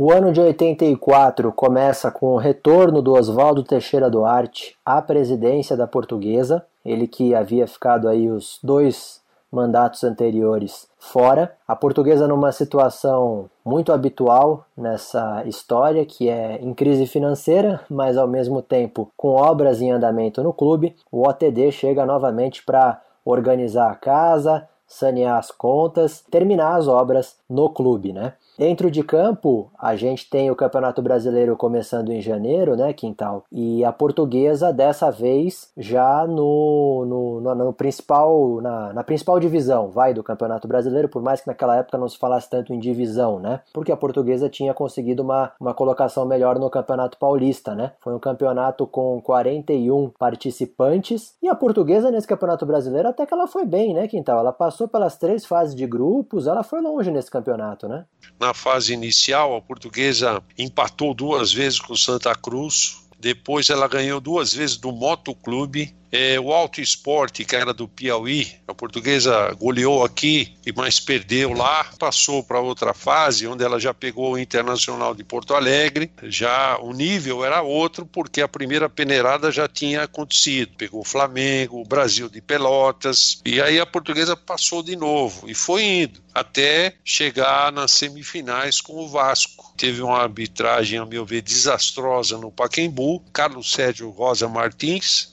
O 0.00 0.12
ano 0.12 0.30
de 0.30 0.40
84 0.40 1.50
começa 1.50 2.08
com 2.08 2.26
o 2.26 2.36
retorno 2.36 3.02
do 3.02 3.14
Oswaldo 3.14 3.64
Teixeira 3.64 4.08
Duarte 4.08 4.76
à 4.86 5.02
presidência 5.02 5.76
da 5.76 5.88
Portuguesa, 5.88 6.64
ele 6.84 7.08
que 7.08 7.34
havia 7.34 7.66
ficado 7.66 8.06
aí 8.06 8.30
os 8.30 8.60
dois 8.62 9.20
mandatos 9.50 10.04
anteriores 10.04 10.86
fora. 11.00 11.52
A 11.66 11.74
Portuguesa 11.74 12.28
numa 12.28 12.52
situação 12.52 13.50
muito 13.64 13.92
habitual 13.92 14.64
nessa 14.76 15.42
história, 15.46 16.06
que 16.06 16.28
é 16.28 16.60
em 16.62 16.72
crise 16.72 17.04
financeira, 17.04 17.80
mas 17.90 18.16
ao 18.16 18.28
mesmo 18.28 18.62
tempo 18.62 19.10
com 19.16 19.30
obras 19.30 19.82
em 19.82 19.90
andamento 19.90 20.44
no 20.44 20.52
clube. 20.52 20.94
O 21.10 21.28
OTD 21.28 21.72
chega 21.72 22.06
novamente 22.06 22.64
para 22.64 23.02
organizar 23.24 23.90
a 23.90 23.96
casa, 23.96 24.64
sanear 24.86 25.38
as 25.38 25.50
contas, 25.50 26.24
terminar 26.30 26.76
as 26.76 26.86
obras 26.86 27.34
no 27.50 27.68
clube, 27.68 28.12
né? 28.12 28.34
Dentro 28.58 28.90
de 28.90 29.04
campo, 29.04 29.70
a 29.78 29.94
gente 29.94 30.28
tem 30.28 30.50
o 30.50 30.56
Campeonato 30.56 31.00
Brasileiro 31.00 31.56
começando 31.56 32.10
em 32.10 32.20
janeiro, 32.20 32.74
né, 32.74 32.92
Quintal? 32.92 33.44
E 33.52 33.84
a 33.84 33.92
portuguesa, 33.92 34.72
dessa 34.72 35.12
vez, 35.12 35.70
já 35.76 36.26
no, 36.26 37.06
no, 37.06 37.40
no, 37.40 37.54
no 37.54 37.72
principal, 37.72 38.60
na, 38.60 38.92
na, 38.92 39.04
principal 39.04 39.38
divisão, 39.38 39.90
vai, 39.90 40.12
do 40.12 40.24
Campeonato 40.24 40.66
Brasileiro, 40.66 41.08
por 41.08 41.22
mais 41.22 41.40
que 41.40 41.46
naquela 41.46 41.76
época 41.76 41.96
não 41.96 42.08
se 42.08 42.18
falasse 42.18 42.50
tanto 42.50 42.74
em 42.74 42.80
divisão, 42.80 43.38
né? 43.38 43.60
Porque 43.72 43.92
a 43.92 43.96
portuguesa 43.96 44.48
tinha 44.48 44.74
conseguido 44.74 45.22
uma, 45.22 45.52
uma 45.60 45.72
colocação 45.72 46.26
melhor 46.26 46.58
no 46.58 46.68
Campeonato 46.68 47.16
Paulista, 47.16 47.76
né? 47.76 47.92
Foi 48.00 48.12
um 48.12 48.18
campeonato 48.18 48.88
com 48.88 49.20
41 49.22 50.10
participantes 50.18 51.36
e 51.40 51.46
a 51.46 51.54
portuguesa 51.54 52.10
nesse 52.10 52.26
Campeonato 52.26 52.66
Brasileiro 52.66 53.06
até 53.06 53.24
que 53.24 53.32
ela 53.32 53.46
foi 53.46 53.64
bem, 53.64 53.94
né, 53.94 54.08
Quintal? 54.08 54.40
Ela 54.40 54.52
passou 54.52 54.88
pelas 54.88 55.16
três 55.16 55.46
fases 55.46 55.76
de 55.76 55.86
grupos, 55.86 56.48
ela 56.48 56.64
foi 56.64 56.80
longe 56.80 57.12
nesse 57.12 57.30
campeonato, 57.30 57.86
né? 57.86 58.04
Na 58.48 58.54
fase 58.54 58.94
inicial, 58.94 59.54
a 59.54 59.60
portuguesa 59.60 60.42
empatou 60.56 61.12
duas 61.12 61.52
vezes 61.52 61.78
com 61.78 61.94
Santa 61.94 62.34
Cruz. 62.34 62.96
Depois 63.18 63.68
ela 63.70 63.88
ganhou 63.88 64.20
duas 64.20 64.52
vezes 64.52 64.76
do 64.76 64.92
Motoclube 64.92 65.94
é, 66.10 66.40
o 66.40 66.52
Alto 66.52 66.80
Esporte, 66.80 67.44
que 67.44 67.54
era 67.54 67.72
do 67.72 67.86
Piauí, 67.86 68.50
a 68.66 68.74
portuguesa 68.74 69.54
goleou 69.58 70.04
aqui, 70.04 70.54
mas 70.74 70.98
perdeu 70.98 71.52
lá, 71.52 71.84
passou 71.98 72.42
para 72.42 72.60
outra 72.60 72.94
fase, 72.94 73.46
onde 73.46 73.62
ela 73.62 73.78
já 73.78 73.92
pegou 73.92 74.32
o 74.32 74.38
Internacional 74.38 75.14
de 75.14 75.22
Porto 75.22 75.54
Alegre. 75.54 76.10
Já 76.24 76.78
o 76.78 76.92
nível 76.92 77.44
era 77.44 77.62
outro, 77.62 78.06
porque 78.06 78.40
a 78.40 78.48
primeira 78.48 78.88
peneirada 78.88 79.50
já 79.52 79.68
tinha 79.68 80.02
acontecido. 80.02 80.76
Pegou 80.76 81.00
o 81.00 81.04
Flamengo, 81.04 81.80
o 81.80 81.86
Brasil 81.86 82.28
de 82.28 82.40
Pelotas, 82.40 83.40
e 83.44 83.60
aí 83.60 83.78
a 83.78 83.86
portuguesa 83.86 84.36
passou 84.36 84.82
de 84.82 84.96
novo 84.96 85.48
e 85.48 85.54
foi 85.54 85.84
indo 85.84 86.20
até 86.34 86.94
chegar 87.04 87.72
nas 87.72 87.92
semifinais 87.92 88.80
com 88.80 88.94
o 88.94 89.08
Vasco. 89.08 89.57
Teve 89.78 90.02
uma 90.02 90.18
arbitragem, 90.18 90.98
a 90.98 91.06
meu 91.06 91.24
ver, 91.24 91.40
desastrosa 91.40 92.36
no 92.36 92.50
Paquembu. 92.50 93.22
Carlos 93.32 93.70
Sérgio 93.70 94.10
Rosa 94.10 94.48
Martins 94.48 95.32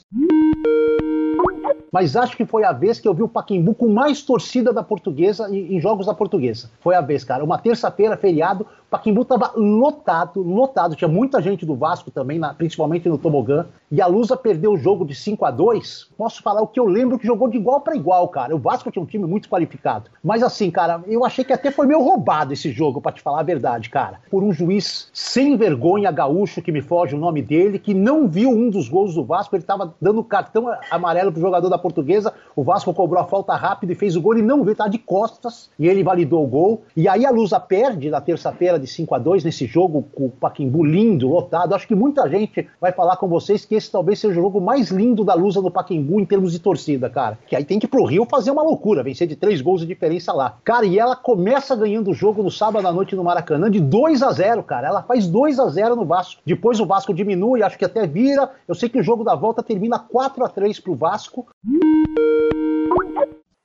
mas 1.95 2.13
acho 2.17 2.36
que 2.36 2.45
foi 2.45 2.65
a 2.65 2.73
vez 2.73 2.99
que 2.99 3.08
eu 3.08 3.13
vi 3.13 3.23
o 3.23 3.27
Paquembu 3.27 3.73
com 3.73 3.88
mais 3.88 4.21
torcida 4.21 4.73
da 4.73 4.84
portuguesa 4.84 5.47
em, 5.49 5.77
em 5.77 5.79
jogos 5.79 6.08
da 6.08 6.13
portuguesa. 6.13 6.69
Foi 6.81 6.93
a 6.93 6.99
vez, 6.99 7.23
cara. 7.23 7.41
Uma 7.41 7.58
terça-feira, 7.58 8.17
feriado, 8.17 8.63
o 8.63 8.89
Paquembu 8.89 9.21
estava 9.21 9.53
lotado, 9.55 10.41
lotado. 10.41 10.93
Tinha 10.93 11.08
muita 11.08 11.41
gente 11.41 11.65
do 11.65 11.73
Vasco 11.73 12.12
também, 12.12 12.38
na, 12.38 12.53
principalmente 12.53 13.08
no 13.08 13.17
Tobogã. 13.17 13.65
E 13.89 14.01
a 14.01 14.08
Lusa 14.08 14.36
perdeu 14.36 14.73
o 14.73 14.77
jogo 14.77 15.05
de 15.05 15.15
5 15.15 15.45
a 15.45 15.51
2 15.51 16.10
Posso 16.17 16.41
falar 16.41 16.62
o 16.62 16.67
que 16.67 16.79
eu 16.79 16.86
lembro 16.86 17.17
que 17.17 17.25
jogou 17.25 17.47
de 17.47 17.58
igual 17.58 17.79
para 17.81 17.95
igual, 17.95 18.27
cara. 18.27 18.55
O 18.55 18.60
Vasco 18.60 18.91
tinha 18.91 19.01
um 19.01 19.05
time 19.05 19.25
muito 19.25 19.47
qualificado. 19.47 20.10
Mas 20.23 20.43
assim, 20.43 20.69
cara, 20.69 21.01
eu 21.08 21.23
achei 21.23 21.45
que 21.45 21.53
até 21.53 21.71
foi 21.71 21.88
meio 21.88 22.01
roubado 22.01 22.51
esse 22.51 22.71
jogo, 22.71 22.99
para 22.99 23.12
te 23.13 23.21
falar 23.21 23.39
a 23.39 23.43
verdade, 23.43 23.89
cara. 23.89 24.19
Por 24.29 24.43
um 24.43 24.51
juiz 24.51 25.10
sem 25.13 25.55
vergonha 25.55 26.12
gaúcho, 26.12 26.62
que 26.62 26.71
me 26.71 26.81
foge 26.81 27.15
o 27.15 27.17
nome 27.17 27.41
dele, 27.41 27.79
que 27.79 27.93
não 27.93 28.27
viu 28.27 28.49
um 28.49 28.69
dos 28.69 28.89
gols 28.89 29.15
do 29.15 29.23
Vasco. 29.23 29.55
Ele 29.55 29.63
estava 29.63 29.93
dando 30.01 30.23
cartão 30.23 30.67
amarelo 30.91 31.31
pro 31.31 31.41
jogador 31.41 31.69
da 31.69 31.77
portuguesa. 31.86 32.34
O 32.56 32.63
Vasco 32.63 32.91
cobrou 32.93 33.21
a 33.21 33.26
falta 33.26 33.56
rápida 33.56 33.93
e 33.93 33.95
fez 33.95 34.15
o 34.15 34.21
gol. 34.21 34.38
e 34.38 34.41
não 34.41 34.63
viu, 34.63 34.76
tá 34.76 34.88
de 34.88 34.98
costas. 34.98 35.69
E 35.78 35.88
ele 35.88 36.04
validou 36.04 36.43
o 36.43 36.48
gol. 36.48 36.82
E 36.98 37.08
aí 37.08 37.26
a 37.26 37.30
Lusa 37.30 37.60
perde 37.60 38.10
na 38.10 38.19
terça-feira 38.19 38.80
de 38.80 38.88
5 38.88 39.13
a 39.13 39.19
2 39.19 39.43
nesse 39.43 39.67
jogo 39.67 40.04
com 40.15 40.26
o 40.26 40.30
Paquimbu 40.30 40.84
lindo, 40.84 41.30
lotado. 41.30 41.76
Acho 41.76 41.88
que 41.88 41.93
muita 41.93 42.28
gente 42.28 42.67
vai 42.82 42.91
falar 42.91 43.17
com 43.17 43.28
vocês 43.28 43.65
que 43.65 43.76
esse 43.76 43.91
talvez 43.91 44.19
seja 44.19 44.39
o 44.39 44.43
jogo 44.43 44.60
mais 44.60 44.89
lindo 44.89 45.24
da 45.24 45.36
Lusa 45.36 45.62
no 45.62 45.69
Paquimbu 45.69 46.19
em 46.19 46.26
termos 46.26 46.52
de 46.52 46.60
torcida, 46.60 47.10
cara. 47.10 47.38
Que 47.45 47.56
aí 47.56 47.63
tem 47.63 47.78
que 47.78 47.86
ir 47.86 47.89
pro 47.89 48.06
Rio 48.06 48.26
fazer 48.26 48.50
uma 48.50 48.63
loucura, 48.63 49.04
vencer 49.04 49.28
de 49.28 49.36
três 49.36 49.62
gols 49.62 49.82
de 49.82 49.88
diferença 49.88 50.34
lá. 50.34 50.58
Cara, 50.63 50.86
e 50.86 50.98
ela 50.98 51.15
começa 51.15 51.76
ganhando 51.76 52.12
o 52.12 52.13
jogo 52.13 52.41
no 52.41 52.50
sábado 52.50 52.88
à 52.88 52.91
noite 52.91 53.15
no 53.15 53.24
Maracanã 53.24 53.69
de 53.69 53.80
2 53.80 54.24
a 54.24 54.32
0 54.32 54.63
cara. 54.63 54.88
Ela 54.88 55.04
faz 55.04 55.28
2 55.28 55.60
a 55.60 55.67
0 55.67 55.95
no 55.95 56.06
Vasco. 56.06 56.41
Depois 56.45 56.80
o 56.80 56.86
Vasco 56.86 57.13
diminui, 57.13 57.62
acho 57.62 57.78
que 57.78 57.86
até 57.86 58.08
vira. 58.08 58.50
Eu 58.67 58.76
sei 58.76 58.89
que 58.89 59.00
o 59.00 59.04
jogo 59.04 59.24
da 59.24 59.36
volta 59.36 59.62
termina 59.62 60.00
4 60.00 60.43
a 60.43 60.50
3 60.50 60.80
pro 60.80 60.95
Vasco. 60.95 61.48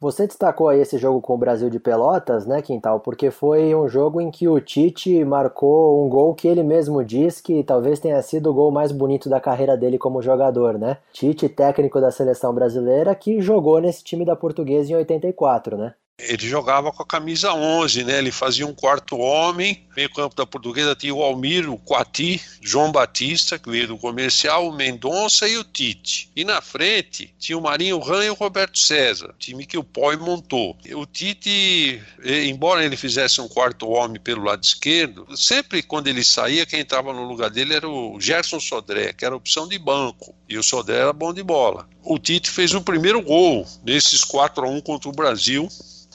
Você 0.00 0.26
destacou 0.26 0.68
aí 0.68 0.80
esse 0.80 0.96
jogo 0.96 1.20
com 1.20 1.34
o 1.34 1.38
Brasil 1.38 1.68
de 1.68 1.78
Pelotas, 1.78 2.46
né, 2.46 2.62
Quintal? 2.62 3.00
Porque 3.00 3.30
foi 3.30 3.74
um 3.74 3.86
jogo 3.86 4.18
em 4.18 4.30
que 4.30 4.48
o 4.48 4.58
Tite 4.58 5.22
marcou 5.26 6.02
um 6.02 6.08
gol 6.08 6.34
que 6.34 6.48
ele 6.48 6.62
mesmo 6.62 7.04
diz 7.04 7.38
que 7.38 7.62
talvez 7.62 8.00
tenha 8.00 8.22
sido 8.22 8.48
o 8.48 8.54
gol 8.54 8.70
mais 8.70 8.92
bonito 8.92 9.28
da 9.28 9.38
carreira 9.38 9.76
dele 9.76 9.98
como 9.98 10.22
jogador, 10.22 10.78
né? 10.78 10.96
Tite, 11.12 11.50
técnico 11.50 12.00
da 12.00 12.10
seleção 12.10 12.54
brasileira, 12.54 13.14
que 13.14 13.42
jogou 13.42 13.78
nesse 13.78 14.02
time 14.02 14.24
da 14.24 14.34
Portuguesa 14.34 14.90
em 14.90 14.96
84, 14.96 15.76
né? 15.76 15.94
Ele 16.28 16.48
jogava 16.48 16.92
com 16.92 17.02
a 17.02 17.06
camisa 17.06 17.52
11, 17.52 18.04
né? 18.04 18.18
Ele 18.18 18.30
fazia 18.30 18.66
um 18.66 18.74
quarto 18.74 19.18
homem. 19.18 19.82
Meio 19.96 20.12
campo 20.12 20.34
da 20.34 20.46
Portuguesa 20.46 20.94
tinha 20.94 21.14
o 21.14 21.22
Almir, 21.22 21.70
o 21.70 21.76
Coati, 21.76 22.40
João 22.60 22.92
Batista, 22.92 23.58
que 23.58 23.70
veio 23.70 23.88
do 23.88 23.98
comercial, 23.98 24.68
o 24.68 24.72
Mendonça 24.72 25.48
e 25.48 25.58
o 25.58 25.64
Tite. 25.64 26.30
E 26.34 26.44
na 26.44 26.60
frente 26.60 27.34
tinha 27.38 27.58
o 27.58 27.60
Marinho 27.60 27.98
Ran 27.98 28.24
e 28.24 28.30
o 28.30 28.34
Roberto 28.34 28.78
César, 28.78 29.34
time 29.38 29.66
que 29.66 29.76
o 29.76 29.84
Poi 29.84 30.16
montou. 30.16 30.76
O 30.94 31.06
Tite, 31.06 32.00
embora 32.24 32.84
ele 32.84 32.96
fizesse 32.96 33.40
um 33.40 33.48
quarto 33.48 33.88
homem 33.88 34.20
pelo 34.20 34.44
lado 34.44 34.62
esquerdo, 34.62 35.26
sempre 35.36 35.82
quando 35.82 36.06
ele 36.06 36.24
saía, 36.24 36.66
quem 36.66 36.80
entrava 36.80 37.12
no 37.12 37.24
lugar 37.24 37.50
dele 37.50 37.74
era 37.74 37.88
o 37.88 38.18
Gerson 38.20 38.60
Sodré, 38.60 39.12
que 39.12 39.24
era 39.24 39.36
opção 39.36 39.68
de 39.68 39.78
banco. 39.78 40.34
E 40.48 40.56
o 40.56 40.62
Sodré 40.62 40.98
era 40.98 41.12
bom 41.12 41.32
de 41.32 41.42
bola. 41.42 41.88
O 42.02 42.18
Tite 42.18 42.50
fez 42.50 42.72
o 42.74 42.80
primeiro 42.80 43.20
gol 43.20 43.66
nesses 43.84 44.24
4 44.24 44.64
a 44.64 44.68
1 44.68 44.80
contra 44.80 45.08
o 45.08 45.12
Brasil 45.12 45.68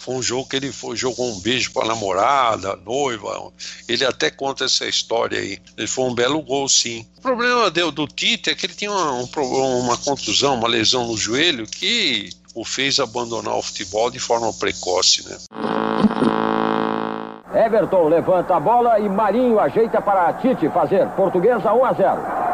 foi 0.05 0.13
um 0.13 0.21
jogo 0.21 0.47
que 0.47 0.55
ele 0.55 0.71
foi, 0.71 0.95
jogou 0.95 1.27
um 1.31 1.39
beijo 1.39 1.73
para 1.73 1.85
a 1.85 1.87
namorada, 1.87 2.75
noiva. 2.75 3.51
Ele 3.87 4.05
até 4.05 4.29
conta 4.29 4.65
essa 4.65 4.85
história 4.85 5.39
aí. 5.39 5.57
Ele 5.75 5.87
foi 5.87 6.05
um 6.05 6.13
belo 6.13 6.39
gol, 6.43 6.69
sim. 6.69 7.07
O 7.17 7.21
problema 7.21 7.71
do, 7.71 7.91
do 7.91 8.07
Tite 8.07 8.51
é 8.51 8.55
que 8.55 8.67
ele 8.67 8.75
tinha 8.75 8.91
uma, 8.91 9.13
um, 9.13 9.79
uma 9.79 9.97
contusão, 9.97 10.53
uma 10.53 10.67
lesão 10.67 11.07
no 11.07 11.17
joelho 11.17 11.65
que 11.65 12.29
o 12.53 12.63
fez 12.63 12.99
abandonar 12.99 13.57
o 13.57 13.63
futebol 13.63 14.11
de 14.11 14.19
forma 14.19 14.53
precoce, 14.53 15.27
né? 15.27 15.37
Everton 17.65 18.07
levanta 18.07 18.57
a 18.57 18.59
bola 18.59 18.99
e 18.99 19.09
Marinho 19.09 19.59
ajeita 19.59 19.99
para 20.03 20.33
Tite 20.33 20.69
fazer. 20.69 21.07
Portuguesa 21.15 21.73
1 21.73 21.85
a 21.85 21.93
0. 21.93 22.44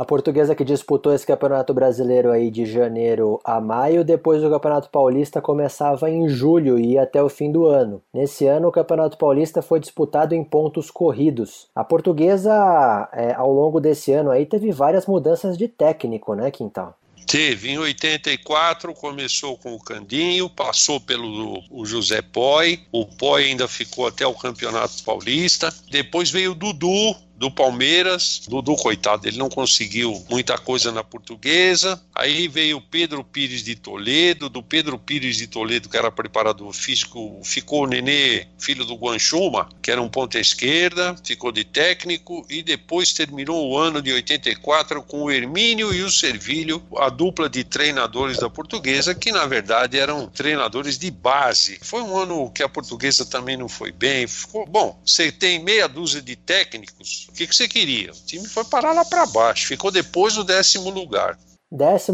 A 0.00 0.04
portuguesa 0.06 0.54
que 0.54 0.64
disputou 0.64 1.12
esse 1.12 1.26
campeonato 1.26 1.74
brasileiro 1.74 2.32
aí 2.32 2.50
de 2.50 2.64
janeiro 2.64 3.38
a 3.44 3.60
maio, 3.60 4.02
depois 4.02 4.42
o 4.42 4.48
campeonato 4.48 4.88
paulista 4.88 5.42
começava 5.42 6.08
em 6.08 6.26
julho 6.26 6.78
e 6.78 6.92
ia 6.92 7.02
até 7.02 7.22
o 7.22 7.28
fim 7.28 7.52
do 7.52 7.66
ano. 7.66 8.00
Nesse 8.10 8.46
ano, 8.46 8.68
o 8.68 8.72
campeonato 8.72 9.18
paulista 9.18 9.60
foi 9.60 9.78
disputado 9.78 10.34
em 10.34 10.42
pontos 10.42 10.90
corridos. 10.90 11.68
A 11.74 11.84
portuguesa, 11.84 13.10
é, 13.12 13.34
ao 13.34 13.52
longo 13.52 13.78
desse 13.78 14.10
ano 14.10 14.30
aí, 14.30 14.46
teve 14.46 14.72
várias 14.72 15.04
mudanças 15.04 15.58
de 15.58 15.68
técnico, 15.68 16.32
né, 16.32 16.50
Quintal? 16.50 16.96
Teve, 17.26 17.70
em 17.70 17.78
84 17.78 18.94
começou 18.94 19.56
com 19.58 19.74
o 19.74 19.78
Candinho, 19.78 20.48
passou 20.48 20.98
pelo 20.98 21.62
o 21.70 21.84
José 21.84 22.22
Poi, 22.22 22.80
o 22.90 23.04
Poi 23.04 23.44
ainda 23.44 23.68
ficou 23.68 24.06
até 24.06 24.26
o 24.26 24.34
Campeonato 24.34 25.04
Paulista, 25.04 25.72
depois 25.90 26.30
veio 26.30 26.52
o 26.52 26.54
Dudu, 26.54 27.14
do 27.40 27.50
Palmeiras. 27.50 28.42
Dudu, 28.46 28.76
coitado, 28.76 29.26
ele 29.26 29.38
não 29.38 29.48
conseguiu 29.48 30.22
muita 30.28 30.58
coisa 30.58 30.92
na 30.92 31.02
portuguesa. 31.02 31.98
Aí 32.14 32.46
veio 32.46 32.76
o 32.76 32.82
Pedro 32.82 33.24
Pires 33.24 33.64
de 33.64 33.74
Toledo. 33.74 34.50
Do 34.50 34.62
Pedro 34.62 34.98
Pires 34.98 35.38
de 35.38 35.46
Toledo, 35.46 35.88
que 35.88 35.96
era 35.96 36.12
preparador 36.12 36.70
físico, 36.74 37.40
ficou 37.42 37.84
o 37.84 37.86
Nenê, 37.86 38.46
filho 38.58 38.84
do 38.84 38.94
Guanchuma, 38.94 39.70
que 39.80 39.90
era 39.90 40.02
um 40.02 40.08
ponta 40.10 40.38
esquerda, 40.38 41.16
ficou 41.24 41.50
de 41.50 41.64
técnico 41.64 42.44
e 42.50 42.62
depois 42.62 43.14
terminou 43.14 43.70
o 43.70 43.78
ano 43.78 44.02
de 44.02 44.12
84 44.12 45.02
com 45.02 45.22
o 45.22 45.30
Hermínio 45.30 45.94
e 45.94 46.02
o 46.02 46.10
Servilho, 46.10 46.82
a 46.98 47.08
dupla 47.08 47.48
de 47.48 47.64
treinadores 47.64 48.36
da 48.36 48.50
portuguesa, 48.50 49.14
que 49.14 49.32
na 49.32 49.46
verdade 49.46 49.98
eram 49.98 50.26
treinadores 50.26 50.98
de 50.98 51.10
base. 51.10 51.78
Foi 51.80 52.02
um 52.02 52.18
ano 52.18 52.50
que 52.50 52.62
a 52.62 52.68
portuguesa 52.68 53.24
também 53.24 53.56
não 53.56 53.68
foi 53.68 53.92
bem. 53.92 54.26
Ficou, 54.26 54.66
bom, 54.66 55.00
você 55.06 55.32
tem 55.32 55.58
meia 55.58 55.88
dúzia 55.88 56.20
de 56.20 56.36
técnicos 56.36 57.29
o 57.30 57.32
que, 57.32 57.46
que 57.46 57.54
você 57.54 57.68
queria? 57.68 58.10
O 58.10 58.26
time 58.26 58.46
foi 58.46 58.64
parar 58.64 58.92
lá 58.92 59.04
para 59.04 59.24
baixo, 59.26 59.68
ficou 59.68 59.90
depois 59.90 60.34
do 60.34 60.44
décimo 60.44 60.90
lugar. 60.90 61.38
14 61.70 62.10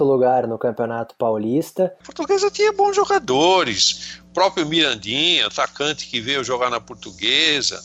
lugar 0.00 0.48
no 0.48 0.58
Campeonato 0.58 1.14
Paulista. 1.16 1.94
A 2.02 2.04
portuguesa 2.04 2.50
tinha 2.50 2.72
bons 2.72 2.96
jogadores. 2.96 4.18
O 4.28 4.34
próprio 4.34 4.66
Mirandinha, 4.66 5.46
atacante 5.46 6.08
que 6.08 6.20
veio 6.20 6.42
jogar 6.42 6.70
na 6.70 6.80
portuguesa. 6.80 7.80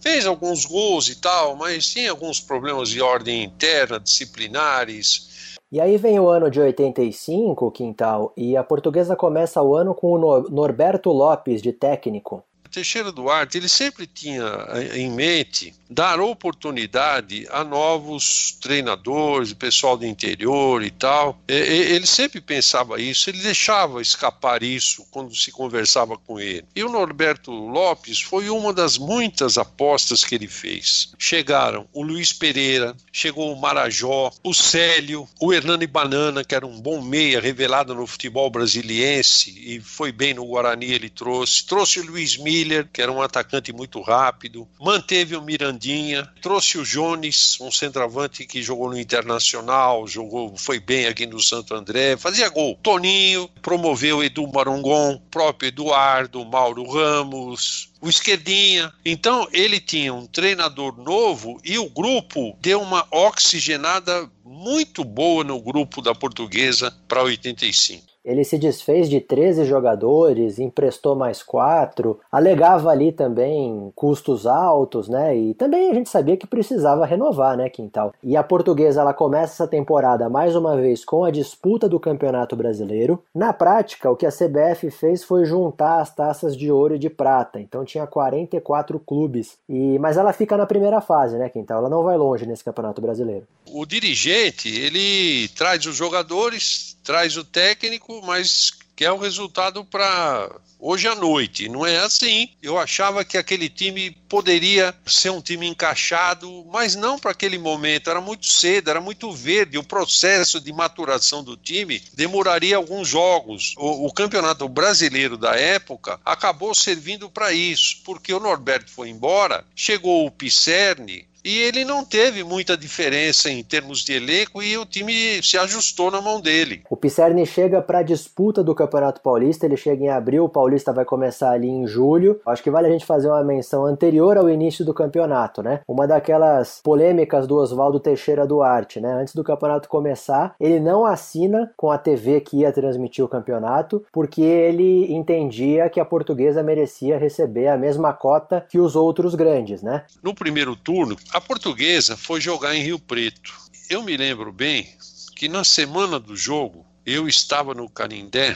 Fez 0.00 0.24
alguns 0.24 0.64
gols 0.64 1.08
e 1.08 1.20
tal, 1.20 1.56
mas 1.56 1.86
tinha 1.86 2.10
alguns 2.10 2.40
problemas 2.40 2.88
de 2.88 3.02
ordem 3.02 3.42
interna, 3.42 3.98
disciplinares. 3.98 5.58
E 5.70 5.80
aí 5.80 5.96
vem 5.96 6.20
o 6.20 6.28
ano 6.28 6.50
de 6.50 6.60
85, 6.60 7.70
Quintal, 7.72 8.32
e 8.36 8.56
a 8.56 8.62
portuguesa 8.62 9.16
começa 9.16 9.60
o 9.62 9.74
ano 9.74 9.94
com 9.94 10.12
o 10.12 10.48
Norberto 10.48 11.10
Lopes 11.10 11.60
de 11.60 11.72
técnico 11.72 12.44
Teixeira 12.72 13.12
Duarte, 13.12 13.58
ele 13.58 13.68
sempre 13.68 14.06
tinha 14.06 14.66
em 14.94 15.10
mente 15.10 15.74
dar 15.88 16.20
oportunidade 16.20 17.46
a 17.50 17.62
novos 17.62 18.56
treinadores, 18.60 19.52
pessoal 19.52 19.96
do 19.96 20.06
interior 20.06 20.82
e 20.82 20.90
tal. 20.90 21.38
Ele 21.46 22.06
sempre 22.06 22.40
pensava 22.40 23.00
isso, 23.00 23.28
ele 23.28 23.38
deixava 23.38 24.00
escapar 24.00 24.62
isso 24.62 25.06
quando 25.10 25.34
se 25.34 25.52
conversava 25.52 26.16
com 26.16 26.40
ele. 26.40 26.64
E 26.74 26.82
o 26.82 26.88
Norberto 26.88 27.50
Lopes 27.50 28.20
foi 28.20 28.48
uma 28.48 28.72
das 28.72 28.96
muitas 28.96 29.58
apostas 29.58 30.24
que 30.24 30.34
ele 30.34 30.48
fez. 30.48 31.12
Chegaram 31.18 31.86
o 31.92 32.02
Luiz 32.02 32.32
Pereira, 32.32 32.96
chegou 33.12 33.52
o 33.52 33.60
Marajó, 33.60 34.32
o 34.42 34.54
Célio, 34.54 35.28
o 35.38 35.52
Hernani 35.52 35.86
Banana, 35.86 36.42
que 36.42 36.54
era 36.54 36.66
um 36.66 36.80
bom 36.80 37.02
meia 37.02 37.40
revelado 37.40 37.94
no 37.94 38.06
futebol 38.06 38.50
brasiliense 38.50 39.50
e 39.50 39.80
foi 39.80 40.10
bem 40.10 40.34
no 40.34 40.46
Guarani, 40.46 40.86
ele 40.86 41.10
trouxe. 41.10 41.66
Trouxe 41.66 42.00
o 42.00 42.06
Luiz 42.06 42.36
Miller, 42.62 42.88
que 42.92 43.02
era 43.02 43.10
um 43.10 43.20
atacante 43.20 43.72
muito 43.72 44.00
rápido. 44.00 44.68
Manteve 44.80 45.34
o 45.36 45.42
Mirandinha. 45.42 46.28
Trouxe 46.40 46.78
o 46.78 46.84
Jones, 46.84 47.58
um 47.60 47.72
centroavante 47.72 48.46
que 48.46 48.62
jogou 48.62 48.88
no 48.88 48.98
Internacional, 48.98 50.06
jogou, 50.06 50.56
foi 50.56 50.78
bem 50.78 51.06
aqui 51.06 51.26
no 51.26 51.40
Santo 51.40 51.74
André, 51.74 52.16
fazia 52.16 52.48
gol. 52.48 52.78
Toninho, 52.82 53.48
promoveu 53.60 54.22
Edu 54.22 54.46
Marongon, 54.46 55.20
próprio 55.30 55.68
Eduardo, 55.68 56.44
Mauro 56.44 56.88
Ramos, 56.88 57.90
o 58.00 58.08
esquerdinha. 58.08 58.92
Então 59.04 59.48
ele 59.52 59.80
tinha 59.80 60.14
um 60.14 60.26
treinador 60.26 60.96
novo 60.96 61.60
e 61.64 61.78
o 61.78 61.90
grupo 61.90 62.56
deu 62.60 62.80
uma 62.80 63.06
oxigenada 63.10 64.30
muito 64.44 65.02
boa 65.02 65.42
no 65.42 65.60
grupo 65.60 66.00
da 66.00 66.14
portuguesa 66.14 66.94
para 67.08 67.22
85. 67.22 68.11
Ele 68.24 68.44
se 68.44 68.58
desfez 68.58 69.08
de 69.08 69.20
13 69.20 69.64
jogadores, 69.64 70.58
emprestou 70.58 71.16
mais 71.16 71.42
quatro, 71.42 72.20
alegava 72.30 72.90
ali 72.90 73.10
também 73.10 73.92
custos 73.94 74.46
altos, 74.46 75.08
né? 75.08 75.36
E 75.36 75.54
também 75.54 75.90
a 75.90 75.94
gente 75.94 76.08
sabia 76.08 76.36
que 76.36 76.46
precisava 76.46 77.06
renovar, 77.06 77.56
né, 77.56 77.68
Quintal? 77.68 78.14
E 78.22 78.36
a 78.36 78.42
portuguesa 78.42 79.00
ela 79.00 79.12
começa 79.12 79.54
essa 79.54 79.66
temporada 79.66 80.28
mais 80.28 80.54
uma 80.54 80.76
vez 80.76 81.04
com 81.04 81.24
a 81.24 81.30
disputa 81.30 81.88
do 81.88 81.98
Campeonato 81.98 82.54
Brasileiro. 82.54 83.22
Na 83.34 83.52
prática, 83.52 84.10
o 84.10 84.16
que 84.16 84.26
a 84.26 84.30
CBF 84.30 84.90
fez 84.90 85.24
foi 85.24 85.44
juntar 85.44 86.00
as 86.00 86.14
taças 86.14 86.56
de 86.56 86.70
ouro 86.70 86.94
e 86.94 86.98
de 86.98 87.10
prata. 87.10 87.60
Então 87.60 87.84
tinha 87.84 88.06
44 88.06 88.98
clubes. 89.00 89.56
E 89.68 89.98
mas 89.98 90.16
ela 90.16 90.32
fica 90.32 90.56
na 90.56 90.66
primeira 90.66 91.00
fase, 91.00 91.36
né, 91.36 91.48
Quintal? 91.48 91.78
Ela 91.78 91.90
não 91.90 92.02
vai 92.02 92.16
longe 92.16 92.46
nesse 92.46 92.64
Campeonato 92.64 93.00
Brasileiro. 93.00 93.46
O 93.70 93.86
dirigente, 93.86 94.68
ele 94.68 95.48
traz 95.48 95.86
os 95.86 95.96
jogadores, 95.96 96.96
traz 97.02 97.36
o 97.36 97.44
técnico, 97.44 98.20
mas 98.24 98.72
quer 98.94 99.10
o 99.10 99.18
resultado 99.18 99.84
para 99.84 100.50
hoje 100.78 101.06
à 101.06 101.14
noite. 101.14 101.68
Não 101.68 101.86
é 101.86 101.98
assim. 101.98 102.48
Eu 102.62 102.78
achava 102.78 103.24
que 103.24 103.38
aquele 103.38 103.68
time 103.68 104.10
poderia 104.28 104.94
ser 105.06 105.30
um 105.30 105.40
time 105.40 105.66
encaixado, 105.66 106.66
mas 106.70 106.96
não 106.96 107.18
para 107.18 107.30
aquele 107.30 107.58
momento. 107.58 108.10
Era 108.10 108.20
muito 108.20 108.46
cedo, 108.46 108.90
era 108.90 109.00
muito 109.00 109.32
verde. 109.32 109.78
O 109.78 109.84
processo 109.84 110.60
de 110.60 110.72
maturação 110.72 111.42
do 111.42 111.56
time 111.56 112.02
demoraria 112.12 112.76
alguns 112.76 113.08
jogos. 113.08 113.74
O, 113.76 114.06
o 114.06 114.12
campeonato 114.12 114.68
brasileiro 114.68 115.36
da 115.36 115.54
época 115.54 116.20
acabou 116.24 116.74
servindo 116.74 117.30
para 117.30 117.52
isso, 117.52 118.02
porque 118.04 118.34
o 118.34 118.40
Norberto 118.40 118.90
foi 118.90 119.08
embora, 119.08 119.64
chegou 119.74 120.26
o 120.26 120.30
Pisserni, 120.30 121.26
e 121.44 121.58
ele 121.58 121.84
não 121.84 122.04
teve 122.04 122.44
muita 122.44 122.76
diferença 122.76 123.50
em 123.50 123.62
termos 123.62 124.00
de 124.00 124.12
elenco 124.12 124.62
e 124.62 124.76
o 124.76 124.86
time 124.86 125.42
se 125.42 125.58
ajustou 125.58 126.10
na 126.10 126.20
mão 126.20 126.40
dele. 126.40 126.82
O 126.88 126.96
Pisserni 126.96 127.46
chega 127.46 127.82
para 127.82 127.98
a 127.98 128.02
disputa 128.02 128.62
do 128.62 128.74
Campeonato 128.74 129.20
Paulista, 129.20 129.66
ele 129.66 129.76
chega 129.76 130.04
em 130.04 130.08
abril, 130.08 130.44
o 130.44 130.48
Paulista 130.48 130.92
vai 130.92 131.04
começar 131.04 131.50
ali 131.50 131.68
em 131.68 131.86
julho. 131.86 132.40
Acho 132.46 132.62
que 132.62 132.70
vale 132.70 132.88
a 132.88 132.90
gente 132.90 133.04
fazer 133.04 133.28
uma 133.28 133.42
menção 133.42 133.86
anterior 133.86 134.36
ao 134.36 134.48
início 134.48 134.84
do 134.84 134.94
campeonato, 134.94 135.62
né? 135.62 135.80
Uma 135.88 136.06
daquelas 136.06 136.80
polêmicas 136.82 137.46
do 137.46 137.56
Oswaldo 137.56 138.00
Teixeira 138.00 138.46
Duarte, 138.46 139.00
né? 139.00 139.12
Antes 139.14 139.34
do 139.34 139.44
campeonato 139.44 139.88
começar, 139.88 140.54
ele 140.60 140.80
não 140.80 141.04
assina 141.04 141.72
com 141.76 141.90
a 141.90 141.98
TV 141.98 142.40
que 142.40 142.58
ia 142.58 142.72
transmitir 142.72 143.24
o 143.24 143.28
campeonato, 143.28 144.04
porque 144.12 144.42
ele 144.42 145.12
entendia 145.12 145.88
que 145.88 146.00
a 146.00 146.04
portuguesa 146.04 146.62
merecia 146.62 147.18
receber 147.18 147.68
a 147.68 147.76
mesma 147.76 148.12
cota 148.12 148.64
que 148.68 148.78
os 148.78 148.94
outros 148.94 149.34
grandes, 149.34 149.82
né? 149.82 150.04
No 150.22 150.34
primeiro 150.34 150.76
turno, 150.76 151.16
a 151.32 151.40
portuguesa 151.40 152.16
foi 152.16 152.40
jogar 152.40 152.74
em 152.74 152.82
Rio 152.82 152.98
Preto. 152.98 153.54
Eu 153.88 154.02
me 154.02 154.16
lembro 154.16 154.52
bem 154.52 154.86
que 155.34 155.48
na 155.48 155.64
semana 155.64 156.20
do 156.20 156.36
jogo 156.36 156.84
eu 157.06 157.26
estava 157.26 157.74
no 157.74 157.88
Canindé. 157.88 158.54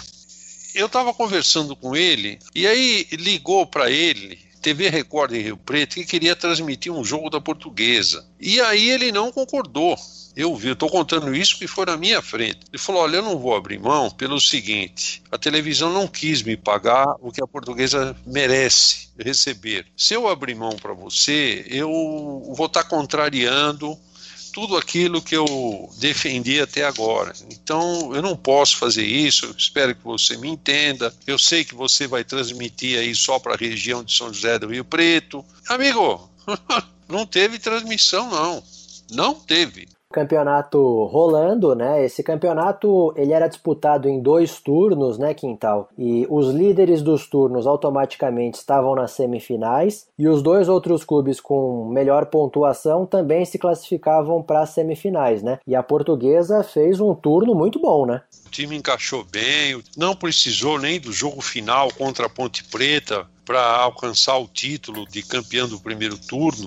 Eu 0.75 0.87
estava 0.87 1.15
conversando 1.15 1.75
com 1.75 1.97
ele 1.97 2.39
e 2.55 2.67
aí 2.67 3.07
ligou 3.13 3.67
para 3.67 3.91
ele 3.91 4.39
TV 4.61 4.91
Record 4.91 5.33
em 5.33 5.41
Rio 5.41 5.57
Preto 5.57 5.95
que 5.95 6.05
queria 6.05 6.37
transmitir 6.37 6.93
um 6.93 7.03
jogo 7.03 7.31
da 7.31 7.41
portuguesa. 7.41 8.27
E 8.39 8.61
aí 8.61 8.91
ele 8.91 9.11
não 9.11 9.33
concordou. 9.33 9.97
Eu 10.37 10.55
vi, 10.55 10.69
estou 10.69 10.91
contando 10.91 11.35
isso 11.35 11.59
que 11.59 11.67
foi 11.67 11.87
na 11.87 11.97
minha 11.97 12.21
frente. 12.21 12.59
Ele 12.71 12.79
falou: 12.79 13.01
Olha, 13.01 13.17
eu 13.17 13.23
não 13.23 13.39
vou 13.39 13.57
abrir 13.57 13.79
mão 13.79 14.11
pelo 14.11 14.39
seguinte: 14.39 15.23
a 15.33 15.39
televisão 15.39 15.91
não 15.91 16.07
quis 16.07 16.43
me 16.43 16.59
pagar 16.59 17.07
o 17.21 17.33
que 17.33 17.43
a 17.43 17.47
portuguesa 17.47 18.15
merece 18.27 19.09
receber. 19.19 19.87
Se 19.97 20.13
eu 20.13 20.29
abrir 20.29 20.55
mão 20.55 20.77
para 20.77 20.93
você, 20.93 21.65
eu 21.71 21.89
vou 22.55 22.67
estar 22.67 22.83
tá 22.83 22.89
contrariando 22.89 23.99
tudo 24.53 24.77
aquilo 24.77 25.23
que 25.23 25.35
eu 25.35 25.91
defendi 25.99 26.61
até 26.61 26.85
agora. 26.85 27.33
Então, 27.51 28.15
eu 28.15 28.21
não 28.21 28.37
posso 28.37 28.77
fazer 28.77 29.07
isso. 29.07 29.55
Espero 29.57 29.95
que 29.95 30.05
você 30.05 30.37
me 30.37 30.49
entenda. 30.49 31.15
Eu 31.27 31.39
sei 31.39 31.65
que 31.65 31.75
você 31.75 32.07
vai 32.07 32.25
transmitir 32.25 32.99
aí 32.99 33.15
só 33.15 33.39
para 33.39 33.55
a 33.55 33.59
região 33.59 34.05
de 34.05 34.15
São 34.15 34.33
José 34.33 34.59
do 34.59 34.69
Rio 34.69 34.85
Preto. 34.85 35.43
Amigo, 35.67 36.31
não 37.09 37.25
teve 37.25 37.59
transmissão, 37.59 38.31
não. 38.31 38.63
Não 39.11 39.35
teve 39.35 39.89
campeonato 40.13 41.05
rolando, 41.05 41.75
né? 41.75 42.05
Esse 42.05 42.23
campeonato 42.23 43.13
ele 43.17 43.33
era 43.33 43.49
disputado 43.49 44.09
em 44.09 44.21
dois 44.21 44.61
turnos, 44.61 45.19
né, 45.19 45.35
Quintal? 45.35 45.89
E 45.99 46.27
os 46.31 46.49
líderes 46.49 47.03
dos 47.03 47.27
turnos 47.27 47.67
automaticamente 47.67 48.59
estavam 48.59 48.95
nas 48.95 49.13
semifinais 49.13 50.07
e 50.19 50.29
os 50.29 50.43
dois 50.43 50.69
outros 50.69 51.05
clubes 51.05 51.41
com 51.41 51.89
melhor 51.91 52.27
pontuação 52.27 53.05
também 53.05 53.45
se 53.45 53.59
classificavam 53.59 54.43
para 54.43 54.61
as 54.61 54.71
semifinais, 54.71 55.43
né? 55.43 55.59
E 55.67 55.75
a 55.75 55.83
Portuguesa 55.83 56.63
fez 56.63 57.01
um 57.01 57.15
turno 57.15 57.55
muito 57.55 57.79
bom, 57.79 58.07
né? 58.07 58.23
O 58.47 58.51
time 58.51 58.77
encaixou 58.77 59.25
bem, 59.25 59.83
não 59.97 60.15
precisou 60.15 60.79
nem 60.79 61.01
do 61.01 61.13
jogo 61.13 61.41
final 61.41 61.89
contra 61.93 62.27
a 62.27 62.31
Ponte 62.31 62.65
Preta 62.65 63.27
para 63.45 63.77
alcançar 63.77 64.37
o 64.39 64.49
título 64.49 65.07
de 65.07 65.23
campeão 65.23 65.69
do 65.69 65.79
primeiro 65.79 66.19
turno 66.19 66.67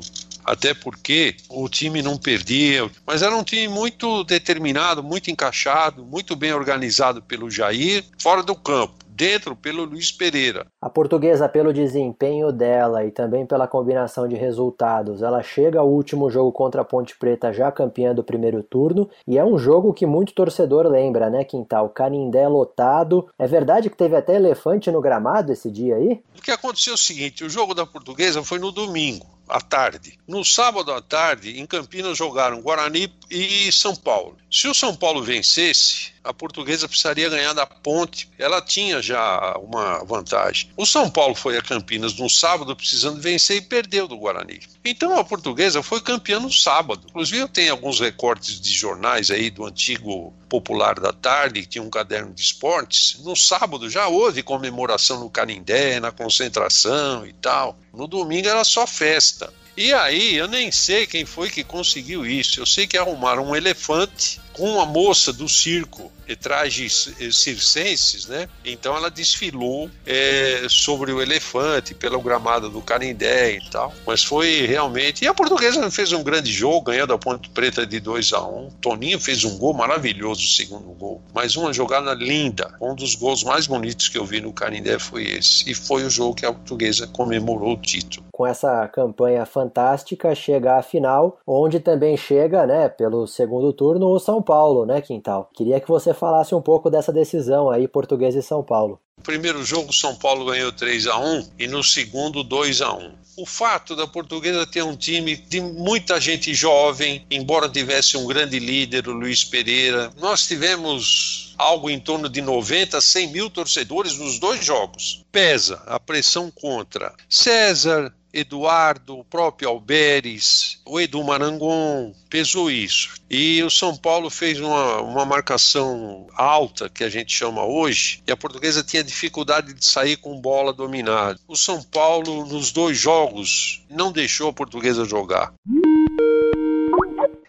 até 0.49 0.73
porque 0.73 1.35
o 1.47 1.69
time 1.69 2.01
não 2.01 2.17
perdia, 2.17 2.89
mas 3.05 3.21
era 3.21 3.35
um 3.35 3.43
time 3.43 3.67
muito 3.67 4.23
determinado, 4.23 5.03
muito 5.03 5.29
encaixado, 5.29 6.03
muito 6.03 6.35
bem 6.35 6.51
organizado 6.51 7.21
pelo 7.21 7.51
Jair, 7.51 8.03
fora 8.19 8.41
do 8.41 8.55
campo 8.55 8.95
dentro 9.19 9.53
pelo 9.53 9.83
Luiz 9.83 10.13
Pereira. 10.13 10.65
A 10.81 10.89
portuguesa, 10.89 11.49
pelo 11.49 11.73
desempenho 11.73 12.53
dela 12.53 13.03
e 13.03 13.11
também 13.11 13.45
pela 13.45 13.67
combinação 13.67 14.29
de 14.29 14.35
resultados, 14.35 15.21
ela 15.21 15.43
chega 15.43 15.81
ao 15.81 15.89
último 15.89 16.31
jogo 16.31 16.53
contra 16.53 16.81
a 16.81 16.85
Ponte 16.85 17.17
Preta 17.17 17.51
já 17.51 17.69
campeã 17.69 18.15
do 18.15 18.23
primeiro 18.23 18.63
turno 18.63 19.09
e 19.27 19.37
é 19.37 19.43
um 19.43 19.57
jogo 19.57 19.93
que 19.93 20.05
muito 20.05 20.33
torcedor 20.33 20.87
lembra, 20.87 21.29
né, 21.29 21.43
Quintal? 21.43 21.89
Canindé 21.89 22.47
lotado. 22.47 23.27
É 23.37 23.45
verdade 23.45 23.89
que 23.89 23.97
teve 23.97 24.15
até 24.15 24.35
elefante 24.35 24.89
no 24.89 25.01
gramado 25.01 25.51
esse 25.51 25.69
dia 25.69 25.97
aí? 25.97 26.23
O 26.37 26.41
que 26.41 26.51
aconteceu 26.51 26.93
é 26.93 26.95
o 26.95 26.97
seguinte: 26.97 27.43
o 27.43 27.49
jogo 27.49 27.75
da 27.75 27.85
portuguesa 27.85 28.41
foi 28.41 28.57
no 28.57 28.71
domingo 28.71 29.27
à 29.49 29.59
tarde. 29.59 30.17
No 30.27 30.45
sábado 30.45 30.93
à 30.93 31.01
tarde, 31.01 31.59
em 31.59 31.65
Campinas 31.65 32.17
jogaram 32.17 32.61
Guarani 32.61 33.11
e 33.29 33.71
São 33.71 33.95
Paulo. 33.95 34.37
Se 34.51 34.67
o 34.67 34.73
São 34.73 34.95
Paulo 34.95 35.23
vencesse, 35.23 36.13
a 36.23 36.33
portuguesa 36.33 36.87
precisaria 36.87 37.29
ganhar 37.29 37.53
da 37.53 37.65
ponte. 37.65 38.29
Ela 38.37 38.61
tinha 38.61 39.01
já 39.01 39.55
uma 39.57 40.03
vantagem. 40.05 40.69
O 40.77 40.85
São 40.85 41.09
Paulo 41.09 41.33
foi 41.33 41.57
a 41.57 41.61
Campinas 41.61 42.15
no 42.15 42.29
sábado 42.29 42.75
precisando 42.75 43.19
vencer 43.19 43.57
e 43.57 43.61
perdeu 43.61 44.07
do 44.07 44.17
Guarani. 44.17 44.59
Então 44.85 45.17
a 45.17 45.23
portuguesa 45.23 45.81
foi 45.81 46.01
campeã 46.01 46.39
no 46.39 46.51
sábado. 46.51 47.07
Inclusive 47.09 47.39
eu 47.39 47.47
tenho 47.47 47.71
alguns 47.71 47.99
recortes 47.99 48.59
de 48.61 48.71
jornais 48.71 49.31
aí 49.31 49.49
do 49.49 49.65
antigo 49.65 50.33
Popular 50.49 50.99
da 50.99 51.13
Tarde, 51.13 51.61
que 51.61 51.67
tinha 51.67 51.83
um 51.83 51.89
caderno 51.89 52.33
de 52.33 52.41
esportes. 52.41 53.19
No 53.23 53.35
sábado 53.35 53.89
já 53.89 54.07
houve 54.07 54.41
comemoração 54.41 55.19
no 55.19 55.29
Canindé, 55.29 55.99
na 55.99 56.11
concentração 56.11 57.25
e 57.25 57.33
tal. 57.33 57.77
No 57.93 58.07
domingo 58.07 58.47
era 58.47 58.63
só 58.63 58.87
festa. 58.87 59.53
E 59.77 59.93
aí, 59.93 60.35
eu 60.35 60.47
nem 60.47 60.71
sei 60.71 61.07
quem 61.07 61.25
foi 61.25 61.49
que 61.49 61.63
conseguiu 61.63 62.25
isso. 62.25 62.59
Eu 62.59 62.65
sei 62.65 62.85
que 62.85 62.97
arrumaram 62.97 63.45
um 63.47 63.55
elefante 63.55 64.41
uma 64.59 64.85
moça 64.85 65.31
do 65.33 65.47
circo 65.47 66.11
trajes 66.35 67.13
circenses, 67.31 68.27
né? 68.27 68.47
Então 68.63 68.95
ela 68.95 69.09
desfilou 69.09 69.89
é, 70.05 70.65
sobre 70.69 71.11
o 71.11 71.21
elefante 71.21 71.93
pelo 71.93 72.21
gramado 72.21 72.69
do 72.69 72.81
Canindé 72.81 73.53
e 73.53 73.69
tal. 73.69 73.93
Mas 74.05 74.23
foi 74.23 74.65
realmente. 74.65 75.23
E 75.23 75.27
a 75.27 75.33
portuguesa 75.33 75.89
fez 75.91 76.11
um 76.11 76.23
grande 76.23 76.51
jogo, 76.51 76.81
ganhou 76.81 77.07
da 77.07 77.17
Ponte 77.17 77.49
Preta 77.49 77.85
de 77.85 77.99
2 77.99 78.33
a 78.33 78.41
1 78.41 78.57
um. 78.57 78.69
Toninho 78.81 79.19
fez 79.19 79.43
um 79.43 79.57
gol 79.57 79.73
maravilhoso, 79.73 80.41
o 80.41 80.49
segundo 80.49 80.89
gol. 80.93 81.21
Mas 81.33 81.55
uma 81.55 81.73
jogada 81.73 82.13
linda. 82.13 82.73
Um 82.81 82.95
dos 82.95 83.15
gols 83.15 83.43
mais 83.43 83.67
bonitos 83.67 84.09
que 84.09 84.17
eu 84.17 84.25
vi 84.25 84.41
no 84.41 84.53
Canindé 84.53 84.99
foi 84.99 85.23
esse. 85.23 85.69
E 85.69 85.73
foi 85.73 86.03
o 86.03 86.09
jogo 86.09 86.35
que 86.35 86.45
a 86.45 86.53
portuguesa 86.53 87.07
comemorou 87.07 87.73
o 87.73 87.77
título. 87.77 88.25
Com 88.31 88.47
essa 88.47 88.87
campanha 88.87 89.45
fantástica, 89.45 90.33
chega 90.33 90.77
à 90.77 90.81
final, 90.81 91.39
onde 91.45 91.79
também 91.79 92.15
chega, 92.15 92.65
né, 92.65 92.87
pelo 92.87 93.27
segundo 93.27 93.73
turno, 93.73 94.07
o 94.07 94.17
São 94.19 94.41
Paulo, 94.49 94.83
né, 94.83 94.99
Quintal? 94.99 95.47
Queria 95.53 95.79
que 95.79 95.87
você 95.87 96.11
falasse 96.11 96.55
um 96.55 96.61
pouco 96.61 96.89
dessa 96.89 97.13
decisão 97.13 97.69
aí, 97.69 97.87
Português 97.87 98.33
e 98.33 98.41
São 98.41 98.63
Paulo. 98.63 98.99
No 99.19 99.23
primeiro 99.23 99.63
jogo, 99.63 99.93
São 99.93 100.15
Paulo 100.15 100.43
ganhou 100.45 100.71
3 100.71 101.05
a 101.05 101.19
1 101.19 101.49
e 101.59 101.67
no 101.67 101.83
segundo, 101.83 102.43
2 102.43 102.81
a 102.81 102.91
1 102.91 103.11
o 103.39 103.45
fato 103.45 103.95
da 103.95 104.05
portuguesa 104.05 104.67
ter 104.67 104.83
um 104.83 104.97
time 104.97 105.37
de 105.37 105.61
muita 105.61 106.19
gente 106.19 106.53
jovem, 106.53 107.25
embora 107.31 107.69
tivesse 107.69 108.17
um 108.17 108.27
grande 108.27 108.59
líder, 108.59 109.07
o 109.07 109.13
Luiz 109.13 109.45
Pereira, 109.45 110.11
nós 110.17 110.45
tivemos 110.45 111.55
algo 111.57 111.89
em 111.89 111.99
torno 111.99 112.27
de 112.27 112.41
90, 112.41 112.99
100 112.99 113.27
mil 113.29 113.49
torcedores 113.49 114.17
nos 114.17 114.39
dois 114.39 114.65
jogos. 114.65 115.23
Pesa 115.31 115.81
a 115.85 115.97
pressão 115.97 116.51
contra 116.51 117.13
César, 117.29 118.13
Eduardo, 118.33 119.19
o 119.19 119.23
próprio 119.23 119.69
Alberes, 119.69 120.79
o 120.85 120.99
Edu 120.99 121.23
Marangon, 121.23 122.13
pesou 122.29 122.69
isso. 122.69 123.15
E 123.29 123.61
o 123.63 123.69
São 123.69 123.95
Paulo 123.95 124.29
fez 124.29 124.59
uma, 124.59 125.01
uma 125.01 125.25
marcação 125.25 126.27
alta, 126.35 126.89
que 126.89 127.03
a 127.03 127.09
gente 127.09 127.31
chama 127.31 127.63
hoje, 127.63 128.21
e 128.27 128.31
a 128.31 128.37
portuguesa 128.37 128.83
tinha 128.83 129.03
dificuldade 129.03 129.73
de 129.73 129.85
sair 129.85 130.17
com 130.17 130.39
bola 130.39 130.71
dominada. 130.71 131.39
O 131.47 131.55
São 131.55 131.81
Paulo, 131.81 132.45
nos 132.45 132.71
dois 132.71 132.97
jogos, 132.97 133.83
não 133.89 134.11
deixou 134.11 134.49
a 134.49 134.53
portuguesa 134.53 135.05
jogar. 135.05 135.53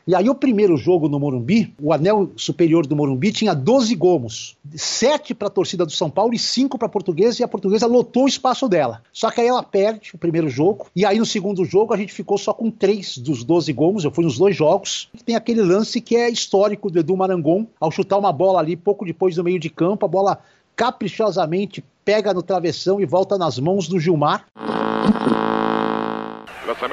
E 0.07 0.15
aí 0.15 0.29
o 0.29 0.35
primeiro 0.35 0.77
jogo 0.77 1.09
no 1.09 1.21
Morumbi, 1.21 1.75
o 1.81 1.93
anel 1.93 2.31
superior 2.35 2.87
do 2.87 2.97
Morumbi 2.97 3.33
tinha 3.33 3.55
12 3.55 3.95
gomos, 3.95 4.57
7 4.75 5.35
para 5.35 5.49
a 5.49 5.51
torcida 5.51 5.85
do 5.85 5.93
São 5.93 6.11
Paulo 6.11 6.35
e 6.35 6.39
5 6.39 6.79
para 6.79 6.87
a 6.87 6.91
portuguesa, 6.91 7.41
e 7.41 7.45
a 7.45 7.49
portuguesa 7.49 7.87
lotou 7.87 8.25
o 8.25 8.29
espaço 8.29 8.69
dela. 8.69 9.03
Só 9.13 9.31
que 9.31 9.41
aí 9.41 9.47
ela 9.47 9.63
perde 9.63 10.11
o 10.15 10.19
primeiro 10.19 10.49
jogo, 10.49 10.87
e 10.97 11.05
aí 11.05 11.19
no 11.19 11.27
segundo 11.27 11.65
jogo 11.65 11.93
a 11.93 11.97
gente 11.97 12.13
ficou 12.13 12.39
só 12.39 12.53
com 12.53 12.71
3 12.71 13.19
dos 13.19 13.45
12 13.45 13.73
gomos, 13.73 14.05
eu 14.05 14.11
fui 14.11 14.25
nos 14.25 14.39
dois 14.39 14.57
jogos. 14.57 15.09
Tem 15.25 15.37
aquele 15.37 15.63
lance 15.63 16.01
que 16.01 16.17
é 16.17 16.31
histórico 16.31 16.91
do 16.91 16.99
Edu 16.99 17.17
Marangon, 17.17 17.67
ao 17.79 17.91
chutar 17.91 18.19
uma 18.19 18.33
bola 18.33 18.59
ali 18.61 18.77
pouco 18.77 19.05
depois 19.05 19.37
do 19.37 19.45
meio 19.45 19.59
de 19.59 19.69
campo, 19.69 20.07
a 20.07 20.09
bola 20.09 20.41
caprichosamente 20.75 21.85
pega 22.05 22.33
no 22.33 22.43
travessão 22.43 23.01
e 23.01 23.05
volta 23.05 23.37
nas 23.37 23.59
mãos 23.59 23.87
do 23.87 24.01
Gilmar. 24.01 24.47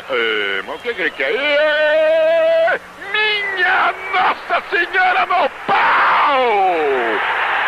Ei, 0.10 0.62
mas 0.66 0.80
o 0.80 0.84
que, 0.84 1.12
que 1.12 1.24
é? 1.24 2.80
Minha 3.68 3.94
Nossa 4.14 4.64
Senhora 4.70 5.26
no 5.26 5.50
pau! 5.68 6.40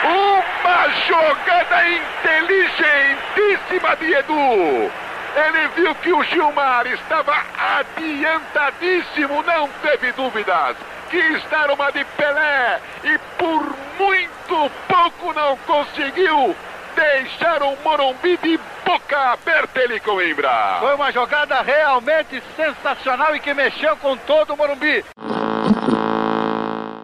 Uma 0.06 0.90
jogada 1.06 1.90
inteligentíssima 1.90 3.98
de 3.98 4.14
Edu. 4.14 4.90
Ele 5.36 5.68
viu 5.76 5.94
que 5.96 6.14
o 6.14 6.24
Gilmar 6.24 6.88
estava 6.88 7.36
adiantadíssimo, 7.58 9.44
não 9.44 9.68
teve 9.82 10.14
dúvidas. 10.14 10.78
Que 11.10 11.18
está 11.18 11.66
uma 11.74 11.92
de 11.92 12.06
Pelé 12.06 12.80
e 13.04 13.18
por 13.38 13.76
muito 14.00 14.72
pouco 14.88 15.34
não 15.34 15.58
conseguiu 15.58 16.56
deixar 16.96 17.62
o 17.62 17.76
Morumbi 17.84 18.38
de 18.38 18.58
boca 18.86 19.34
aberta 19.34 19.82
ele 19.82 20.00
Coimbra. 20.00 20.78
Foi 20.80 20.96
uma 20.96 21.12
jogada 21.12 21.62
realmente 21.62 22.42
sensacional 22.56 23.36
e 23.36 23.42
que 23.42 23.54
mexeu 23.54 23.98
com 23.98 24.16
todo 24.16 24.54
o 24.54 24.58
Morumbi. 24.58 25.04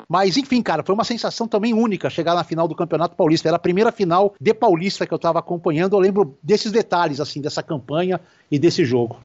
Mas, 0.07 0.37
enfim, 0.37 0.61
cara, 0.61 0.83
foi 0.83 0.93
uma 0.93 1.03
sensação 1.03 1.47
também 1.47 1.73
única 1.73 2.09
chegar 2.09 2.35
na 2.35 2.43
final 2.43 2.67
do 2.67 2.75
Campeonato 2.75 3.15
Paulista. 3.15 3.47
Era 3.49 3.57
a 3.57 3.59
primeira 3.59 3.91
final 3.91 4.33
de 4.39 4.53
Paulista 4.53 5.05
que 5.05 5.13
eu 5.13 5.17
estava 5.17 5.39
acompanhando. 5.39 5.95
Eu 5.95 5.99
lembro 5.99 6.37
desses 6.41 6.71
detalhes, 6.71 7.19
assim, 7.19 7.41
dessa 7.41 7.63
campanha 7.63 8.19
e 8.49 8.59
desse 8.59 8.85
jogo. 8.85 9.19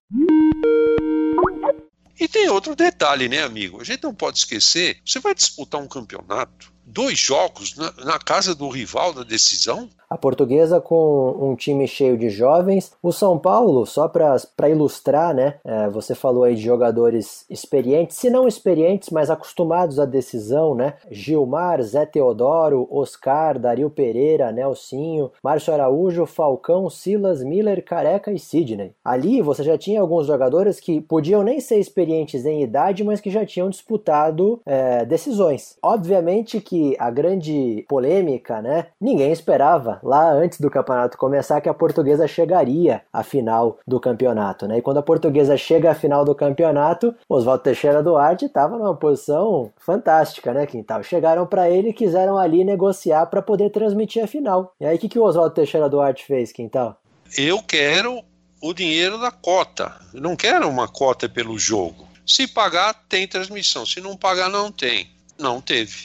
E 2.18 2.28
tem 2.28 2.51
outro 2.51 2.76
detalhe, 2.76 3.28
né, 3.31 3.43
amigo? 3.43 3.81
A 3.81 3.85
gente 3.85 4.03
não 4.03 4.14
pode 4.14 4.39
esquecer: 4.39 4.99
você 5.05 5.18
vai 5.18 5.35
disputar 5.35 5.81
um 5.81 5.89
campeonato, 5.89 6.70
dois 6.85 7.18
jogos 7.18 7.74
na, 7.76 7.93
na 8.05 8.18
casa 8.18 8.55
do 8.55 8.68
rival 8.68 9.14
da 9.14 9.22
decisão. 9.22 9.89
A 10.11 10.19
portuguesa 10.19 10.81
com 10.81 11.37
um 11.41 11.55
time 11.55 11.87
cheio 11.87 12.19
de 12.19 12.29
jovens. 12.31 12.93
O 13.01 13.13
São 13.13 13.39
Paulo, 13.39 13.87
só 13.87 14.09
para 14.09 14.69
ilustrar, 14.69 15.33
né? 15.33 15.55
É, 15.65 15.89
você 15.89 16.17
falou 16.17 16.43
aí 16.43 16.57
de 16.57 16.63
jogadores 16.63 17.47
experientes, 17.49 18.17
se 18.17 18.29
não 18.29 18.49
experientes, 18.49 19.11
mas 19.11 19.31
acostumados 19.31 20.01
à 20.01 20.05
decisão, 20.05 20.75
né? 20.75 20.95
Gilmar, 21.13 21.81
Zé 21.83 22.05
Teodoro, 22.05 22.89
Oscar, 22.91 23.57
Dario 23.57 23.89
Pereira, 23.89 24.51
Nelsinho, 24.51 25.31
Márcio 25.45 25.73
Araújo, 25.73 26.27
Falcão, 26.27 26.91
Silas, 26.91 27.45
Miller, 27.45 27.85
Careca 27.85 28.33
e 28.33 28.39
Sidney. 28.39 28.93
Ali 29.05 29.41
você 29.41 29.63
já 29.63 29.79
tinha 29.79 30.01
alguns 30.01 30.27
jogadores 30.27 30.81
que 30.81 31.01
podiam 31.01 31.45
nem 31.45 31.61
ser 31.61 31.79
experientes 31.79 32.45
em 32.45 32.63
idade, 32.63 33.05
mas 33.05 33.21
que 33.21 33.31
já 33.31 33.47
tinham 33.47 33.71
disputado 33.71 34.61
é, 34.67 35.05
decisões. 35.05 35.79
Obviamente 35.81 36.61
que 36.61 36.97
a 36.99 37.13
grande 37.13 37.85
polêmica, 37.89 38.61
né? 38.61 38.89
Ninguém 39.01 39.31
esperava 39.31 39.99
lá 40.03 40.32
antes 40.32 40.61
do 40.61 40.70
campeonato 40.70 41.18
começar 41.18 41.61
que 41.61 41.68
a 41.68 41.74
portuguesa 41.74 42.26
chegaria 42.26 43.03
à 43.12 43.22
final 43.22 43.78
do 43.86 44.01
campeonato, 44.01 44.66
né? 44.66 44.78
E 44.78 44.82
quando 44.82 44.98
a 44.98 45.03
portuguesa 45.03 45.57
chega 45.57 45.90
à 45.90 45.94
final 45.94 46.24
do 46.24 46.34
campeonato, 46.34 47.14
Oswaldo 47.28 47.62
Teixeira 47.62 48.03
Duarte 48.03 48.46
estava 48.46 48.76
numa 48.76 48.94
posição 48.94 49.72
fantástica, 49.78 50.53
né, 50.53 50.66
Quintal? 50.66 51.03
Chegaram 51.03 51.46
para 51.46 51.70
ele 51.70 51.90
e 51.90 51.94
quiseram 51.94 52.38
ali 52.38 52.64
negociar 52.64 53.26
para 53.26 53.42
poder 53.42 53.70
transmitir 53.70 54.22
a 54.22 54.26
final. 54.26 54.74
E 54.80 54.86
aí 54.86 54.96
o 54.96 54.98
que, 54.98 55.09
que 55.09 55.18
o 55.18 55.24
Oswaldo 55.24 55.55
Teixeira 55.55 55.88
Duarte 55.88 56.24
fez, 56.24 56.53
Quintal? 56.53 56.96
Eu 57.36 57.62
quero 57.62 58.22
o 58.62 58.74
dinheiro 58.74 59.18
da 59.18 59.30
cota. 59.30 59.94
Eu 60.12 60.20
não 60.20 60.36
quero 60.36 60.68
uma 60.68 60.88
cota 60.88 61.28
pelo 61.28 61.59
jogo. 61.59 62.09
Se 62.26 62.46
pagar, 62.46 62.94
tem 63.09 63.26
transmissão. 63.26 63.86
Se 63.86 64.01
não 64.01 64.16
pagar, 64.16 64.48
não 64.48 64.70
tem. 64.70 65.09
Não 65.38 65.61
teve 65.61 66.05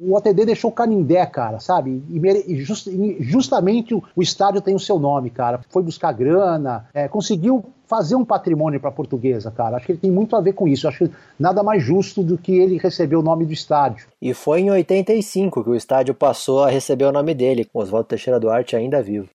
o 0.00 0.14
OTD 0.16 0.46
deixou 0.46 0.70
o 0.70 0.74
Canindé, 0.74 1.24
cara, 1.26 1.60
sabe? 1.60 2.02
E, 2.10 2.56
just, 2.62 2.86
e 2.86 3.16
justamente 3.20 3.94
o, 3.94 4.02
estádio 4.20 4.60
tem 4.60 4.74
o 4.74 4.78
seu 4.78 4.98
nome, 4.98 5.30
cara. 5.30 5.60
Foi 5.70 5.82
buscar 5.82 6.12
grana, 6.12 6.86
é, 6.94 7.08
conseguiu 7.08 7.64
fazer 7.86 8.14
um 8.14 8.24
patrimônio 8.24 8.78
para 8.78 8.90
portuguesa, 8.90 9.50
cara. 9.50 9.76
Acho 9.76 9.86
que 9.86 9.92
ele 9.92 9.98
tem 9.98 10.10
muito 10.10 10.36
a 10.36 10.40
ver 10.40 10.52
com 10.52 10.68
isso. 10.68 10.86
Acho 10.86 11.08
que 11.08 11.14
nada 11.38 11.62
mais 11.62 11.82
justo 11.82 12.22
do 12.22 12.36
que 12.36 12.52
ele 12.52 12.78
receber 12.78 13.16
o 13.16 13.22
nome 13.22 13.46
do 13.46 13.52
estádio. 13.52 14.06
E 14.20 14.34
foi 14.34 14.60
em 14.60 14.70
85 14.70 15.64
que 15.64 15.70
o 15.70 15.74
estádio 15.74 16.14
passou 16.14 16.64
a 16.64 16.70
receber 16.70 17.06
o 17.06 17.12
nome 17.12 17.34
dele, 17.34 17.64
com 17.64 17.78
Oswaldo 17.78 18.08
Teixeira 18.08 18.38
Duarte 18.38 18.76
ainda 18.76 19.02
vivo. 19.02 19.28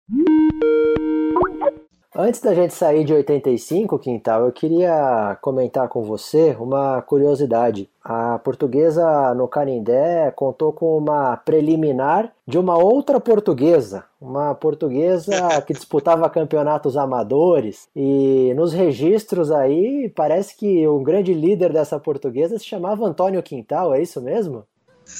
Antes 2.15 2.41
da 2.41 2.53
gente 2.53 2.75
sair 2.75 3.03
de 3.03 3.11
85, 3.11 3.97
Quintal, 3.97 4.45
eu 4.45 4.51
queria 4.51 5.35
comentar 5.41 5.87
com 5.87 6.03
você 6.03 6.55
uma 6.59 7.01
curiosidade. 7.01 7.89
A 8.03 8.37
portuguesa 8.37 9.33
no 9.33 9.47
Canindé 9.47 10.29
contou 10.35 10.71
com 10.71 10.95
uma 10.95 11.35
preliminar 11.37 12.31
de 12.47 12.59
uma 12.59 12.77
outra 12.77 13.19
portuguesa, 13.19 14.03
uma 14.21 14.53
portuguesa 14.53 15.59
que 15.65 15.73
disputava 15.73 16.29
campeonatos 16.29 16.95
amadores. 16.95 17.89
E 17.95 18.53
nos 18.55 18.73
registros 18.73 19.49
aí 19.49 20.07
parece 20.15 20.55
que 20.55 20.87
o 20.87 20.99
grande 20.99 21.33
líder 21.33 21.73
dessa 21.73 21.99
portuguesa 21.99 22.59
se 22.59 22.65
chamava 22.65 23.07
Antônio 23.07 23.41
Quintal, 23.41 23.91
é 23.91 23.99
isso 24.03 24.21
mesmo? 24.21 24.67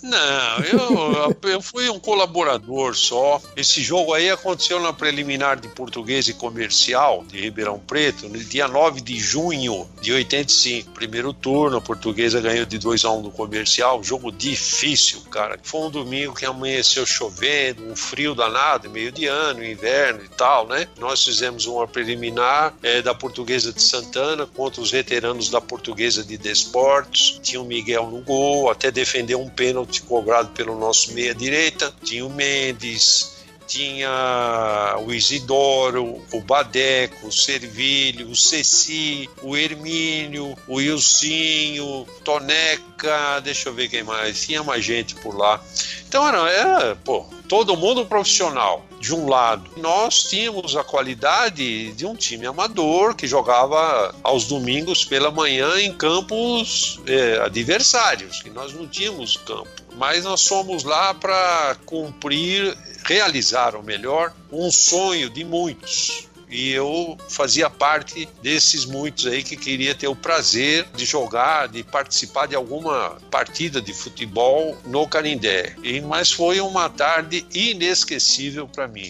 Não, 0.02 0.60
eu, 0.64 1.38
eu 1.50 1.62
fui 1.62 1.90
um 1.90 2.00
colaborador 2.00 2.96
só. 2.96 3.42
Esse 3.56 3.82
jogo 3.82 4.14
aí 4.14 4.30
aconteceu 4.30 4.80
na 4.80 4.94
preliminar 4.94 5.60
de 5.60 5.68
português 5.68 6.28
e 6.28 6.34
comercial 6.34 7.24
de 7.28 7.40
Ribeirão 7.40 7.80
Preto, 7.80 8.28
no 8.28 8.38
dia 8.38 8.68
9 8.68 9.02
de 9.02 9.20
junho 9.20 9.88
de 10.02 10.12
85. 10.14 10.92
Primeiro 10.92 11.34
turno, 11.34 11.78
a 11.78 11.82
portuguesa 11.82 12.40
ganhou 12.42 12.66
de 12.66 12.78
2 12.78 13.06
a 13.06 13.12
1 13.12 13.18
um 13.18 13.22
no 13.24 13.32
comercial. 13.32 14.04
Jogo 14.04 14.32
difícil, 14.32 15.22
cara. 15.30 15.60
Foi 15.62 15.82
um 15.82 15.90
domingo 15.90 16.34
que 16.34 16.46
amanheceu 16.46 17.06
chovendo, 17.06 17.84
um 17.84 17.96
frio 17.96 18.34
danado, 18.34 18.90
meio 18.90 19.12
de 19.12 19.26
ano, 19.26 19.64
inverno 19.64 20.24
e 20.24 20.30
tal, 20.30 20.68
né? 20.68 20.88
Nós 20.98 21.24
fizemos 21.24 21.66
uma 21.66 21.88
preliminar 21.88 22.74
é, 22.82 23.02
da 23.02 23.14
portuguesa 23.14 23.72
de 23.72 23.82
Santana 23.82 24.46
contra 24.46 24.82
os 24.82 24.92
veteranos 24.92 25.50
da 25.50 25.62
portuguesa 25.62 26.24
de 26.24 26.38
Desportos. 26.38 27.40
Tinha 27.42 27.62
o 27.62 27.66
Miguel 27.66 28.08
no 28.10 28.22
gol, 28.22 28.70
até 28.70 28.92
defendeu 28.92 29.42
um 29.42 29.50
pênalti 29.50 29.73
pênalti 29.74 30.04
cobrado 30.04 30.50
pelo 30.50 30.78
nosso 30.78 31.14
meia-direita. 31.14 31.92
Tinha 32.04 32.24
o 32.24 32.30
Mendes, 32.30 33.38
tinha 33.68 34.96
o 35.04 35.12
Isidoro, 35.12 36.22
o 36.32 36.42
Badeco, 36.42 37.28
o 37.28 37.32
Servilho, 37.32 38.30
o 38.30 38.36
Ceci, 38.36 39.28
o 39.42 39.58
Hermínio, 39.58 40.56
o 40.68 40.80
Ilcinho, 40.80 42.06
Toneca, 42.24 43.40
deixa 43.44 43.70
eu 43.70 43.74
ver 43.74 43.90
quem 43.90 44.04
mais, 44.04 44.46
tinha 44.46 44.64
mais 44.64 44.86
gente 44.86 45.16
por 45.16 45.36
lá. 45.36 45.60
Então 46.08 46.28
era, 46.28 46.50
era 46.52 46.96
pô, 46.98 47.26
todo 47.50 47.76
mundo 47.76 48.06
profissional, 48.06 48.86
de 49.04 49.14
um 49.14 49.28
lado. 49.28 49.70
Nós 49.76 50.24
tínhamos 50.24 50.78
a 50.78 50.84
qualidade 50.84 51.92
de 51.92 52.06
um 52.06 52.16
time 52.16 52.46
amador 52.46 53.14
que 53.14 53.28
jogava 53.28 54.16
aos 54.24 54.46
domingos 54.46 55.04
pela 55.04 55.30
manhã 55.30 55.78
em 55.78 55.92
campos 55.92 57.02
é, 57.06 57.38
adversários, 57.42 58.42
que 58.42 58.50
nós 58.50 58.74
não 58.74 58.88
tínhamos 58.88 59.36
campo. 59.36 59.70
Mas 59.98 60.24
nós 60.24 60.48
fomos 60.48 60.86
lá 60.86 61.14
para 61.14 61.76
cumprir, 61.86 62.78
realizar, 63.04 63.76
ou 63.76 63.84
melhor, 63.84 64.34
um 64.50 64.72
sonho 64.72 65.30
de 65.30 65.44
muitos 65.44 66.30
e 66.54 66.72
eu 66.72 67.18
fazia 67.28 67.70
parte 67.70 68.30
desses 68.42 68.86
muitos 68.86 69.26
aí 69.26 69.44
que 69.44 69.58
queria 69.58 69.96
ter 69.96 70.08
o 70.08 70.16
prazer 70.16 70.86
de 70.96 71.04
jogar, 71.04 71.68
de 71.68 71.84
participar 71.84 72.48
de 72.48 72.56
alguma 72.56 73.18
partida 73.32 73.82
de 73.82 73.92
futebol 73.92 74.78
no 74.86 75.08
Canindé. 75.08 75.76
E, 75.84 76.00
mas 76.00 76.32
foi 76.32 76.62
uma 76.62 76.90
tarde 76.90 77.46
inesquecível 77.54 78.68
para 78.68 78.88
mim. 78.88 79.08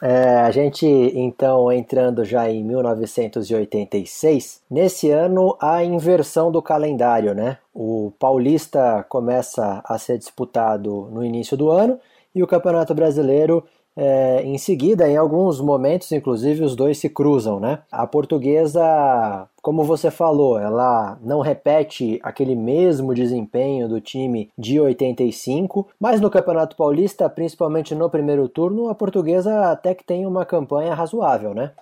É, 0.00 0.38
a 0.38 0.50
gente 0.52 0.86
então 0.86 1.72
entrando 1.72 2.24
já 2.24 2.48
em 2.48 2.62
1986, 2.62 4.62
nesse 4.70 5.10
ano 5.10 5.56
a 5.60 5.82
inversão 5.82 6.52
do 6.52 6.62
calendário, 6.62 7.34
né? 7.34 7.58
O 7.74 8.12
Paulista 8.18 9.04
começa 9.08 9.82
a 9.84 9.98
ser 9.98 10.16
disputado 10.16 11.08
no 11.12 11.24
início 11.24 11.56
do 11.56 11.68
ano 11.68 11.98
e 12.32 12.42
o 12.42 12.46
Campeonato 12.46 12.94
Brasileiro 12.94 13.66
é, 14.00 14.42
em 14.44 14.56
seguida, 14.56 15.08
em 15.08 15.16
alguns 15.16 15.60
momentos, 15.60 16.12
inclusive, 16.12 16.62
os 16.62 16.76
dois 16.76 16.98
se 16.98 17.08
cruzam, 17.08 17.58
né? 17.58 17.80
A 17.90 18.06
portuguesa, 18.06 19.48
como 19.60 19.82
você 19.82 20.08
falou, 20.08 20.56
ela 20.56 21.18
não 21.20 21.40
repete 21.40 22.20
aquele 22.22 22.54
mesmo 22.54 23.12
desempenho 23.12 23.88
do 23.88 24.00
time 24.00 24.52
de 24.56 24.78
85, 24.78 25.88
mas 25.98 26.20
no 26.20 26.30
Campeonato 26.30 26.76
Paulista, 26.76 27.28
principalmente 27.28 27.92
no 27.92 28.08
primeiro 28.08 28.48
turno, 28.48 28.88
a 28.88 28.94
portuguesa 28.94 29.72
até 29.72 29.96
que 29.96 30.04
tem 30.04 30.24
uma 30.24 30.46
campanha 30.46 30.94
razoável, 30.94 31.52
né? 31.52 31.72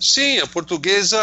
Sim, 0.00 0.38
a 0.38 0.46
portuguesa 0.46 1.18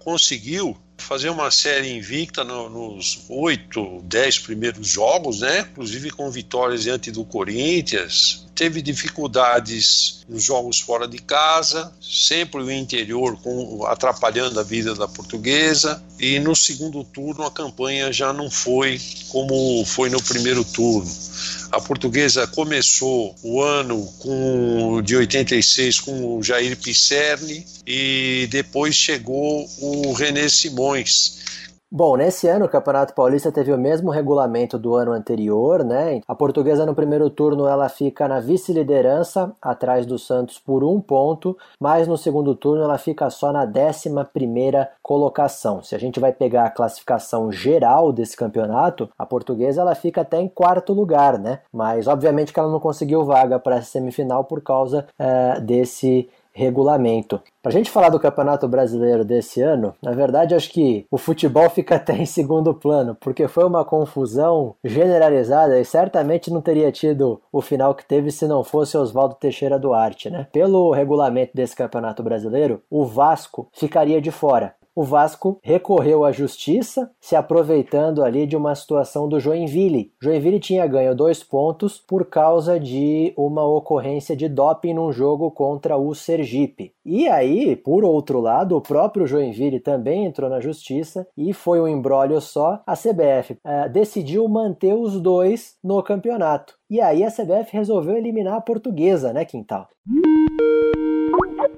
conseguiu 0.00 0.76
fazer 0.98 1.30
uma 1.30 1.50
série 1.50 1.92
invicta 1.92 2.44
no, 2.44 2.68
nos 2.68 3.24
oito, 3.28 4.00
dez 4.04 4.38
primeiros 4.38 4.86
jogos, 4.86 5.40
né? 5.40 5.66
Inclusive 5.72 6.10
com 6.10 6.30
vitórias 6.30 6.82
diante 6.82 7.10
do 7.10 7.24
Corinthians. 7.24 8.46
Teve 8.54 8.80
dificuldades 8.82 10.24
nos 10.28 10.44
jogos 10.44 10.78
fora 10.78 11.08
de 11.08 11.18
casa, 11.18 11.92
sempre 12.00 12.62
o 12.62 12.70
interior 12.70 13.36
com, 13.40 13.84
atrapalhando 13.86 14.60
a 14.60 14.62
vida 14.62 14.94
da 14.94 15.08
portuguesa. 15.08 16.02
E 16.18 16.38
no 16.38 16.54
segundo 16.54 17.02
turno 17.02 17.44
a 17.44 17.50
campanha 17.50 18.12
já 18.12 18.32
não 18.32 18.50
foi 18.50 19.00
como 19.28 19.84
foi 19.84 20.08
no 20.08 20.22
primeiro 20.22 20.64
turno. 20.64 21.10
A 21.72 21.80
portuguesa 21.80 22.46
começou 22.46 23.34
o 23.42 23.62
ano 23.62 24.06
com, 24.18 25.00
de 25.02 25.16
86 25.16 26.00
com 26.00 26.36
o 26.36 26.42
Jair 26.42 26.76
Pisserni 26.76 27.66
e 27.86 28.46
depois 28.50 28.94
chegou 28.94 29.66
o 29.80 30.12
René 30.12 30.50
Simões, 30.50 31.38
Bom, 31.94 32.16
nesse 32.16 32.48
ano 32.48 32.64
o 32.64 32.68
Campeonato 32.70 33.12
Paulista 33.12 33.52
teve 33.52 33.70
o 33.70 33.76
mesmo 33.76 34.10
regulamento 34.10 34.78
do 34.78 34.94
ano 34.94 35.12
anterior, 35.12 35.84
né? 35.84 36.22
A 36.26 36.34
portuguesa 36.34 36.86
no 36.86 36.94
primeiro 36.94 37.28
turno 37.28 37.66
ela 37.66 37.86
fica 37.90 38.26
na 38.26 38.40
vice-liderança, 38.40 39.52
atrás 39.60 40.06
do 40.06 40.18
Santos 40.18 40.58
por 40.58 40.82
um 40.82 40.98
ponto, 41.02 41.54
mas 41.78 42.08
no 42.08 42.16
segundo 42.16 42.54
turno 42.54 42.82
ela 42.82 42.96
fica 42.96 43.28
só 43.28 43.52
na 43.52 43.66
décima 43.66 44.24
primeira 44.24 44.88
colocação. 45.02 45.82
Se 45.82 45.94
a 45.94 45.98
gente 45.98 46.18
vai 46.18 46.32
pegar 46.32 46.64
a 46.64 46.70
classificação 46.70 47.52
geral 47.52 48.10
desse 48.10 48.38
campeonato, 48.38 49.10
a 49.18 49.26
portuguesa 49.26 49.82
ela 49.82 49.94
fica 49.94 50.22
até 50.22 50.40
em 50.40 50.48
quarto 50.48 50.94
lugar, 50.94 51.38
né? 51.38 51.58
Mas 51.70 52.08
obviamente 52.08 52.54
que 52.54 52.58
ela 52.58 52.72
não 52.72 52.80
conseguiu 52.80 53.22
vaga 53.22 53.58
para 53.58 53.76
essa 53.76 53.90
semifinal 53.90 54.44
por 54.44 54.62
causa 54.62 55.06
é, 55.18 55.60
desse 55.60 56.26
regulamento. 56.52 57.40
Para 57.62 57.70
a 57.70 57.72
gente 57.72 57.90
falar 57.90 58.08
do 58.08 58.20
Campeonato 58.20 58.66
Brasileiro 58.68 59.24
desse 59.24 59.62
ano, 59.62 59.94
na 60.02 60.12
verdade 60.12 60.54
acho 60.54 60.70
que 60.70 61.06
o 61.10 61.16
futebol 61.16 61.68
fica 61.70 61.96
até 61.96 62.14
em 62.16 62.26
segundo 62.26 62.74
plano, 62.74 63.16
porque 63.20 63.48
foi 63.48 63.64
uma 63.64 63.84
confusão 63.84 64.74
generalizada 64.84 65.78
e 65.78 65.84
certamente 65.84 66.50
não 66.50 66.60
teria 66.60 66.90
tido 66.90 67.40
o 67.52 67.60
final 67.60 67.94
que 67.94 68.04
teve 68.04 68.30
se 68.30 68.46
não 68.46 68.64
fosse 68.64 68.96
Oswaldo 68.96 69.36
Teixeira 69.36 69.78
Duarte, 69.78 70.30
né? 70.30 70.46
Pelo 70.52 70.90
regulamento 70.90 71.52
desse 71.54 71.76
Campeonato 71.76 72.22
Brasileiro, 72.22 72.82
o 72.90 73.04
Vasco 73.04 73.68
ficaria 73.72 74.20
de 74.20 74.30
fora 74.30 74.74
o 74.94 75.02
Vasco 75.02 75.58
recorreu 75.62 76.24
à 76.24 76.32
justiça, 76.32 77.10
se 77.20 77.34
aproveitando 77.34 78.22
ali 78.22 78.46
de 78.46 78.56
uma 78.56 78.74
situação 78.74 79.28
do 79.28 79.40
Joinville. 79.40 80.12
Joinville 80.22 80.60
tinha 80.60 80.86
ganho 80.86 81.14
dois 81.14 81.42
pontos 81.42 81.98
por 81.98 82.26
causa 82.26 82.78
de 82.78 83.32
uma 83.36 83.64
ocorrência 83.64 84.36
de 84.36 84.48
doping 84.48 84.94
num 84.94 85.12
jogo 85.12 85.50
contra 85.50 85.96
o 85.96 86.14
Sergipe. 86.14 86.92
E 87.04 87.28
aí, 87.28 87.74
por 87.74 88.04
outro 88.04 88.40
lado, 88.40 88.76
o 88.76 88.80
próprio 88.80 89.26
Joinville 89.26 89.80
também 89.80 90.26
entrou 90.26 90.48
na 90.48 90.60
justiça 90.60 91.26
e 91.36 91.52
foi 91.52 91.80
um 91.80 91.88
embrólio 91.88 92.40
só. 92.40 92.80
A 92.86 92.94
CBF 92.94 93.58
eh, 93.64 93.88
decidiu 93.88 94.46
manter 94.48 94.94
os 94.94 95.20
dois 95.20 95.76
no 95.82 96.02
campeonato. 96.02 96.74
E 96.88 97.00
aí 97.00 97.24
a 97.24 97.30
CBF 97.30 97.72
resolveu 97.72 98.16
eliminar 98.16 98.54
a 98.54 98.60
portuguesa, 98.60 99.32
né, 99.32 99.44
Quintal? 99.44 99.88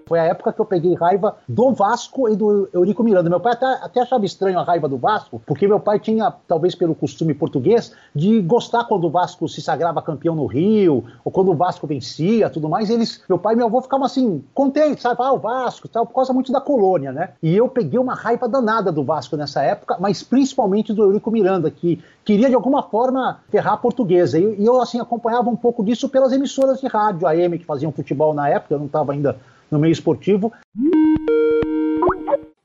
Foi 0.07 0.19
a 0.19 0.25
época 0.25 0.53
que 0.53 0.61
eu 0.61 0.65
peguei 0.65 0.95
raiva 0.95 1.37
do 1.49 1.73
Vasco 1.73 2.29
e 2.29 2.37
do 2.37 2.69
Eurico 2.73 3.03
Miranda. 3.03 3.31
Meu 3.31 3.41
pai 3.41 3.53
até, 3.53 3.67
até 3.83 4.01
achava 4.01 4.25
estranho 4.25 4.59
a 4.59 4.63
raiva 4.63 4.89
do 4.89 4.99
Vasco, 4.99 5.41
porque 5.47 5.67
meu 5.67 5.81
pai 5.81 5.99
tinha, 5.99 6.33
talvez 6.47 6.75
pelo 6.75 6.95
costume 6.95 7.33
português, 7.33 7.93
de 8.15 8.41
gostar 8.43 8.85
quando 8.85 9.05
o 9.05 9.11
Vasco 9.11 9.49
se 9.49 9.63
sagrava 9.63 10.03
campeão 10.03 10.35
no 10.35 10.47
Rio, 10.47 11.05
ou 11.25 11.33
quando 11.33 11.51
o 11.51 11.55
Vasco 11.55 11.87
vencia, 11.87 12.51
tudo 12.51 12.69
mais. 12.69 12.91
Eles, 12.91 13.23
meu 13.29 13.39
pai 13.39 13.55
e 13.55 13.57
meu 13.57 13.67
avô 13.67 13.81
ficavam 13.81 14.05
assim, 14.05 14.45
contentes, 14.53 15.03
sabe? 15.03 15.17
Ah, 15.21 15.33
o 15.33 15.39
Vasco, 15.39 15.89
tal, 15.89 16.07
por 16.07 16.15
causa 16.15 16.33
muito 16.33 16.53
da 16.53 16.61
colônia, 16.61 17.13
né? 17.13 17.31
E 17.43 17.57
eu 17.57 17.69
peguei 17.69 17.99
uma 17.99 18.15
raiva 18.15 18.49
danada 18.49 18.93
do 18.93 19.05
Vasco 19.05 19.37
nessa 19.37 19.63
época, 19.63 19.97
mas 19.99 20.23
principalmente 20.23 20.93
do 20.93 21.03
Eurico 21.03 21.31
Miranda, 21.31 21.71
que 21.71 22.03
queria 22.25 22.49
de 22.49 22.55
alguma 22.55 22.83
forma 22.83 23.41
ferrar 23.49 23.75
a 23.75 23.79
portuguesa. 23.79 24.39
E, 24.39 24.61
e 24.61 24.67
eu, 24.67 24.81
assim, 24.81 25.01
acompanhava 25.01 25.49
um 25.49 25.57
pouco 25.57 25.85
disso 25.85 26.09
pelas 26.09 26.33
emissoras 26.33 26.81
de 26.81 26.87
rádio, 26.87 27.27
AM, 27.27 27.59
que 27.59 27.65
faziam 27.65 27.93
futebol 27.93 28.35
na 28.35 28.49
época, 28.49 28.75
eu 28.75 28.79
não 28.79 28.87
estava 28.87 29.13
ainda 29.13 29.37
no 29.75 29.81
meio 29.81 29.93
esportivo. 29.93 30.53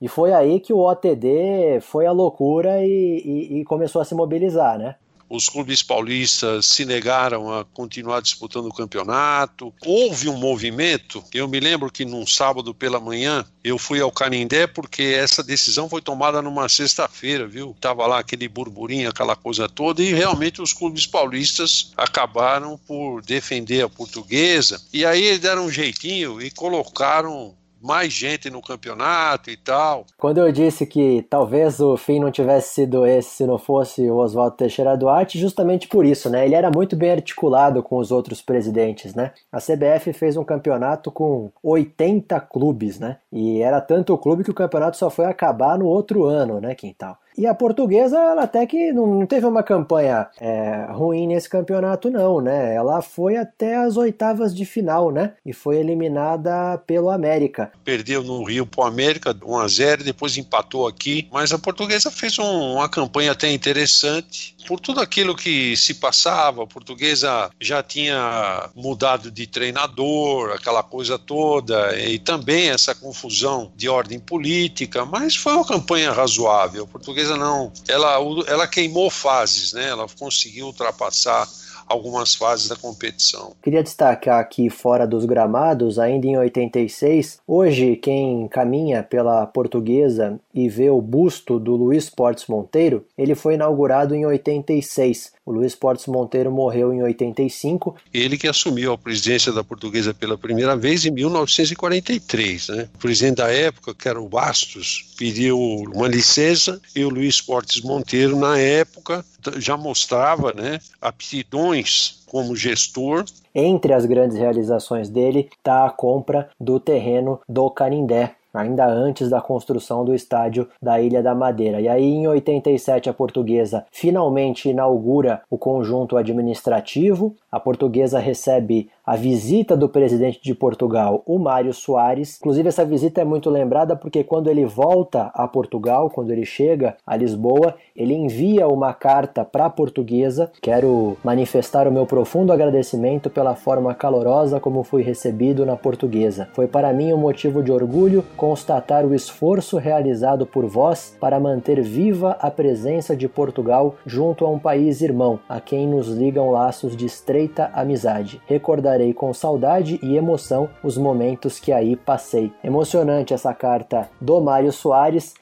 E 0.00 0.08
foi 0.08 0.32
aí 0.32 0.60
que 0.60 0.72
o 0.72 0.78
OTD 0.78 1.80
foi 1.82 2.06
à 2.06 2.12
loucura 2.12 2.84
e, 2.84 2.88
e, 2.88 3.60
e 3.60 3.64
começou 3.64 4.00
a 4.00 4.04
se 4.04 4.14
mobilizar, 4.14 4.78
né? 4.78 4.94
Os 5.30 5.48
clubes 5.48 5.80
paulistas 5.80 6.66
se 6.66 6.84
negaram 6.84 7.54
a 7.54 7.64
continuar 7.64 8.20
disputando 8.20 8.66
o 8.66 8.74
campeonato. 8.74 9.72
Houve 9.86 10.28
um 10.28 10.36
movimento. 10.36 11.22
Eu 11.32 11.46
me 11.46 11.60
lembro 11.60 11.88
que 11.90 12.04
num 12.04 12.26
sábado 12.26 12.74
pela 12.74 12.98
manhã 12.98 13.46
eu 13.62 13.78
fui 13.78 14.00
ao 14.00 14.10
Canindé 14.10 14.66
porque 14.66 15.02
essa 15.02 15.40
decisão 15.40 15.88
foi 15.88 16.02
tomada 16.02 16.42
numa 16.42 16.68
sexta-feira, 16.68 17.46
viu? 17.46 17.76
Tava 17.80 18.04
lá 18.08 18.18
aquele 18.18 18.48
burburinho, 18.48 19.08
aquela 19.08 19.36
coisa 19.36 19.68
toda 19.68 20.02
e 20.02 20.12
realmente 20.12 20.60
os 20.60 20.72
clubes 20.72 21.06
paulistas 21.06 21.92
acabaram 21.96 22.76
por 22.76 23.22
defender 23.22 23.82
a 23.82 23.88
portuguesa 23.88 24.82
e 24.92 25.06
aí 25.06 25.38
deram 25.38 25.66
um 25.66 25.70
jeitinho 25.70 26.42
e 26.42 26.50
colocaram 26.50 27.54
mais 27.80 28.12
gente 28.12 28.50
no 28.50 28.60
campeonato 28.60 29.50
e 29.50 29.56
tal. 29.56 30.04
Quando 30.16 30.38
eu 30.38 30.52
disse 30.52 30.86
que 30.86 31.26
talvez 31.28 31.80
o 31.80 31.96
fim 31.96 32.20
não 32.20 32.30
tivesse 32.30 32.74
sido 32.74 33.06
esse 33.06 33.30
se 33.30 33.46
não 33.46 33.58
fosse 33.58 34.02
o 34.10 34.16
Oswaldo 34.16 34.56
Teixeira 34.56 34.96
Duarte, 34.96 35.38
justamente 35.38 35.88
por 35.88 36.04
isso, 36.04 36.28
né? 36.28 36.44
Ele 36.44 36.54
era 36.54 36.70
muito 36.70 36.94
bem 36.96 37.12
articulado 37.12 37.82
com 37.82 37.96
os 37.96 38.10
outros 38.10 38.42
presidentes, 38.42 39.14
né? 39.14 39.32
A 39.50 39.58
CBF 39.58 40.12
fez 40.12 40.36
um 40.36 40.44
campeonato 40.44 41.10
com 41.10 41.50
80 41.62 42.38
clubes, 42.40 42.98
né? 42.98 43.16
E 43.32 43.60
era 43.62 43.80
tanto 43.80 44.12
o 44.12 44.18
clube 44.18 44.44
que 44.44 44.50
o 44.50 44.54
campeonato 44.54 44.96
só 44.96 45.08
foi 45.08 45.24
acabar 45.24 45.78
no 45.78 45.86
outro 45.86 46.24
ano, 46.24 46.60
né, 46.60 46.74
Quintal? 46.74 47.18
E 47.40 47.46
a 47.46 47.54
portuguesa, 47.54 48.18
ela 48.18 48.42
até 48.42 48.66
que 48.66 48.92
não 48.92 49.24
teve 49.24 49.46
uma 49.46 49.62
campanha 49.62 50.28
é, 50.38 50.88
ruim 50.90 51.26
nesse 51.26 51.48
campeonato, 51.48 52.10
não, 52.10 52.38
né? 52.38 52.74
Ela 52.74 53.00
foi 53.00 53.38
até 53.38 53.76
as 53.76 53.96
oitavas 53.96 54.54
de 54.54 54.66
final, 54.66 55.10
né? 55.10 55.32
E 55.46 55.54
foi 55.54 55.78
eliminada 55.78 56.76
pelo 56.86 57.08
América. 57.08 57.72
Perdeu 57.82 58.22
no 58.22 58.44
Rio 58.44 58.66
pro 58.66 58.82
América, 58.82 59.34
1 59.42 59.56
a 59.58 59.66
0 59.66 60.04
depois 60.04 60.36
empatou 60.36 60.86
aqui. 60.86 61.28
Mas 61.32 61.50
a 61.50 61.58
portuguesa 61.58 62.10
fez 62.10 62.38
um, 62.38 62.74
uma 62.74 62.90
campanha 62.90 63.32
até 63.32 63.50
interessante. 63.50 64.54
Por 64.68 64.78
tudo 64.78 65.00
aquilo 65.00 65.34
que 65.34 65.74
se 65.78 65.94
passava, 65.94 66.64
a 66.64 66.66
portuguesa 66.66 67.50
já 67.58 67.82
tinha 67.82 68.68
mudado 68.74 69.30
de 69.30 69.46
treinador, 69.46 70.50
aquela 70.50 70.82
coisa 70.82 71.18
toda, 71.18 71.98
e 71.98 72.18
também 72.18 72.68
essa 72.68 72.94
confusão 72.94 73.72
de 73.74 73.88
ordem 73.88 74.20
política, 74.20 75.06
mas 75.06 75.34
foi 75.34 75.54
uma 75.54 75.66
campanha 75.66 76.12
razoável. 76.12 76.84
A 76.84 76.86
portuguesa 76.86 77.29
não, 77.36 77.72
ela, 77.88 78.16
ela 78.46 78.66
queimou 78.66 79.10
fases, 79.10 79.72
né? 79.72 79.88
Ela 79.88 80.06
conseguiu 80.18 80.66
ultrapassar 80.66 81.48
algumas 81.90 82.36
fases 82.36 82.68
da 82.68 82.76
competição. 82.76 83.52
Queria 83.60 83.82
destacar 83.82 84.38
aqui 84.38 84.70
fora 84.70 85.06
dos 85.06 85.24
gramados, 85.24 85.98
ainda 85.98 86.26
em 86.26 86.38
86, 86.38 87.40
hoje 87.46 87.96
quem 87.96 88.46
caminha 88.46 89.02
pela 89.02 89.44
portuguesa 89.46 90.38
e 90.54 90.68
vê 90.68 90.88
o 90.88 91.00
busto 91.00 91.58
do 91.58 91.74
Luiz 91.74 92.08
Portes 92.08 92.46
Monteiro, 92.46 93.04
ele 93.18 93.34
foi 93.34 93.54
inaugurado 93.54 94.14
em 94.14 94.24
86. 94.24 95.32
O 95.44 95.52
Luiz 95.52 95.74
Portes 95.74 96.06
Monteiro 96.06 96.50
morreu 96.50 96.92
em 96.92 97.02
85. 97.02 97.96
Ele 98.12 98.36
que 98.36 98.46
assumiu 98.46 98.92
a 98.92 98.98
presidência 98.98 99.52
da 99.52 99.64
portuguesa 99.64 100.12
pela 100.12 100.36
primeira 100.36 100.76
vez 100.76 101.06
em 101.06 101.10
1943. 101.10 102.68
Né? 102.68 102.88
O 102.94 102.98
presidente 102.98 103.36
da 103.36 103.50
época, 103.50 103.94
que 103.94 104.08
era 104.08 104.20
o 104.20 104.28
Bastos, 104.28 105.14
pediu 105.16 105.58
uma 105.58 106.06
licença 106.06 106.80
e 106.94 107.04
o 107.04 107.08
Luiz 107.08 107.40
Portes 107.40 107.80
Monteiro, 107.80 108.36
na 108.36 108.58
época, 108.58 109.24
já 109.56 109.76
mostrava 109.76 110.52
né, 110.52 110.78
aptidões 111.00 112.20
como 112.26 112.54
gestor. 112.54 113.24
Entre 113.54 113.92
as 113.92 114.06
grandes 114.06 114.36
realizações 114.36 115.08
dele 115.08 115.48
está 115.58 115.86
a 115.86 115.90
compra 115.90 116.50
do 116.60 116.78
terreno 116.78 117.40
do 117.48 117.68
Canindé, 117.70 118.36
ainda 118.52 118.86
antes 118.86 119.28
da 119.28 119.40
construção 119.40 120.04
do 120.04 120.14
estádio 120.14 120.68
da 120.80 121.00
Ilha 121.00 121.22
da 121.22 121.34
Madeira. 121.34 121.80
E 121.80 121.88
aí, 121.88 122.04
em 122.04 122.26
87, 122.26 123.08
a 123.08 123.14
portuguesa 123.14 123.84
finalmente 123.90 124.68
inaugura 124.68 125.42
o 125.50 125.56
conjunto 125.56 126.16
administrativo. 126.16 127.34
A 127.50 127.60
portuguesa 127.60 128.18
recebe 128.18 128.88
a 129.10 129.16
visita 129.16 129.76
do 129.76 129.88
presidente 129.88 130.40
de 130.40 130.54
Portugal, 130.54 131.24
o 131.26 131.36
Mário 131.36 131.74
Soares. 131.74 132.38
Inclusive, 132.38 132.68
essa 132.68 132.84
visita 132.84 133.20
é 133.20 133.24
muito 133.24 133.50
lembrada 133.50 133.96
porque 133.96 134.22
quando 134.22 134.48
ele 134.48 134.64
volta 134.64 135.32
a 135.34 135.48
Portugal, 135.48 136.08
quando 136.08 136.30
ele 136.30 136.44
chega 136.44 136.96
a 137.04 137.16
Lisboa, 137.16 137.74
ele 137.96 138.14
envia 138.14 138.68
uma 138.68 138.94
carta 138.94 139.44
para 139.44 139.66
a 139.66 139.70
portuguesa. 139.70 140.52
Quero 140.62 141.16
manifestar 141.24 141.88
o 141.88 141.90
meu 141.92 142.06
profundo 142.06 142.52
agradecimento 142.52 143.28
pela 143.28 143.56
forma 143.56 143.92
calorosa 143.96 144.60
como 144.60 144.84
fui 144.84 145.02
recebido 145.02 145.66
na 145.66 145.76
portuguesa. 145.76 146.48
Foi 146.52 146.68
para 146.68 146.92
mim 146.92 147.12
um 147.12 147.18
motivo 147.18 147.64
de 147.64 147.72
orgulho 147.72 148.24
constatar 148.36 149.04
o 149.04 149.12
esforço 149.12 149.76
realizado 149.76 150.46
por 150.46 150.66
vós 150.66 151.16
para 151.18 151.40
manter 151.40 151.82
viva 151.82 152.36
a 152.38 152.48
presença 152.48 153.16
de 153.16 153.28
Portugal 153.28 153.96
junto 154.06 154.46
a 154.46 154.48
um 154.48 154.58
país 154.60 155.00
irmão, 155.00 155.40
a 155.48 155.58
quem 155.58 155.88
nos 155.88 156.06
ligam 156.06 156.48
laços 156.48 156.96
de 156.96 157.06
estreita 157.06 157.72
amizade. 157.74 158.40
Recordarei 158.46 158.99
recordarei 159.00 159.14
com 159.14 159.32
saudade 159.32 159.98
e 160.02 160.16
emoção 160.16 160.68
os 160.84 160.98
momentos 160.98 161.58
que 161.58 161.72
aí 161.72 161.96
passei. 161.96 162.52
Emocionante 162.62 163.32
essa 163.32 163.54
carta 163.54 164.10
do 164.20 164.40
Mário 164.40 164.70
Soares. 164.70 165.34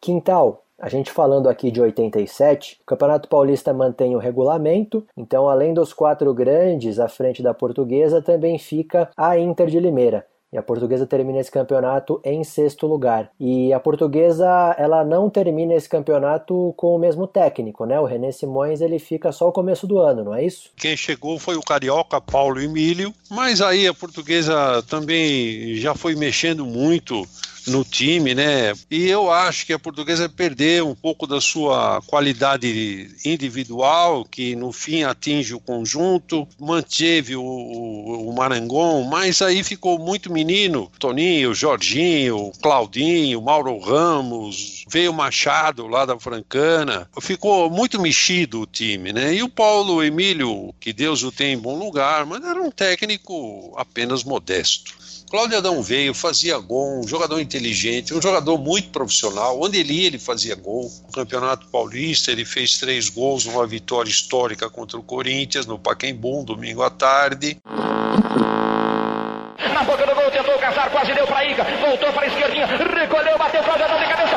Quintal, 0.00 0.62
a 0.78 0.88
gente 0.88 1.10
falando 1.10 1.48
aqui 1.48 1.70
de 1.70 1.80
87, 1.80 2.78
o 2.82 2.86
Campeonato 2.86 3.28
Paulista 3.28 3.72
mantém 3.72 4.14
o 4.14 4.18
regulamento, 4.18 5.04
então 5.16 5.48
além 5.48 5.74
dos 5.74 5.92
quatro 5.92 6.32
grandes 6.32 6.98
à 6.98 7.08
frente 7.08 7.42
da 7.42 7.52
portuguesa, 7.52 8.22
também 8.22 8.58
fica 8.58 9.10
a 9.16 9.38
Inter 9.38 9.66
de 9.66 9.80
Limeira. 9.80 10.26
E 10.54 10.56
a 10.56 10.62
portuguesa 10.62 11.04
termina 11.04 11.40
esse 11.40 11.50
campeonato 11.50 12.20
em 12.22 12.44
sexto 12.44 12.86
lugar. 12.86 13.28
E 13.40 13.72
a 13.72 13.80
portuguesa, 13.80 14.46
ela 14.78 15.04
não 15.04 15.28
termina 15.28 15.74
esse 15.74 15.88
campeonato 15.88 16.72
com 16.76 16.94
o 16.94 16.98
mesmo 16.98 17.26
técnico, 17.26 17.84
né? 17.84 17.98
O 17.98 18.04
René 18.04 18.30
Simões, 18.30 18.80
ele 18.80 19.00
fica 19.00 19.32
só 19.32 19.48
o 19.48 19.52
começo 19.52 19.84
do 19.84 19.98
ano, 19.98 20.22
não 20.22 20.32
é 20.32 20.44
isso? 20.44 20.70
Quem 20.76 20.96
chegou 20.96 21.40
foi 21.40 21.56
o 21.56 21.60
carioca 21.60 22.20
Paulo 22.20 22.60
Emílio, 22.60 23.12
mas 23.28 23.60
aí 23.60 23.88
a 23.88 23.92
portuguesa 23.92 24.80
também 24.88 25.74
já 25.74 25.92
foi 25.92 26.14
mexendo 26.14 26.64
muito 26.64 27.26
no 27.66 27.84
time, 27.84 28.34
né? 28.34 28.72
E 28.90 29.08
eu 29.08 29.30
acho 29.30 29.66
que 29.66 29.72
a 29.72 29.78
portuguesa 29.78 30.28
perdeu 30.28 30.88
um 30.88 30.94
pouco 30.94 31.26
da 31.26 31.40
sua 31.40 32.02
qualidade 32.06 33.10
individual, 33.24 34.24
que 34.24 34.54
no 34.54 34.72
fim 34.72 35.02
atinge 35.02 35.54
o 35.54 35.60
conjunto, 35.60 36.46
manteve 36.58 37.36
o, 37.36 37.42
o, 37.42 38.34
Marangon, 38.34 39.04
mas 39.04 39.40
aí 39.40 39.62
ficou 39.62 39.98
muito 39.98 40.32
menino, 40.32 40.90
Toninho, 40.98 41.54
Jorginho, 41.54 42.52
Claudinho, 42.60 43.40
Mauro 43.40 43.78
Ramos, 43.78 44.84
veio 44.88 45.12
Machado 45.12 45.86
lá 45.86 46.04
da 46.04 46.18
Francana, 46.18 47.08
ficou 47.20 47.70
muito 47.70 48.00
mexido 48.00 48.62
o 48.62 48.66
time, 48.66 49.12
né? 49.12 49.34
E 49.34 49.42
o 49.42 49.48
Paulo 49.48 50.02
Emílio, 50.02 50.74
que 50.80 50.92
Deus 50.92 51.22
o 51.22 51.32
tem 51.32 51.54
em 51.54 51.58
bom 51.58 51.78
lugar, 51.78 52.26
mas 52.26 52.44
era 52.44 52.60
um 52.60 52.70
técnico 52.70 53.72
apenas 53.76 54.24
modesto. 54.24 55.03
Cláudio 55.34 55.58
Adão 55.58 55.82
veio, 55.82 56.14
fazia 56.14 56.56
gol, 56.60 57.00
um 57.00 57.08
jogador 57.08 57.40
inteligente, 57.40 58.14
um 58.14 58.22
jogador 58.22 58.56
muito 58.56 58.90
profissional. 58.90 59.60
Onde 59.60 59.78
ele 59.78 59.92
ia, 59.92 60.06
ele 60.06 60.16
fazia 60.16 60.54
gol. 60.54 60.88
No 61.06 61.12
Campeonato 61.12 61.66
Paulista, 61.66 62.30
ele 62.30 62.44
fez 62.44 62.78
três 62.78 63.08
gols 63.08 63.44
numa 63.44 63.66
vitória 63.66 64.08
histórica 64.08 64.70
contra 64.70 64.96
o 64.96 65.02
Corinthians, 65.02 65.66
no 65.66 65.76
Pacaembu, 65.76 66.44
domingo 66.44 66.84
à 66.84 66.90
tarde. 66.90 67.56
Na 67.66 69.82
boca 69.82 70.06
do 70.06 70.14
gol, 70.14 70.30
tentou 70.30 70.56
caçar, 70.56 70.88
quase 70.92 71.12
deu 71.12 71.26
para 71.26 71.44
Ica, 71.44 71.64
voltou 71.84 72.12
para 72.12 72.22
a 72.22 72.26
esquerdinha, 72.28 72.66
recolheu, 72.66 73.36
bateu, 73.36 73.64
Cláudio 73.64 73.86
Adão 73.86 73.98
de 73.98 74.06
cabeça. 74.06 74.33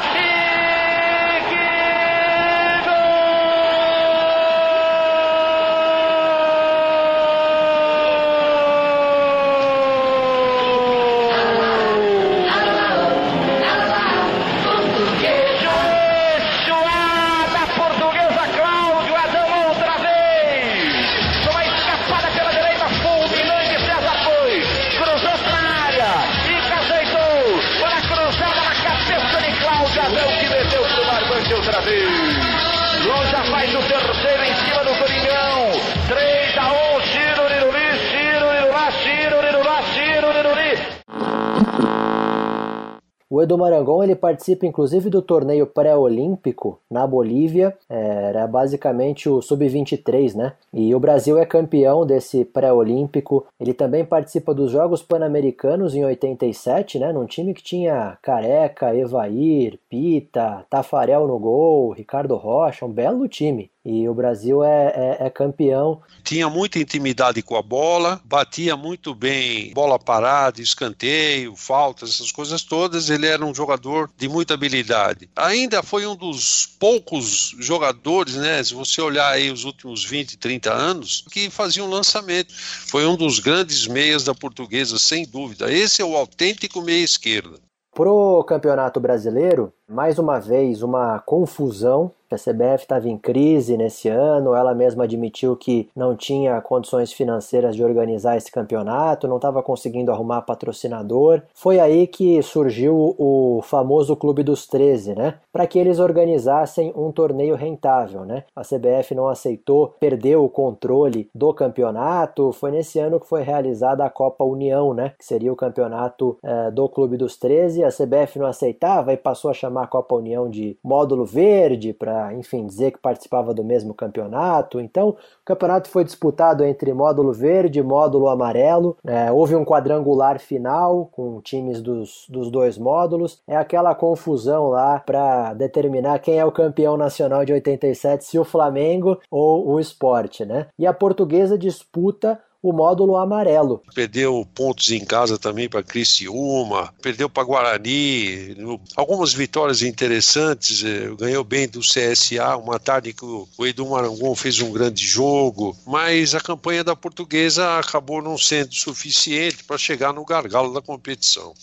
O 43.38 43.42
Edu 43.44 43.56
Marangon 43.56 44.04
ele 44.04 44.16
participa 44.16 44.66
inclusive 44.66 45.12
do 45.12 45.22
torneio 45.22 45.68
pré-olímpico 45.68 46.80
na 46.90 47.06
Bolívia, 47.06 47.78
é, 47.88 48.30
era 48.30 48.48
basicamente 48.48 49.30
o 49.30 49.44
sub-23, 49.44 50.34
né? 50.34 50.54
E 50.74 50.96
o 50.96 51.00
Brasil 51.00 51.38
é 51.38 51.46
campeão 51.46 52.04
desse 52.04 52.44
pré-olímpico. 52.44 53.46
Ele 53.60 53.76
também 53.76 54.04
participa 54.04 54.56
dos 54.56 54.72
Jogos 54.72 55.04
Pan-Americanos 55.04 55.94
em 55.94 56.04
87, 56.04 56.98
né? 56.98 57.14
Num 57.14 57.28
time 57.28 57.54
que 57.54 57.62
tinha 57.62 58.18
Careca, 58.24 58.96
Evair, 58.96 59.78
Pita, 59.88 60.66
Tafarel 60.68 61.28
no 61.28 61.38
gol, 61.38 61.92
Ricardo 61.92 62.36
Rocha, 62.36 62.88
um 62.88 62.92
belo 62.92 63.28
time. 63.28 63.70
E 63.86 64.08
o 64.10 64.14
Brasil 64.14 64.64
é, 64.64 65.18
é, 65.22 65.28
é, 65.28 65.30
campeão. 65.30 66.02
Tinha 66.24 66.50
muita 66.50 66.78
intimidade 66.78 67.42
com 67.42 67.56
a 67.56 67.62
bola, 67.62 68.20
batia 68.26 68.76
muito 68.76 69.16
bem 69.16 69.74
bola 69.74 69.98
parada, 69.98 70.62
escanteio, 70.62 71.56
faltas, 71.56 72.10
essas 72.10 72.32
coisas 72.32 72.64
todas. 72.64 73.10
Ele 73.10 73.28
era 73.28 73.46
um 73.46 73.56
jogador 73.56 74.10
de 74.18 74.28
muita 74.28 74.56
habilidade. 74.56 75.30
Ainda 75.36 75.82
foi 75.82 76.06
um 76.06 76.18
dos 76.18 76.66
poucos 76.78 77.56
jogadores, 77.60 78.36
né? 78.36 78.62
Se 78.62 78.74
você 78.74 79.02
olhar 79.02 79.30
aí 79.30 79.50
os 79.50 79.64
últimos 79.64 80.04
20, 80.04 80.38
30 80.38 80.74
anos, 80.74 81.24
que 81.32 81.50
faziam 81.50 81.90
lançamento. 81.90 82.54
Foi 82.54 83.06
um 83.06 83.16
dos 83.16 83.40
grandes 83.40 83.88
meias 83.88 84.26
da 84.26 84.36
portuguesa, 84.36 85.00
sem 85.00 85.26
dúvida. 85.26 85.72
Esse 85.72 86.02
é 86.02 86.06
o 86.06 86.18
autêntico 86.18 86.82
meia 86.82 87.04
esquerda. 87.04 87.58
Pro 87.96 88.44
Campeonato 88.44 89.00
Brasileiro, 89.00 89.74
mais 89.90 90.20
uma 90.20 90.40
vez 90.40 90.84
uma 90.84 91.20
confusão 91.20 92.12
a 92.36 92.38
CBF 92.38 92.84
estava 92.84 93.10
em 93.10 93.18
crise 93.18 93.78
nesse 93.78 94.10
ano, 94.10 94.54
ela 94.54 94.74
mesma 94.74 95.04
admitiu 95.04 95.56
que 95.56 95.90
não 95.96 96.16
tinha 96.16 96.60
condições 96.62 97.12
financeiras 97.12 97.76
de 97.76 97.84
organizar 97.84 98.38
esse 98.38 98.52
campeonato, 98.52 99.28
não 99.28 99.38
estava 99.38 99.64
conseguindo 99.64 100.12
arrumar 100.12 100.42
patrocinador. 100.42 101.42
Foi 101.54 101.80
aí 101.80 102.08
que 102.08 102.42
surgiu 102.42 103.16
o 103.18 103.62
famoso 103.64 104.16
Clube 104.16 104.44
dos 104.44 104.68
13, 104.68 105.16
né? 105.16 105.36
Para 105.52 105.68
que 105.68 105.80
eles 105.80 106.00
organizassem 106.00 106.92
um 106.96 107.12
torneio 107.12 107.56
rentável, 107.56 108.26
né? 108.26 108.44
A 108.56 108.62
CBF 108.62 109.16
não 109.16 109.28
aceitou, 109.28 109.96
perdeu 110.00 110.44
o 110.44 110.50
controle 110.50 111.30
do 111.34 111.54
campeonato. 111.54 112.52
Foi 112.52 112.72
nesse 112.72 113.00
ano 113.00 113.20
que 113.20 113.28
foi 113.28 113.42
realizada 113.42 114.04
a 114.04 114.10
Copa 114.10 114.44
União, 114.44 114.94
né? 114.94 115.14
Que 115.18 115.26
seria 115.26 115.52
o 115.52 115.56
campeonato 115.56 116.38
é, 116.44 116.72
do 116.72 116.88
Clube 116.90 117.18
dos 117.18 117.38
13. 117.38 117.84
A 117.84 117.90
CBF 117.90 118.40
não 118.40 118.48
aceitava 118.48 119.14
e 119.14 119.18
passou 119.18 119.52
a 119.52 119.54
chamar 119.54 119.84
a 119.84 119.88
Copa 119.88 120.16
União 120.16 120.50
de 120.50 120.78
módulo 120.84 121.26
verde 121.26 121.94
para 121.94 122.17
para, 122.18 122.34
enfim, 122.34 122.66
dizer 122.66 122.92
que 122.92 122.98
participava 122.98 123.54
do 123.54 123.64
mesmo 123.64 123.94
campeonato. 123.94 124.80
Então, 124.80 125.10
o 125.10 125.16
campeonato 125.46 125.90
foi 125.90 126.04
disputado 126.04 126.64
entre 126.64 126.92
módulo 126.94 127.32
verde 127.32 127.80
e 127.80 127.84
módulo 127.84 128.28
amarelo. 128.28 128.98
É, 129.06 129.32
houve 129.32 129.56
um 129.56 129.64
quadrangular 129.64 130.40
final 130.40 131.08
com 131.12 131.40
times 131.42 131.82
dos, 131.82 132.26
dos 132.28 132.50
dois 132.50 132.78
módulos. 132.78 133.42
É 133.48 133.56
aquela 133.56 133.94
confusão 133.94 134.70
lá 134.70 135.00
para 135.00 135.54
determinar 135.54 136.20
quem 136.20 136.40
é 136.40 136.46
o 136.46 136.52
campeão 136.52 136.98
nacional 136.98 137.46
de 137.46 137.54
87, 137.54 138.26
se 138.26 138.40
o 138.40 138.44
Flamengo 138.44 139.20
ou 139.30 139.68
o 139.68 139.80
esporte, 139.80 140.46
né? 140.46 140.68
E 140.80 140.88
a 140.88 140.94
portuguesa 140.94 141.58
disputa 141.58 142.40
o 142.62 142.74
módulo 142.74 143.18
amarelo. 143.18 143.82
Perdeu 143.94 144.46
pontos 144.54 144.92
em 144.92 145.04
casa 145.04 145.38
também 145.38 145.70
para 145.70 145.84
Criciúma, 145.84 146.94
perdeu 147.02 147.30
para 147.30 147.44
Guarani, 147.44 148.56
algumas 148.96 149.34
vitórias 149.34 149.82
interessantes, 149.82 150.84
eh, 150.84 151.10
ganhou 151.18 151.44
bem 151.44 151.68
do 151.68 151.82
CSA, 151.82 152.58
uma 152.58 152.80
tarde 152.80 153.14
que 153.14 153.26
o 153.26 153.48
Edu 153.66 153.90
Marangon 153.90 154.36
fez 154.36 154.60
um 154.62 154.72
grande 154.72 155.06
jogo, 155.06 155.76
mas 155.86 156.34
a 156.34 156.42
campanha 156.42 156.84
da 156.84 156.96
portuguesa 156.96 157.80
acabou 157.80 158.22
não 158.22 158.38
sendo 158.38 158.74
suficiente 158.74 159.64
para 159.64 159.78
chegar 159.78 160.14
no 160.14 160.26
gargalo 160.26 160.74
da 160.74 160.82
competição 160.82 161.54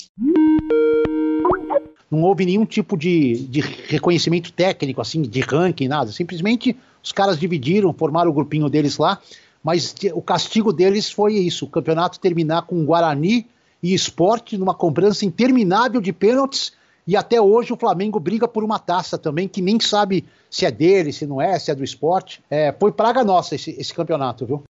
não 2.15 2.23
houve 2.23 2.47
nenhum 2.47 2.65
tipo 2.65 2.97
de, 2.97 3.47
de 3.49 3.61
reconhecimento 3.61 4.53
técnico, 4.53 5.01
assim, 5.01 5.23
de 5.23 5.41
ranking, 5.41 5.89
nada. 5.89 6.13
Simplesmente 6.13 6.77
os 7.03 7.13
caras 7.13 7.39
dividiram, 7.39 7.93
formaram 7.93 8.31
o 8.31 8.35
grupinho 8.35 8.69
deles 8.69 8.97
lá 8.97 9.21
mas 9.65 9.95
o 10.13 10.21
castigo 10.21 10.73
deles 10.73 11.11
foi 11.11 11.33
isso: 11.35 11.65
o 11.65 11.71
campeonato 11.71 12.21
terminar 12.21 12.67
com 12.67 12.85
Guarani 12.85 13.47
e 13.83 13.95
esporte 13.95 14.59
numa 14.59 14.75
cobrança 14.75 15.25
interminável 15.25 16.03
de 16.03 16.13
pênaltis. 16.13 16.73
E 17.07 17.17
até 17.17 17.39
hoje 17.39 17.73
o 17.73 17.77
Flamengo 17.77 18.19
briga 18.19 18.49
por 18.49 18.65
uma 18.65 18.79
taça 18.79 19.19
também, 19.19 19.47
que 19.47 19.61
nem 19.61 19.79
sabe 19.79 20.25
se 20.51 20.65
é 20.65 20.71
dele, 20.71 21.13
se 21.13 21.27
não 21.27 21.41
é, 21.41 21.59
se 21.59 21.71
é 21.71 21.75
do 21.75 21.85
esporte. 21.85 22.43
É, 22.51 22.73
foi 22.79 22.93
praga 22.93 23.23
nossa 23.23 23.55
esse, 23.55 23.73
esse 23.79 23.93
campeonato, 23.93 24.47
viu? 24.47 24.63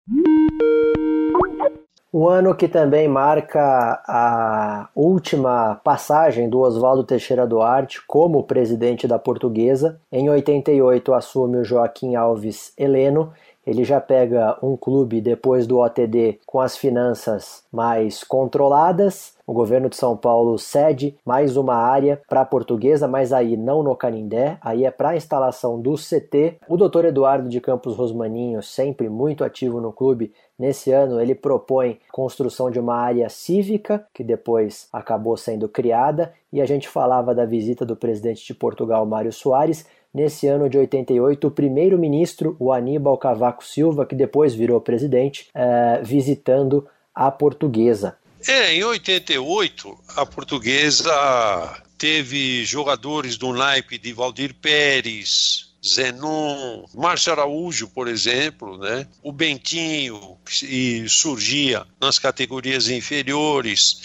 Um 2.12 2.28
ano 2.28 2.54
que 2.54 2.68
também 2.68 3.08
marca 3.08 4.04
a 4.08 4.88
última 4.96 5.80
passagem 5.84 6.48
do 6.48 6.60
Oswaldo 6.60 7.04
Teixeira 7.04 7.46
Duarte 7.46 8.02
como 8.08 8.44
presidente 8.44 9.08
da 9.08 9.18
Portuguesa. 9.18 10.00
Em 10.12 10.30
88 10.30 11.14
assume 11.14 11.58
o 11.58 11.64
Joaquim 11.64 12.16
Alves 12.16 12.72
Heleno 12.78 13.32
ele 13.66 13.84
já 13.84 14.00
pega 14.00 14.58
um 14.62 14.76
clube 14.76 15.22
depois 15.22 15.66
do 15.66 15.80
OTD 15.80 16.40
com 16.46 16.60
as 16.60 16.78
finanças 16.78 17.64
mais 17.72 18.24
controladas. 18.24 19.34
O 19.46 19.54
governo 19.54 19.90
de 19.90 19.96
São 19.96 20.16
Paulo 20.16 20.58
cede 20.58 21.18
mais 21.26 21.58
uma 21.58 21.76
área 21.76 22.22
para 22.30 22.42
a 22.42 22.46
portuguesa, 22.46 23.08
mas 23.08 23.34
aí 23.34 23.58
não 23.58 23.84
no 23.84 23.96
Canindé, 23.96 24.58
aí 24.62 24.86
é 24.86 24.92
para 24.92 25.10
a 25.10 25.16
instalação 25.18 25.82
do 25.82 25.96
CT. 25.96 26.58
O 26.68 26.78
doutor 26.78 27.06
Eduardo 27.06 27.50
de 27.50 27.60
Campos 27.60 27.96
Rosmaninho, 27.96 28.62
sempre 28.62 29.10
muito 29.10 29.44
ativo 29.44 29.82
no 29.82 29.92
clube, 29.92 30.32
nesse 30.58 30.92
ano 30.92 31.20
ele 31.20 31.36
propõe 31.36 32.00
construção 32.12 32.72
de 32.72 32.80
uma 32.80 32.96
área 32.96 33.28
cívica, 33.30 34.06
que 34.14 34.24
depois 34.24 34.88
acabou 34.94 35.36
sendo 35.36 35.68
criada, 35.68 36.34
e 36.52 36.62
a 36.62 36.66
gente 36.66 36.88
falava 36.88 37.36
da 37.36 37.46
visita 37.46 37.86
do 37.86 37.96
presidente 37.96 38.46
de 38.46 38.54
Portugal, 38.54 39.06
Mário 39.06 39.34
Soares, 39.34 39.86
Nesse 40.14 40.48
ano 40.48 40.70
de 40.70 40.78
88, 40.78 41.48
o 41.48 41.52
primeiro-ministro, 41.52 42.56
o 42.60 42.72
Aníbal 42.72 43.18
Cavaco 43.18 43.66
Silva, 43.66 44.06
que 44.06 44.14
depois 44.14 44.54
virou 44.54 44.80
presidente, 44.80 45.48
é, 45.56 46.02
visitando 46.04 46.88
a 47.16 47.32
portuguesa. 47.32 48.16
É, 48.48 48.76
em 48.76 48.84
88, 48.84 49.98
a 50.16 50.26
portuguesa 50.26 51.84
teve 51.98 52.64
jogadores 52.64 53.38
do 53.38 53.54
naipe 53.54 53.98
de 53.98 54.14
Valdir 54.14 54.54
Pérez, 54.54 55.74
Zenon, 55.84 56.86
Márcio 56.94 57.32
Araújo, 57.32 57.90
por 57.90 58.08
exemplo, 58.08 58.78
né? 58.78 59.08
o 59.24 59.32
Bentinho, 59.32 60.38
que 60.46 61.06
surgia 61.10 61.86
nas 62.00 62.20
categorias 62.20 62.88
inferiores 62.88 64.02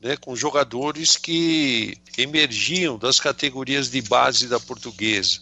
né, 0.00 0.16
com 0.16 0.34
jogadores 0.34 1.16
que 1.16 1.96
emergiam 2.16 2.98
das 2.98 3.20
categorias 3.20 3.90
de 3.90 4.00
base 4.02 4.48
da 4.48 4.60
portuguesa. 4.60 5.40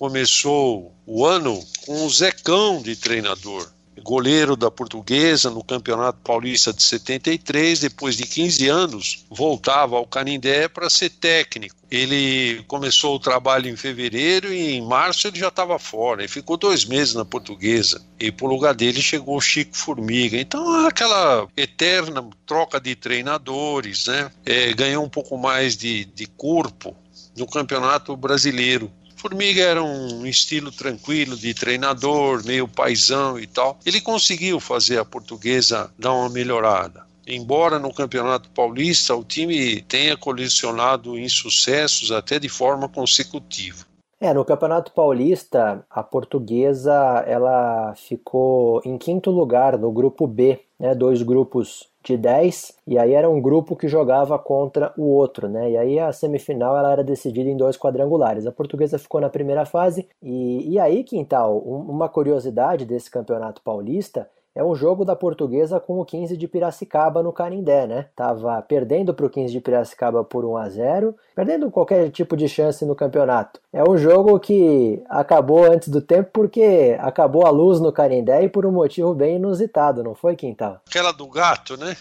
Começou 0.00 0.94
o 1.04 1.26
ano 1.26 1.62
com 1.84 2.06
o 2.06 2.08
Zecão 2.08 2.80
de 2.80 2.96
treinador 2.96 3.70
goleiro 4.02 4.56
da 4.56 4.70
Portuguesa 4.70 5.50
no 5.50 5.62
Campeonato 5.62 6.20
Paulista 6.24 6.72
de 6.72 6.82
73, 6.82 7.80
depois 7.80 8.16
de 8.16 8.24
15 8.24 8.66
anos, 8.66 9.26
voltava 9.30 9.96
ao 9.96 10.06
Canindé 10.06 10.68
para 10.68 10.88
ser 10.88 11.10
técnico. 11.10 11.76
Ele 11.90 12.64
começou 12.66 13.16
o 13.16 13.20
trabalho 13.20 13.68
em 13.68 13.76
fevereiro 13.76 14.50
e 14.50 14.72
em 14.72 14.82
março 14.82 15.28
ele 15.28 15.38
já 15.38 15.48
estava 15.48 15.78
fora. 15.78 16.22
Ele 16.22 16.28
ficou 16.28 16.56
dois 16.56 16.86
meses 16.86 17.14
na 17.14 17.26
Portuguesa 17.26 18.00
e 18.18 18.32
por 18.32 18.48
lugar 18.48 18.74
dele 18.74 19.02
chegou 19.02 19.36
o 19.36 19.40
Chico 19.40 19.76
Formiga. 19.76 20.38
Então, 20.38 20.86
aquela 20.86 21.46
eterna 21.54 22.26
troca 22.46 22.80
de 22.80 22.94
treinadores, 22.94 24.06
né? 24.06 24.30
É, 24.46 24.72
ganhou 24.72 25.04
um 25.04 25.10
pouco 25.10 25.36
mais 25.36 25.76
de, 25.76 26.06
de 26.06 26.26
corpo 26.26 26.96
no 27.36 27.46
Campeonato 27.46 28.16
Brasileiro. 28.16 28.90
Formiga 29.20 29.60
era 29.60 29.84
um 29.84 30.24
estilo 30.24 30.72
tranquilo 30.72 31.36
de 31.36 31.52
treinador, 31.52 32.42
meio 32.42 32.66
paisão 32.66 33.38
e 33.38 33.46
tal. 33.46 33.78
Ele 33.84 34.00
conseguiu 34.00 34.58
fazer 34.58 34.98
a 34.98 35.04
portuguesa 35.04 35.92
dar 35.98 36.14
uma 36.14 36.30
melhorada. 36.30 37.04
Embora 37.26 37.78
no 37.78 37.92
Campeonato 37.92 38.48
Paulista 38.48 39.14
o 39.14 39.22
time 39.22 39.82
tenha 39.82 40.16
colecionado 40.16 41.18
insucessos 41.18 42.10
até 42.10 42.38
de 42.38 42.48
forma 42.48 42.88
consecutiva. 42.88 43.84
É, 44.18 44.32
no 44.32 44.42
Campeonato 44.42 44.90
Paulista, 44.92 45.84
a 45.90 46.02
portuguesa 46.02 47.22
ela 47.26 47.94
ficou 47.96 48.80
em 48.86 48.96
quinto 48.96 49.30
lugar 49.30 49.76
no 49.76 49.92
grupo 49.92 50.26
B, 50.26 50.60
né, 50.78 50.94
dois 50.94 51.20
grupos 51.20 51.89
de 52.02 52.16
10, 52.16 52.74
e 52.86 52.98
aí 52.98 53.12
era 53.12 53.28
um 53.28 53.40
grupo 53.40 53.76
que 53.76 53.88
jogava 53.88 54.38
contra 54.38 54.92
o 54.96 55.04
outro, 55.04 55.48
né? 55.48 55.70
E 55.70 55.76
aí 55.76 55.98
a 55.98 56.12
semifinal 56.12 56.76
ela 56.76 56.92
era 56.92 57.04
decidida 57.04 57.48
em 57.48 57.56
dois 57.56 57.76
quadrangulares. 57.76 58.46
A 58.46 58.52
portuguesa 58.52 58.98
ficou 58.98 59.20
na 59.20 59.28
primeira 59.28 59.64
fase, 59.66 60.08
e, 60.22 60.72
e 60.72 60.78
aí, 60.78 61.04
Quintal, 61.04 61.58
uma 61.58 62.08
curiosidade 62.08 62.84
desse 62.84 63.10
campeonato 63.10 63.62
paulista 63.62 64.28
é 64.54 64.64
um 64.64 64.74
jogo 64.74 65.04
da 65.04 65.14
Portuguesa 65.14 65.78
com 65.78 66.00
o 66.00 66.04
15 66.04 66.36
de 66.36 66.48
Piracicaba 66.48 67.22
no 67.22 67.32
Canindé, 67.32 67.86
né? 67.86 68.08
Tava 68.16 68.60
perdendo 68.62 69.14
para 69.14 69.26
o 69.26 69.30
15 69.30 69.52
de 69.52 69.60
Piracicaba 69.60 70.24
por 70.24 70.44
1 70.44 70.56
a 70.56 70.68
0, 70.68 71.16
perdendo 71.34 71.70
qualquer 71.70 72.10
tipo 72.10 72.36
de 72.36 72.48
chance 72.48 72.84
no 72.84 72.96
campeonato. 72.96 73.60
É 73.72 73.82
um 73.88 73.96
jogo 73.96 74.38
que 74.40 75.02
acabou 75.08 75.64
antes 75.64 75.88
do 75.88 76.00
tempo 76.00 76.30
porque 76.32 76.96
acabou 76.98 77.46
a 77.46 77.50
luz 77.50 77.80
no 77.80 77.92
Canindé 77.92 78.44
e 78.44 78.48
por 78.48 78.66
um 78.66 78.72
motivo 78.72 79.14
bem 79.14 79.36
inusitado, 79.36 80.02
não 80.02 80.14
foi, 80.14 80.34
Quintal? 80.34 80.80
Aquela 80.88 81.12
do 81.12 81.28
gato, 81.28 81.76
né? 81.76 81.96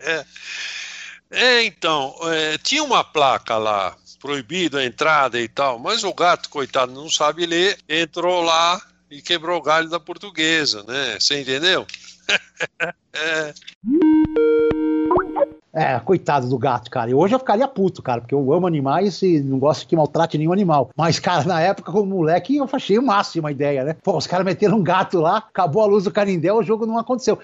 é. 0.00 0.24
é. 1.32 1.64
então, 1.64 2.14
é, 2.24 2.58
tinha 2.58 2.84
uma 2.84 3.02
placa 3.02 3.56
lá 3.56 3.96
proibido 4.20 4.76
a 4.76 4.84
entrada 4.84 5.40
e 5.40 5.48
tal, 5.48 5.78
mas 5.78 6.04
o 6.04 6.12
gato, 6.12 6.50
coitado, 6.50 6.92
não 6.92 7.08
sabe 7.08 7.46
ler, 7.46 7.78
entrou 7.88 8.42
lá 8.42 8.80
e 9.10 9.22
quebrou 9.22 9.58
o 9.58 9.62
galho 9.62 9.88
da 9.88 9.98
portuguesa, 9.98 10.82
né? 10.84 11.18
Você 11.18 11.40
entendeu? 11.40 11.86
é. 13.12 13.54
É, 15.72 16.00
coitado 16.00 16.48
do 16.48 16.58
gato, 16.58 16.90
cara. 16.90 17.10
E 17.10 17.14
hoje 17.14 17.34
eu 17.34 17.38
ficaria 17.38 17.68
puto, 17.68 18.02
cara, 18.02 18.20
porque 18.20 18.34
eu 18.34 18.52
amo 18.52 18.66
animais 18.66 19.22
e 19.22 19.40
não 19.40 19.58
gosto 19.58 19.86
que 19.86 19.94
maltrate 19.94 20.36
nenhum 20.36 20.52
animal. 20.52 20.90
Mas, 20.96 21.20
cara, 21.20 21.44
na 21.44 21.60
época, 21.60 21.92
como 21.92 22.16
moleque, 22.16 22.56
eu 22.56 22.68
achei 22.72 22.98
o 22.98 23.02
máximo 23.02 23.46
a 23.46 23.52
ideia, 23.52 23.84
né? 23.84 23.96
Pô, 24.02 24.16
os 24.16 24.26
caras 24.26 24.44
meteram 24.44 24.78
um 24.78 24.82
gato 24.82 25.20
lá, 25.20 25.36
acabou 25.38 25.82
a 25.82 25.86
luz 25.86 26.04
do 26.04 26.10
Canindé, 26.10 26.52
o 26.52 26.62
jogo 26.62 26.84
não 26.84 26.98
aconteceu. 26.98 27.38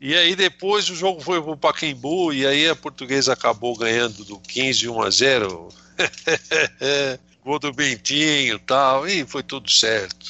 E 0.00 0.14
aí 0.14 0.34
depois 0.34 0.88
o 0.90 0.94
jogo 0.94 1.20
foi 1.20 1.40
pro 1.42 1.56
Paquembu 1.56 2.32
e 2.32 2.46
aí 2.46 2.68
a 2.68 2.76
portuguesa 2.76 3.32
acabou 3.32 3.76
ganhando 3.76 4.24
do 4.24 4.38
15 4.38 4.88
1 4.88 5.02
a 5.02 5.10
0. 5.10 5.68
gol 7.46 7.60
do 7.60 7.72
Bentinho 7.72 8.56
e 8.56 8.58
tal, 8.58 9.06
e 9.06 9.24
foi 9.24 9.44
tudo 9.44 9.70
certo. 9.70 10.26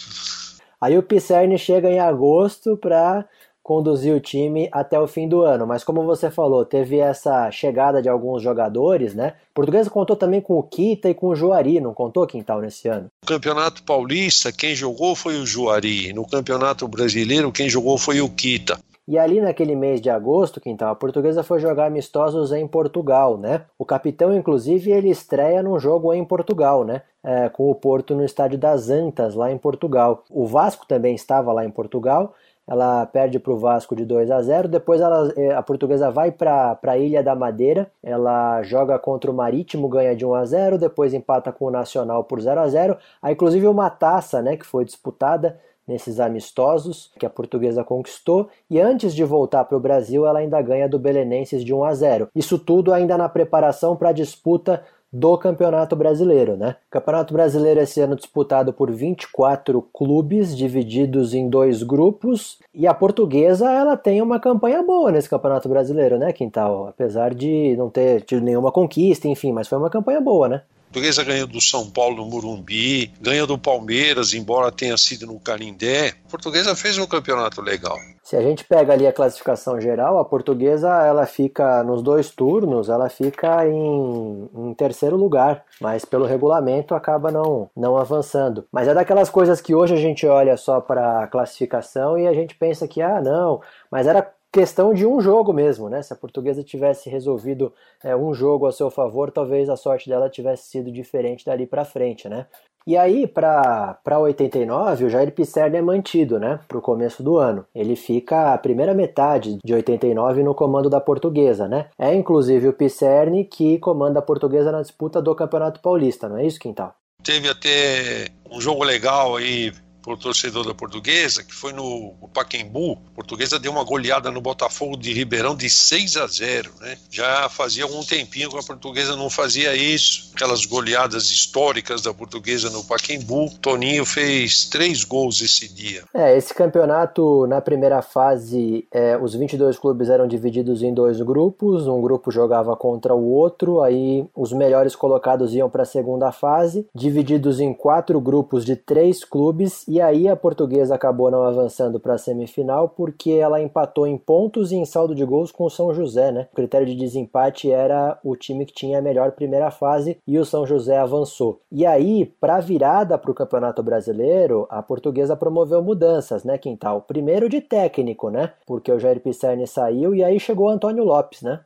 Aí 0.79 0.99
o 0.99 1.03
Pisserni 1.03 1.59
chega 1.59 1.89
em 1.89 1.99
agosto 1.99 2.77
para 2.77 3.25
conduzir 3.63 4.15
o 4.15 4.21
time 4.21 4.69
até 4.71 5.01
o 5.01 5.09
fim 5.09 5.27
do 5.27 5.41
ano, 5.41 5.67
mas 5.67 5.83
como 5.83 6.05
você 6.05 6.31
falou, 6.31 6.65
teve 6.65 6.99
essa 6.99 7.51
chegada 7.51 8.03
de 8.03 8.09
alguns 8.09 8.43
jogadores, 8.43 9.15
né? 9.15 9.33
O 9.51 9.55
Portuguesa 9.55 9.89
contou 9.89 10.15
também 10.15 10.43
com 10.43 10.59
o 10.59 10.63
Kita 10.63 11.09
e 11.09 11.15
com 11.15 11.29
o 11.29 11.35
Juari, 11.35 11.81
não 11.81 11.95
contou, 11.95 12.27
Quintal, 12.27 12.61
nesse 12.61 12.87
ano? 12.87 13.07
No 13.23 13.27
Campeonato 13.27 13.83
Paulista, 13.83 14.53
quem 14.53 14.75
jogou 14.75 15.17
foi 15.17 15.37
o 15.39 15.47
Juari. 15.47 16.13
No 16.13 16.29
Campeonato 16.29 16.87
Brasileiro, 16.87 17.51
quem 17.51 17.69
jogou 17.69 17.97
foi 17.97 18.21
o 18.21 18.29
Kita. 18.29 18.79
E 19.09 19.17
ali 19.17 19.41
naquele 19.41 19.77
mês 19.77 20.01
de 20.01 20.11
agosto, 20.11 20.61
Quintal, 20.61 20.91
a 20.91 20.97
portuguesa 20.97 21.45
foi 21.45 21.61
jogar 21.61 21.87
amistosos 21.87 22.53
em 22.53 22.67
Portugal, 22.67 23.39
né? 23.39 23.63
O 23.79 23.85
capitão, 23.85 24.35
inclusive, 24.35 24.91
ele 24.91 25.09
estreia 25.09 25.63
num 25.63 25.79
jogo 25.79 26.13
em 26.13 26.25
Portugal, 26.25 26.85
né? 26.85 27.03
É, 27.23 27.49
com 27.49 27.71
o 27.71 27.75
Porto 27.75 28.17
no 28.17 28.25
estádio 28.25 28.59
das 28.59 28.91
Antas, 28.91 29.35
lá 29.37 29.53
em 29.53 29.59
Portugal. 29.59 30.25
O 30.29 30.45
Vasco 30.45 30.85
também 30.87 31.15
estava 31.15 31.53
lá 31.53 31.65
em 31.65 31.71
Portugal, 31.71 32.35
ela 32.67 33.07
perde 33.07 33.39
para 33.39 33.53
o 33.53 33.59
Vasco 33.59 33.95
de 33.95 34.05
2 34.05 34.31
a 34.31 34.43
0 34.43 34.67
depois 34.67 35.01
ela, 35.01 35.33
eh, 35.37 35.55
a 35.55 35.63
portuguesa 35.63 36.11
vai 36.11 36.33
para 36.33 36.77
a 36.83 36.99
Ilha 36.99 37.23
da 37.23 37.35
Madeira, 37.35 37.91
ela 38.03 38.61
joga 38.65 38.99
contra 38.99 39.31
o 39.31 39.35
Marítimo, 39.35 39.89
ganha 39.89 40.17
de 40.17 40.27
1 40.27 40.35
a 40.35 40.45
0 40.45 40.79
depois 40.79 41.15
empata 41.15 41.53
com 41.53 41.67
o 41.67 41.71
Nacional 41.71 42.25
por 42.25 42.41
0 42.41 42.61
a 42.61 42.69
0 42.69 42.97
Há 43.23 43.31
inclusive 43.31 43.69
uma 43.69 43.89
taça 43.89 44.43
né, 44.43 44.57
que 44.57 44.67
foi 44.67 44.85
disputada 44.85 45.59
nesses 45.87 46.19
amistosos 46.19 47.11
que 47.19 47.27
a 47.27 47.31
portuguesa 47.31 47.85
conquistou 47.85 48.49
e 48.69 48.81
antes 48.81 49.15
de 49.15 49.25
voltar 49.25 49.65
para 49.65 49.77
o 49.77 49.81
Brasil 49.81 50.27
ela 50.27 50.41
ainda 50.41 50.61
ganha 50.61 50.89
do 50.89 50.99
Belenenses 50.99 51.65
de 51.65 51.73
1 51.73 51.85
a 51.85 51.95
0. 51.95 52.29
Isso 52.35 52.59
tudo 52.59 52.93
ainda 52.93 53.17
na 53.17 53.29
preparação 53.29 53.97
para 53.97 54.09
a 54.09 54.13
disputa 54.13 54.83
do 55.13 55.39
Campeonato 55.39 55.95
Brasileiro, 55.95 56.57
né? 56.57 56.77
Campeonato 56.91 57.33
Brasileiro 57.33 57.81
esse 57.81 58.01
ano 58.01 58.17
disputado 58.17 58.73
por 58.73 58.91
24 58.91 59.81
clubes 59.93 60.57
divididos 60.57 61.33
em 61.33 61.49
dois 61.49 61.83
grupos 61.83 62.59
e 62.75 62.87
a 62.87 62.93
portuguesa 62.93 63.71
ela 63.71 63.97
tem 63.97 64.21
uma 64.21 64.41
campanha 64.41 64.83
boa 64.83 65.13
nesse 65.13 65.31
Campeonato 65.31 65.69
Brasileiro, 65.69 66.19
né, 66.19 66.33
Quintal? 66.33 66.89
Apesar 66.89 67.33
de 67.33 67.75
não 67.77 67.89
ter 67.89 68.23
tido 68.23 68.43
nenhuma 68.43 68.73
conquista, 68.73 69.29
enfim, 69.29 69.53
mas 69.53 69.69
foi 69.69 69.79
uma 69.79 69.91
campanha 69.91 70.21
boa, 70.21 70.49
né? 70.49 70.63
Portuguesa 70.97 71.25
ganha 71.25 71.47
do 71.47 71.61
São 71.61 71.91
Paulo 71.91 72.17
no 72.17 72.25
Murumbi, 72.25 73.13
ganha 73.21 73.47
do 73.47 73.59
Palmeiras, 73.59 74.33
embora 74.33 74.73
tenha 74.73 74.97
sido 74.97 75.27
no 75.27 75.39
Canindé. 75.39 76.15
A 76.27 76.31
Portuguesa 76.31 76.75
fez 76.75 76.97
um 76.97 77.07
campeonato 77.07 77.61
legal. 77.61 77.99
Se 78.23 78.35
a 78.35 78.41
gente 78.41 78.65
pega 78.65 78.95
ali 78.95 79.07
a 79.07 79.13
classificação 79.13 79.79
geral, 79.79 80.19
a 80.19 80.25
Portuguesa 80.25 80.89
ela 80.89 81.27
fica 81.27 81.85
nos 81.85 82.03
dois 82.03 82.31
turnos, 82.31 82.89
ela 82.89 83.11
fica 83.11 83.69
em, 83.69 84.49
em 84.55 84.75
terceiro 84.75 85.17
lugar, 85.17 85.63
mas 85.83 86.07
pelo 86.07 86.25
regulamento 86.25 86.95
acaba 86.95 87.31
não, 87.31 87.71
não 87.77 87.99
avançando. 87.99 88.67
Mas 88.73 88.89
é 88.89 88.95
daquelas 88.95 89.29
coisas 89.29 89.61
que 89.61 89.75
hoje 89.75 89.93
a 89.93 89.99
gente 89.99 90.27
olha 90.27 90.57
só 90.57 90.81
para 90.81 91.25
a 91.25 91.27
classificação 91.27 92.19
e 92.19 92.27
a 92.27 92.33
gente 92.33 92.55
pensa 92.55 92.89
que 92.89 93.03
ah 93.03 93.21
não, 93.21 93.61
mas 93.91 94.07
era 94.07 94.23
questão 94.53 94.95
de 94.95 95.07
um 95.07 95.21
jogo 95.21 95.53
mesmo, 95.53 95.89
né? 95.89 96.03
Se 96.03 96.13
a 96.13 96.17
portuguesa 96.17 96.63
tivesse 96.63 97.09
resolvido 97.09 97.73
é, 98.03 98.17
um 98.17 98.33
jogo 98.33 98.67
a 98.67 98.73
seu 98.73 98.91
favor, 98.91 99.31
talvez 99.31 99.69
a 99.69 99.77
sorte 99.77 100.09
dela 100.09 100.31
tivesse 100.31 100.69
sido 100.69 100.91
diferente 100.91 101.45
dali 101.45 101.67
para 101.67 101.85
frente, 101.85 102.29
né? 102.29 102.47
E 102.89 102.97
aí, 102.97 103.27
para 103.27 103.99
89, 104.17 105.07
o 105.07 105.11
Jair 105.11 105.33
Pisserni 105.33 105.77
é 105.77 105.83
mantido, 105.83 106.39
né, 106.39 106.61
para 106.69 106.79
o 106.79 106.81
começo 106.81 107.21
do 107.21 107.37
ano. 107.37 107.67
Ele 107.75 107.97
fica 107.97 108.55
a 108.55 108.59
primeira 108.59 108.95
metade 108.95 109.59
de 109.65 109.75
89 109.75 110.45
no 110.45 110.55
comando 110.55 110.89
da 110.89 111.01
portuguesa, 111.01 111.67
né? 111.67 111.87
É 111.99 112.15
inclusive 112.15 112.69
o 112.69 112.73
Pisserni 112.73 113.45
que 113.45 113.81
comanda 113.81 114.21
a 114.21 114.23
portuguesa 114.23 114.71
na 114.71 114.83
disputa 114.83 115.21
do 115.21 115.35
Campeonato 115.35 115.81
Paulista, 115.81 116.29
não 116.29 116.39
é 116.39 116.47
isso, 116.47 116.61
Quintal? 116.61 116.95
Teve 117.25 117.49
até 117.49 118.29
um 118.49 118.61
jogo 118.61 118.85
legal 118.85 119.35
aí 119.35 119.73
por 120.07 120.17
torcedor 120.17 120.65
da 120.65 120.73
Portuguesa, 120.73 121.43
que 121.43 121.53
foi 121.53 121.73
no 121.73 122.15
Paquembu. 122.33 122.97
A 123.09 123.17
Portuguesa 123.17 123.59
deu 123.59 123.73
uma 123.73 123.83
goleada 123.83 124.31
no 124.31 124.41
Botafogo 124.41 124.97
de 124.97 125.13
Ribeirão 125.13 125.57
de 125.57 125.69
6 125.69 126.17
a 126.17 126.29
0, 126.29 126.71
né? 126.81 126.97
Já 127.11 127.49
fazia 127.49 127.83
algum 127.83 128.05
tempinho 128.05 128.49
que 128.49 128.57
a 128.57 128.63
Portuguesa 128.63 129.17
não 129.17 129.29
fazia 129.29 129.75
isso. 129.75 130.31
Aquelas 130.33 130.65
goleadas 130.65 131.25
históricas 131.33 132.03
da 132.03 132.15
Portuguesa 132.15 132.71
no 132.71 132.85
Paquembu. 132.85 133.51
Toninho 133.61 134.07
fez 134.07 134.67
três 134.67 135.03
gols 135.03 135.41
esse 135.41 135.67
dia. 135.75 136.05
É, 136.15 136.37
esse 136.37 136.55
campeonato 136.55 137.45
na 137.49 137.61
primeira 137.61 138.01
fase, 138.01 138.87
é, 138.93 139.17
os 139.17 139.35
22 139.35 139.77
clubes 139.77 140.09
eram 140.09 140.29
divididos 140.29 140.85
em 140.85 140.95
dois 140.95 141.21
grupos. 141.21 141.89
Um 141.89 142.01
grupo 142.01 142.31
jogava 142.31 142.77
contra 142.77 143.13
o 143.13 143.29
outro, 143.33 143.83
aí 143.83 144.25
os 144.37 144.53
melhores 144.53 144.95
colocados 144.95 145.53
iam 145.53 145.69
para 145.69 145.83
a 145.83 145.87
segunda 145.87 146.31
fase, 146.31 146.87
divididos 146.95 147.59
em 147.59 147.75
quatro 147.75 148.21
grupos 148.21 148.65
de 148.65 148.77
três 148.77 149.25
clubes 149.25 149.85
e 149.89 149.96
aí 150.01 150.29
a 150.29 150.37
portuguesa 150.37 150.95
acabou 150.95 151.31
não 151.31 151.43
avançando 151.43 152.01
para 152.01 152.15
a 152.15 152.19
semifinal 152.19 152.89
porque 152.89 153.31
ela 153.31 153.61
empatou 153.61 154.07
em 154.07 154.17
pontos 154.17 154.73
e 154.73 154.77
em 154.77 154.85
saldo 154.85 155.15
de 155.15 155.25
gols 155.25 155.53
com 155.53 155.65
o 155.65 155.71
São 155.71 155.95
José, 155.95 156.33
né? 156.33 156.49
O 156.53 156.57
critério 156.57 156.87
de 156.87 156.95
desempate 156.95 157.71
era 157.71 158.19
o 158.25 158.37
time 158.37 158.67
que 158.67 158.75
tinha 158.75 158.99
a 158.99 159.03
melhor 159.03 159.33
primeira 159.33 159.71
fase 159.71 160.19
e 160.27 160.39
o 160.39 160.45
São 160.45 160.67
José 160.67 160.99
avançou. 160.99 161.61
E 161.71 161.85
aí, 161.87 162.27
para 162.41 162.61
virada 162.61 163.19
para 163.19 163.31
o 163.31 163.35
Campeonato 163.35 163.83
Brasileiro, 163.83 164.67
a 164.71 164.83
portuguesa 164.83 165.37
promoveu 165.37 165.83
mudanças, 165.83 166.45
né, 166.45 166.59
Quintal? 166.59 167.03
Primeiro 167.03 167.49
de 167.49 167.61
técnico, 167.61 168.31
né? 168.31 168.53
Porque 168.67 168.91
o 168.91 168.99
Jair 168.99 169.21
Pisserni 169.21 169.67
saiu 169.67 170.15
e 170.15 170.25
aí 170.25 170.39
chegou 170.41 170.67
o 170.67 170.71
Antônio 170.71 171.05
Lopes, 171.05 171.43
né? 171.43 171.61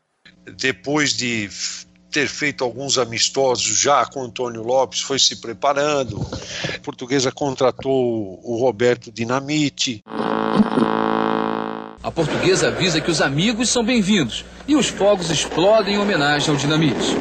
Depois 0.58 1.12
de 1.12 1.48
ter 2.10 2.28
feito 2.28 2.64
alguns 2.64 2.98
amistosos 2.98 3.78
já 3.78 4.04
com 4.04 4.24
Antônio 4.24 4.62
Lopes, 4.62 5.00
foi 5.00 5.18
se 5.18 5.36
preparando. 5.36 6.20
A 6.74 6.78
portuguesa 6.80 7.30
contratou 7.30 8.40
o 8.42 8.58
Roberto 8.60 9.12
Dinamite. 9.12 10.02
A 12.02 12.10
portuguesa 12.10 12.68
avisa 12.68 13.00
que 13.00 13.10
os 13.10 13.20
amigos 13.20 13.68
são 13.68 13.84
bem-vindos 13.84 14.44
e 14.66 14.74
os 14.74 14.88
fogos 14.88 15.30
explodem 15.30 15.94
em 15.94 15.98
homenagem 15.98 16.50
ao 16.50 16.56
Dinamite. 16.56 17.16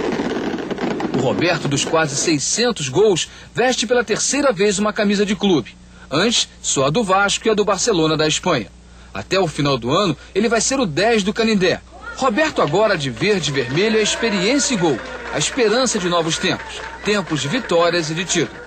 O 1.15 1.21
Roberto, 1.21 1.67
dos 1.67 1.85
quase 1.85 2.15
600 2.15 2.89
gols, 2.89 3.29
veste 3.53 3.85
pela 3.85 4.03
terceira 4.03 4.51
vez 4.51 4.79
uma 4.79 4.93
camisa 4.93 5.25
de 5.25 5.35
clube. 5.35 5.75
Antes, 6.09 6.47
só 6.61 6.87
a 6.87 6.89
do 6.89 7.03
Vasco 7.03 7.47
e 7.47 7.51
a 7.51 7.53
do 7.53 7.65
Barcelona 7.65 8.17
da 8.17 8.27
Espanha. 8.27 8.71
Até 9.13 9.39
o 9.39 9.47
final 9.47 9.77
do 9.77 9.91
ano, 9.91 10.15
ele 10.33 10.47
vai 10.47 10.61
ser 10.61 10.79
o 10.79 10.85
10 10.85 11.23
do 11.23 11.33
Canindé, 11.33 11.81
Roberto 12.19 12.61
agora 12.61 12.97
de 12.97 13.09
verde 13.09 13.49
e 13.49 13.53
vermelho 13.53 13.97
é 13.97 14.01
experiência 14.01 14.73
e 14.73 14.77
gol, 14.77 14.99
a 15.33 15.37
esperança 15.37 15.97
de 15.97 16.09
novos 16.09 16.37
tempos, 16.37 16.81
tempos 17.05 17.41
de 17.41 17.47
vitórias 17.47 18.09
e 18.09 18.13
de 18.13 18.25
títulos. 18.25 18.61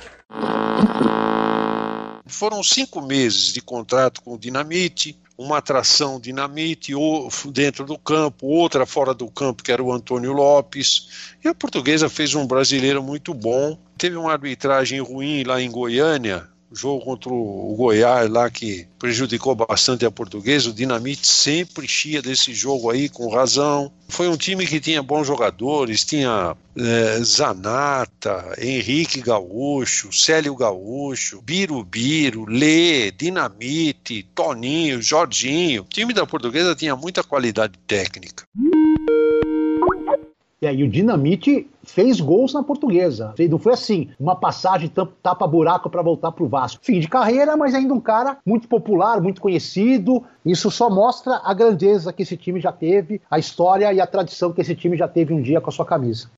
Foram 2.25 2.63
cinco 2.63 3.03
meses 3.03 3.53
de 3.53 3.61
contrato 3.61 4.23
com 4.23 4.33
o 4.33 4.39
Dinamite, 4.39 5.21
uma 5.37 5.59
atração 5.59 6.19
Dinamite 6.19 6.95
dentro 7.53 7.85
do 7.85 7.99
campo, 7.99 8.47
outra 8.47 8.87
fora 8.87 9.13
do 9.13 9.31
campo, 9.31 9.63
que 9.63 9.71
era 9.71 9.83
o 9.83 9.93
Antônio 9.93 10.33
Lopes. 10.33 11.35
E 11.45 11.49
a 11.49 11.55
portuguesa 11.55 12.09
fez 12.09 12.35
um 12.35 12.47
brasileiro 12.47 13.03
muito 13.03 13.35
bom. 13.35 13.79
Teve 13.99 14.17
uma 14.17 14.33
arbitragem 14.33 14.99
ruim 15.01 15.45
lá 15.45 15.61
em 15.61 15.71
Goiânia, 15.71 16.49
jogo 16.75 17.05
contra 17.05 17.33
o 17.33 17.75
Goiás 17.77 18.29
lá 18.31 18.51
que 18.51 18.87
prejudicou 18.99 19.55
bastante 19.55 20.07
a 20.07 20.11
portuguesa, 20.11 20.71
o 20.71 20.73
Dinamite 20.73 21.27
sempre 21.27 21.89
chia 21.89 22.23
desse 22.23 22.55
jogo 22.55 22.91
aí, 22.91 23.09
com 23.09 23.29
razão. 23.29 23.93
Foi 24.09 24.29
um 24.29 24.37
time 24.37 24.67
que 24.67 24.81
tinha 24.81 25.03
bons 25.03 25.27
jogadores, 25.27 26.05
tinha 26.05 26.57
é, 26.77 27.19
Zanata, 27.23 28.55
Henrique 28.59 29.21
Gaúcho, 29.21 30.13
Célio 30.13 30.55
Gaúcho, 30.55 31.43
Birubiru, 31.43 32.45
Lê, 32.47 33.11
Dinamite, 33.11 34.29
Toninho, 34.35 35.03
Jorginho. 35.03 35.83
O 35.83 35.87
time 35.87 36.13
da 36.13 36.27
portuguesa 36.27 36.75
tinha 36.75 36.95
muita 36.95 37.23
qualidade 37.23 37.75
técnica. 37.87 38.45
E 40.63 40.85
o 40.85 40.89
Dinamite 40.89 41.69
fez 41.83 42.21
gols 42.21 42.55
na 42.55 42.63
portuguesa. 42.63 43.35
Não 43.51 43.59
foi 43.59 43.73
assim, 43.73 44.11
uma 44.19 44.37
passagem 44.37 44.89
tapa-buraco 45.21 45.91
para 45.91 46.03
voltar 46.03 46.31
para 46.31 46.45
o 46.45 46.49
Vasco. 46.49 46.85
Fim 46.85 47.01
de 47.01 47.09
carreira, 47.09 47.57
mas 47.57 47.75
ainda 47.75 47.93
um 47.93 48.01
cara 48.01 48.39
muito 48.47 48.69
popular, 48.69 49.21
muito 49.21 49.41
conhecido. 49.41 50.23
Isso 50.47 50.71
só 50.71 50.89
mostra 50.89 51.41
a 51.45 51.53
grandeza 51.53 52.13
que 52.13 52.23
esse 52.23 52.37
time 52.37 52.61
já 52.61 52.71
teve, 52.71 53.21
a 53.29 53.41
história 53.41 53.93
e 53.93 54.01
a 54.01 54.07
tradição 54.07 54.53
que 54.53 54.61
esse 54.61 54.77
time 54.77 54.97
já 54.97 55.09
teve 55.09 55.35
um 55.35 55.43
dia 55.43 55.61
com 55.61 55.69
a 55.69 55.73
sua 55.73 55.85
camisa. 55.85 56.29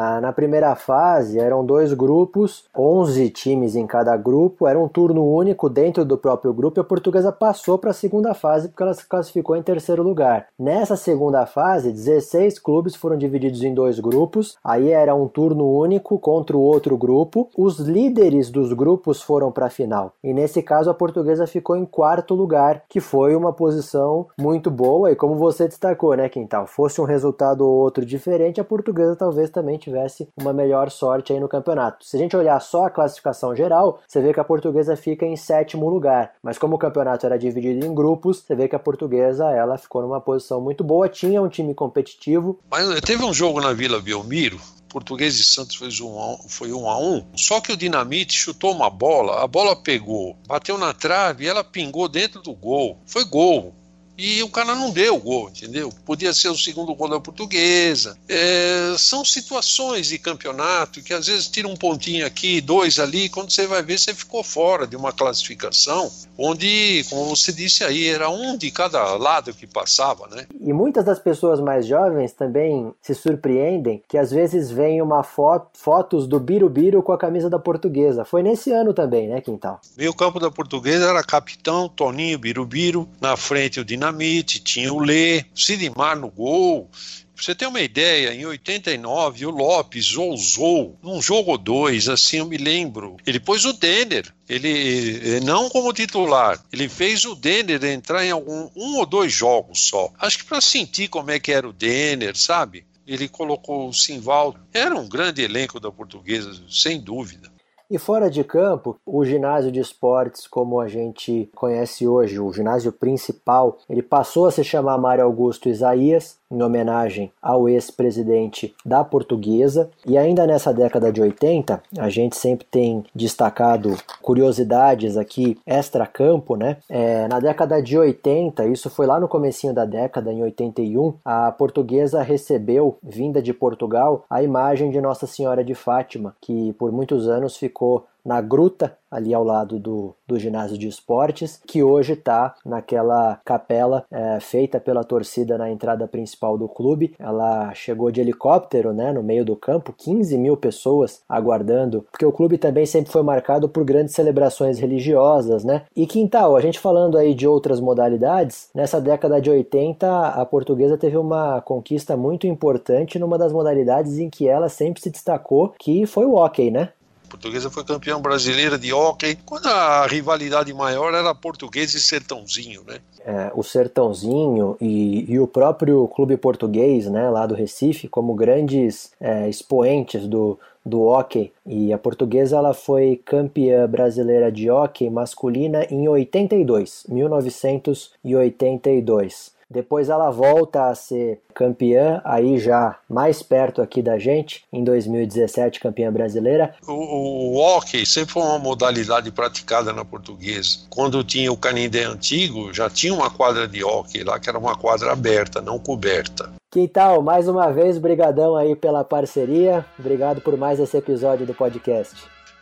Ah, 0.00 0.20
na 0.20 0.32
primeira 0.32 0.76
fase 0.76 1.40
eram 1.40 1.66
dois 1.66 1.92
grupos, 1.92 2.66
11 2.72 3.30
times 3.30 3.74
em 3.74 3.84
cada 3.84 4.16
grupo, 4.16 4.68
era 4.68 4.78
um 4.78 4.86
turno 4.86 5.26
único 5.26 5.68
dentro 5.68 6.04
do 6.04 6.16
próprio 6.16 6.52
grupo 6.52 6.78
e 6.78 6.82
a 6.82 6.84
portuguesa 6.84 7.32
passou 7.32 7.76
para 7.76 7.90
a 7.90 7.92
segunda 7.92 8.32
fase 8.32 8.68
porque 8.68 8.84
ela 8.84 8.94
se 8.94 9.04
classificou 9.04 9.56
em 9.56 9.62
terceiro 9.62 10.04
lugar. 10.04 10.46
Nessa 10.56 10.94
segunda 10.94 11.44
fase, 11.46 11.90
16 11.90 12.60
clubes 12.60 12.94
foram 12.94 13.18
divididos 13.18 13.64
em 13.64 13.74
dois 13.74 13.98
grupos, 13.98 14.56
aí 14.62 14.90
era 14.90 15.16
um 15.16 15.26
turno 15.26 15.68
único 15.68 16.16
contra 16.20 16.56
o 16.56 16.60
outro 16.60 16.96
grupo. 16.96 17.50
Os 17.58 17.80
líderes 17.80 18.50
dos 18.50 18.72
grupos 18.72 19.20
foram 19.20 19.50
para 19.50 19.66
a 19.66 19.70
final 19.70 20.12
e 20.22 20.32
nesse 20.32 20.62
caso 20.62 20.88
a 20.88 20.94
portuguesa 20.94 21.44
ficou 21.44 21.74
em 21.74 21.84
quarto 21.84 22.36
lugar, 22.36 22.84
que 22.88 23.00
foi 23.00 23.34
uma 23.34 23.52
posição 23.52 24.28
muito 24.38 24.70
boa 24.70 25.10
e 25.10 25.16
como 25.16 25.34
você 25.34 25.66
destacou, 25.66 26.14
né, 26.14 26.28
Quintal? 26.28 26.68
Fosse 26.68 27.00
um 27.00 27.04
resultado 27.04 27.66
ou 27.66 27.78
outro 27.78 28.06
diferente, 28.06 28.60
a 28.60 28.64
portuguesa 28.64 29.16
talvez 29.16 29.50
também 29.50 29.76
tivesse 29.88 30.28
uma 30.36 30.52
melhor 30.52 30.90
sorte 30.90 31.32
aí 31.32 31.40
no 31.40 31.48
campeonato. 31.48 32.04
Se 32.04 32.16
a 32.16 32.20
gente 32.20 32.36
olhar 32.36 32.60
só 32.60 32.86
a 32.86 32.90
classificação 32.90 33.56
geral, 33.56 34.00
você 34.06 34.20
vê 34.20 34.32
que 34.32 34.40
a 34.40 34.44
portuguesa 34.44 34.96
fica 34.96 35.24
em 35.24 35.36
sétimo 35.36 35.88
lugar. 35.88 36.32
Mas 36.42 36.58
como 36.58 36.76
o 36.76 36.78
campeonato 36.78 37.26
era 37.26 37.38
dividido 37.38 37.84
em 37.84 37.94
grupos, 37.94 38.44
você 38.46 38.54
vê 38.54 38.68
que 38.68 38.76
a 38.76 38.78
portuguesa 38.78 39.50
ela 39.50 39.78
ficou 39.78 40.02
numa 40.02 40.20
posição 40.20 40.60
muito 40.60 40.84
boa, 40.84 41.08
tinha 41.08 41.42
um 41.42 41.48
time 41.48 41.74
competitivo. 41.74 42.58
Mas 42.70 43.00
teve 43.00 43.24
um 43.24 43.32
jogo 43.32 43.60
na 43.60 43.72
Vila 43.72 44.00
Belmiro 44.00 44.58
Português 44.88 45.38
e 45.38 45.44
Santos 45.44 45.76
fez 45.76 46.00
um 46.00 46.18
a 46.18 46.32
um, 46.32 46.48
foi 46.48 46.72
um 46.72 46.88
a 46.88 46.98
um. 46.98 47.24
Só 47.36 47.60
que 47.60 47.72
o 47.72 47.76
Dinamite 47.76 48.32
chutou 48.32 48.72
uma 48.72 48.90
bola, 48.90 49.42
a 49.42 49.46
bola 49.46 49.76
pegou, 49.76 50.36
bateu 50.46 50.78
na 50.78 50.92
trave 50.92 51.44
e 51.44 51.48
ela 51.48 51.62
pingou 51.62 52.08
dentro 52.08 52.40
do 52.40 52.54
gol. 52.54 52.98
Foi 53.06 53.24
gol. 53.24 53.74
E 54.18 54.42
o 54.42 54.48
cara 54.48 54.74
não 54.74 54.90
deu 54.90 55.14
o 55.14 55.20
gol, 55.20 55.48
entendeu? 55.48 55.92
Podia 56.04 56.34
ser 56.34 56.48
o 56.48 56.58
segundo 56.58 56.92
gol 56.94 57.08
da 57.08 57.20
portuguesa. 57.20 58.18
É, 58.28 58.94
são 58.98 59.24
situações 59.24 60.08
de 60.08 60.18
campeonato 60.18 61.00
que 61.00 61.14
às 61.14 61.28
vezes 61.28 61.46
tira 61.46 61.68
um 61.68 61.76
pontinho 61.76 62.26
aqui, 62.26 62.60
dois 62.60 62.98
ali, 62.98 63.28
quando 63.28 63.52
você 63.52 63.66
vai 63.66 63.82
ver, 63.82 63.98
você 63.98 64.12
ficou 64.12 64.42
fora 64.42 64.86
de 64.86 64.96
uma 64.96 65.12
classificação 65.12 66.10
onde, 66.36 67.04
como 67.08 67.36
você 67.36 67.52
disse 67.52 67.84
aí, 67.84 68.08
era 68.08 68.28
um 68.28 68.56
de 68.56 68.70
cada 68.70 69.16
lado 69.16 69.52
que 69.54 69.66
passava, 69.66 70.26
né? 70.28 70.46
E 70.60 70.72
muitas 70.72 71.04
das 71.04 71.18
pessoas 71.18 71.60
mais 71.60 71.86
jovens 71.86 72.32
também 72.32 72.92
se 73.00 73.14
surpreendem 73.14 74.02
que 74.08 74.18
às 74.18 74.30
vezes 74.30 74.70
vem 74.70 75.00
uma 75.00 75.22
foto, 75.22 75.70
fotos 75.74 76.26
do 76.26 76.40
Birubiru 76.40 77.02
com 77.02 77.12
a 77.12 77.18
camisa 77.18 77.48
da 77.48 77.58
portuguesa. 77.58 78.24
Foi 78.24 78.42
nesse 78.42 78.72
ano 78.72 78.92
também, 78.92 79.28
né, 79.28 79.40
Quintal? 79.40 79.80
Meio 79.96 80.14
campo 80.14 80.40
da 80.40 80.50
portuguesa 80.50 81.06
era 81.08 81.22
capitão 81.22 81.88
Toninho 81.88 82.38
Birubiru, 82.38 83.08
na 83.20 83.36
frente 83.36 83.80
o 83.80 83.84
Dinamite, 84.08 84.60
tinha 84.60 84.92
o 84.92 84.98
Lê, 84.98 85.44
Sidmar 85.54 86.18
no 86.18 86.30
gol, 86.30 86.90
Pra 87.38 87.44
você 87.44 87.54
ter 87.54 87.66
uma 87.68 87.80
ideia, 87.80 88.34
em 88.34 88.44
89 88.44 89.46
o 89.46 89.50
Lopes 89.50 90.16
ousou, 90.16 90.98
num 91.00 91.22
jogo 91.22 91.52
ou 91.52 91.56
dois, 91.56 92.08
assim 92.08 92.38
eu 92.38 92.46
me 92.46 92.56
lembro, 92.56 93.16
ele 93.24 93.38
pôs 93.38 93.64
o 93.64 93.72
Denner, 93.72 94.26
ele 94.48 95.38
não 95.44 95.68
como 95.68 95.92
titular, 95.92 96.60
ele 96.72 96.88
fez 96.88 97.24
o 97.24 97.36
Denner 97.36 97.84
entrar 97.84 98.24
em 98.24 98.32
algum 98.32 98.68
um 98.74 98.96
ou 98.96 99.06
dois 99.06 99.32
jogos 99.32 99.82
só. 99.82 100.12
Acho 100.18 100.38
que 100.38 100.46
para 100.46 100.60
sentir 100.60 101.06
como 101.06 101.30
é 101.30 101.38
que 101.38 101.52
era 101.52 101.68
o 101.68 101.72
Denner, 101.72 102.36
sabe? 102.36 102.84
Ele 103.06 103.28
colocou 103.28 103.88
o 103.88 103.94
Simvaldo. 103.94 104.58
Era 104.74 104.96
um 104.96 105.08
grande 105.08 105.40
elenco 105.40 105.78
da 105.78 105.92
Portuguesa, 105.92 106.60
sem 106.68 107.00
dúvida. 107.00 107.48
E 107.90 107.96
fora 107.96 108.30
de 108.30 108.44
campo, 108.44 108.98
o 109.06 109.24
ginásio 109.24 109.72
de 109.72 109.80
esportes, 109.80 110.46
como 110.46 110.78
a 110.78 110.86
gente 110.86 111.50
conhece 111.54 112.06
hoje, 112.06 112.38
o 112.38 112.52
ginásio 112.52 112.92
principal, 112.92 113.78
ele 113.88 114.02
passou 114.02 114.44
a 114.44 114.50
se 114.50 114.62
chamar 114.62 114.98
Mário 114.98 115.24
Augusto 115.24 115.70
Isaías, 115.70 116.37
em 116.50 116.62
homenagem 116.62 117.30
ao 117.42 117.68
ex-presidente 117.68 118.74
da 118.84 119.04
Portuguesa. 119.04 119.90
E 120.06 120.16
ainda 120.16 120.46
nessa 120.46 120.72
década 120.72 121.12
de 121.12 121.20
80, 121.20 121.82
a 121.98 122.08
gente 122.08 122.36
sempre 122.36 122.66
tem 122.70 123.04
destacado 123.14 123.96
curiosidades 124.22 125.16
aqui 125.16 125.58
extra-campo, 125.66 126.56
né? 126.56 126.78
É, 126.88 127.28
na 127.28 127.40
década 127.40 127.82
de 127.82 127.98
80, 127.98 128.66
isso 128.66 128.88
foi 128.88 129.06
lá 129.06 129.20
no 129.20 129.28
comecinho 129.28 129.74
da 129.74 129.84
década, 129.84 130.32
em 130.32 130.42
81, 130.42 131.14
a 131.24 131.52
Portuguesa 131.52 132.22
recebeu, 132.22 132.96
vinda 133.02 133.42
de 133.42 133.52
Portugal, 133.52 134.24
a 134.28 134.42
imagem 134.42 134.90
de 134.90 135.00
Nossa 135.00 135.26
Senhora 135.26 135.62
de 135.62 135.74
Fátima, 135.74 136.34
que 136.40 136.72
por 136.74 136.90
muitos 136.90 137.28
anos 137.28 137.56
ficou 137.56 138.06
na 138.28 138.42
gruta 138.42 138.94
ali 139.10 139.32
ao 139.32 139.42
lado 139.42 139.78
do, 139.78 140.14
do 140.26 140.38
ginásio 140.38 140.76
de 140.76 140.86
esportes, 140.86 141.58
que 141.66 141.82
hoje 141.82 142.12
está 142.12 142.54
naquela 142.62 143.40
capela 143.42 144.04
é, 144.10 144.38
feita 144.38 144.78
pela 144.78 145.02
torcida 145.02 145.56
na 145.56 145.70
entrada 145.70 146.06
principal 146.06 146.58
do 146.58 146.68
clube. 146.68 147.14
Ela 147.18 147.72
chegou 147.72 148.10
de 148.10 148.20
helicóptero, 148.20 148.92
né, 148.92 149.10
no 149.10 149.22
meio 149.22 149.46
do 149.46 149.56
campo, 149.56 149.94
15 149.96 150.36
mil 150.36 150.58
pessoas 150.58 151.22
aguardando, 151.26 152.04
porque 152.10 152.26
o 152.26 152.32
clube 152.32 152.58
também 152.58 152.84
sempre 152.84 153.10
foi 153.10 153.22
marcado 153.22 153.66
por 153.66 153.82
grandes 153.82 154.14
celebrações 154.14 154.78
religiosas, 154.78 155.64
né? 155.64 155.84
E 155.96 156.06
quintal, 156.06 156.54
a 156.54 156.60
gente 156.60 156.78
falando 156.78 157.16
aí 157.16 157.34
de 157.34 157.48
outras 157.48 157.80
modalidades, 157.80 158.68
nessa 158.74 159.00
década 159.00 159.40
de 159.40 159.48
80 159.48 160.28
a 160.28 160.44
portuguesa 160.44 160.98
teve 160.98 161.16
uma 161.16 161.62
conquista 161.62 162.14
muito 162.14 162.46
importante 162.46 163.18
numa 163.18 163.38
das 163.38 163.54
modalidades 163.54 164.18
em 164.18 164.28
que 164.28 164.46
ela 164.46 164.68
sempre 164.68 165.00
se 165.00 165.08
destacou, 165.08 165.72
que 165.78 166.04
foi 166.04 166.26
o 166.26 166.34
hockey, 166.34 166.70
né? 166.70 166.90
Portuguesa 167.28 167.68
foi 167.70 167.84
campeã 167.84 168.20
brasileira 168.20 168.76
de 168.78 168.92
hóquei, 168.92 169.36
quando 169.44 169.66
a 169.66 170.06
rivalidade 170.06 170.72
maior 170.72 171.12
era 171.14 171.34
português 171.34 171.92
e 171.94 172.00
sertãozinho, 172.00 172.82
né? 172.86 173.00
É, 173.24 173.50
o 173.54 173.62
Sertãozinho 173.62 174.76
e, 174.80 175.30
e, 175.30 175.38
o 175.38 175.46
próprio 175.46 176.08
clube 176.08 176.36
português, 176.38 177.06
né, 177.10 177.28
lá 177.28 177.44
do 177.44 177.54
Recife, 177.54 178.08
como 178.08 178.34
grandes 178.34 179.12
é, 179.20 179.46
expoentes 179.48 180.26
do, 180.26 180.58
do 180.82 181.02
hockey. 181.02 181.52
E 181.66 181.92
a 181.92 181.98
portuguesa 181.98 182.56
ela 182.56 182.72
foi 182.72 183.20
campeã 183.22 183.86
brasileira 183.86 184.50
de 184.50 184.70
hockey 184.70 185.10
masculina 185.10 185.84
em 185.90 186.08
82, 186.08 187.04
1982. 187.08 189.57
Depois 189.70 190.08
ela 190.08 190.30
volta 190.30 190.88
a 190.88 190.94
ser 190.94 191.40
campeã, 191.54 192.22
aí 192.24 192.58
já 192.58 192.98
mais 193.08 193.42
perto 193.42 193.82
aqui 193.82 194.00
da 194.00 194.18
gente, 194.18 194.64
em 194.72 194.82
2017, 194.82 195.78
campeã 195.78 196.10
brasileira. 196.10 196.74
O, 196.86 196.92
o, 196.92 197.56
hockey 197.58 198.06
sempre 198.06 198.32
foi 198.32 198.42
uma 198.42 198.58
modalidade 198.58 199.30
praticada 199.30 199.92
na 199.92 200.04
portuguesa. 200.04 200.78
Quando 200.88 201.22
tinha 201.22 201.52
o 201.52 201.56
Canindé 201.56 202.04
antigo, 202.04 202.72
já 202.72 202.88
tinha 202.88 203.12
uma 203.12 203.30
quadra 203.30 203.68
de 203.68 203.84
hockey 203.84 204.24
lá, 204.24 204.40
que 204.40 204.48
era 204.48 204.58
uma 204.58 204.74
quadra 204.74 205.12
aberta, 205.12 205.60
não 205.60 205.78
coberta. 205.78 206.50
Que 206.70 206.88
tal? 206.88 207.22
Mais 207.22 207.48
uma 207.48 207.70
vez, 207.70 207.98
brigadão 207.98 208.56
aí 208.56 208.74
pela 208.74 209.04
parceria. 209.04 209.84
Obrigado 209.98 210.40
por 210.40 210.56
mais 210.56 210.80
esse 210.80 210.96
episódio 210.96 211.46
do 211.46 211.54
podcast. 211.54 212.14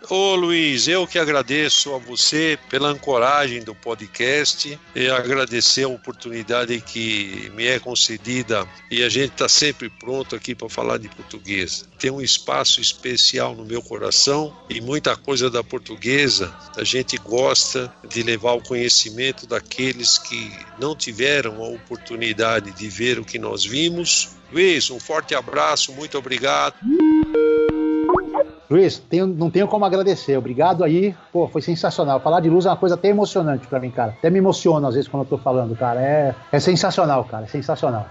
Ô 0.09 0.35
Luiz, 0.37 0.87
eu 0.87 1.07
que 1.07 1.19
agradeço 1.19 1.93
a 1.95 1.99
você 1.99 2.59
pela 2.69 2.89
ancoragem 2.89 3.63
do 3.63 3.75
podcast 3.75 4.79
e 4.95 5.09
agradecer 5.09 5.85
a 5.85 5.89
oportunidade 5.89 6.81
que 6.83 7.51
me 7.55 7.67
é 7.67 7.81
concedida 7.81 8.69
e 8.91 9.03
a 9.03 9.09
gente 9.09 9.33
está 9.33 9.49
sempre 9.49 9.89
pronto 9.89 10.37
aqui 10.37 10.55
para 10.55 10.69
falar 10.69 10.99
de 10.99 11.09
português. 11.09 11.89
Tem 11.99 12.11
um 12.11 12.21
espaço 12.21 12.81
especial 12.81 13.57
no 13.57 13.65
meu 13.65 13.83
coração 13.83 14.55
e 14.69 14.81
muita 14.81 15.17
coisa 15.17 15.51
da 15.51 15.65
portuguesa 15.65 16.55
a 16.77 16.85
gente 16.85 17.17
gosta 17.17 17.93
de 18.09 18.23
levar 18.23 18.53
o 18.53 18.63
conhecimento 18.63 19.47
daqueles 19.47 20.19
que 20.19 20.53
não 20.79 20.95
tiveram 20.95 21.65
a 21.65 21.69
oportunidade 21.69 22.71
de 22.71 22.89
ver 22.89 23.19
o 23.19 23.25
que 23.25 23.39
nós 23.39 23.65
vimos. 23.65 24.37
Luiz, 24.53 24.91
um 24.91 25.01
forte 25.01 25.35
abraço, 25.35 25.93
muito 25.93 26.17
obrigado. 26.17 26.77
Luiz, 28.69 28.99
tenho, 28.99 29.27
não 29.27 29.51
tenho 29.51 29.69
como 29.69 29.85
agradecer. 29.85 30.37
Obrigado 30.37 30.83
aí. 30.83 31.15
Pô, 31.33 31.47
foi 31.47 31.63
sensacional. 31.63 32.19
Falar 32.21 32.41
de 32.41 32.51
luz 32.51 32.67
é 32.67 32.69
uma 32.69 32.77
coisa 32.77 32.97
até 32.97 33.09
emocionante 33.09 33.67
para 33.67 33.79
mim, 33.79 33.91
cara. 33.91 34.15
Até 34.19 34.29
me 34.29 34.39
emociona 34.39 34.89
às 34.89 34.95
vezes 34.95 35.09
quando 35.09 35.23
eu 35.23 35.29
tô 35.29 35.39
falando, 35.39 35.77
cara. 35.77 36.01
É, 36.01 36.35
é 36.51 36.61
sensacional, 36.61 37.25
cara. 37.25 37.45
É 37.45 37.49
sensacional. 37.49 38.07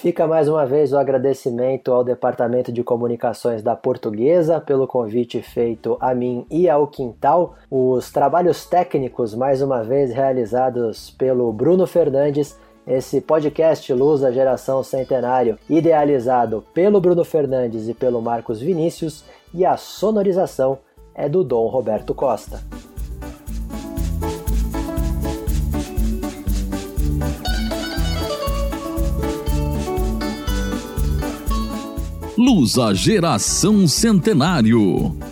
Fica 0.00 0.26
mais 0.26 0.48
uma 0.48 0.64
vez 0.64 0.94
o 0.94 0.98
agradecimento 0.98 1.92
ao 1.92 2.02
Departamento 2.02 2.72
de 2.72 2.82
Comunicações 2.82 3.62
da 3.62 3.76
Portuguesa 3.76 4.58
pelo 4.58 4.86
convite 4.86 5.42
feito 5.42 5.98
a 6.00 6.14
mim 6.14 6.46
e 6.50 6.70
ao 6.70 6.86
Quintal. 6.86 7.54
Os 7.70 8.10
trabalhos 8.10 8.64
técnicos, 8.64 9.34
mais 9.34 9.60
uma 9.60 9.82
vez, 9.82 10.10
realizados 10.10 11.10
pelo 11.10 11.52
Bruno 11.52 11.86
Fernandes 11.86 12.58
esse 12.86 13.20
podcast 13.20 13.92
Luz 13.92 14.20
da 14.20 14.30
Geração 14.30 14.82
Centenário, 14.82 15.58
idealizado 15.68 16.64
pelo 16.74 17.00
Bruno 17.00 17.24
Fernandes 17.24 17.88
e 17.88 17.94
pelo 17.94 18.20
Marcos 18.20 18.60
Vinícius, 18.60 19.24
e 19.52 19.64
a 19.64 19.76
sonorização 19.76 20.78
é 21.14 21.28
do 21.28 21.44
Dom 21.44 21.66
Roberto 21.68 22.14
Costa. 22.14 22.60
Luz 32.38 32.78
a 32.78 32.94
Geração 32.94 33.86
Centenário. 33.86 35.29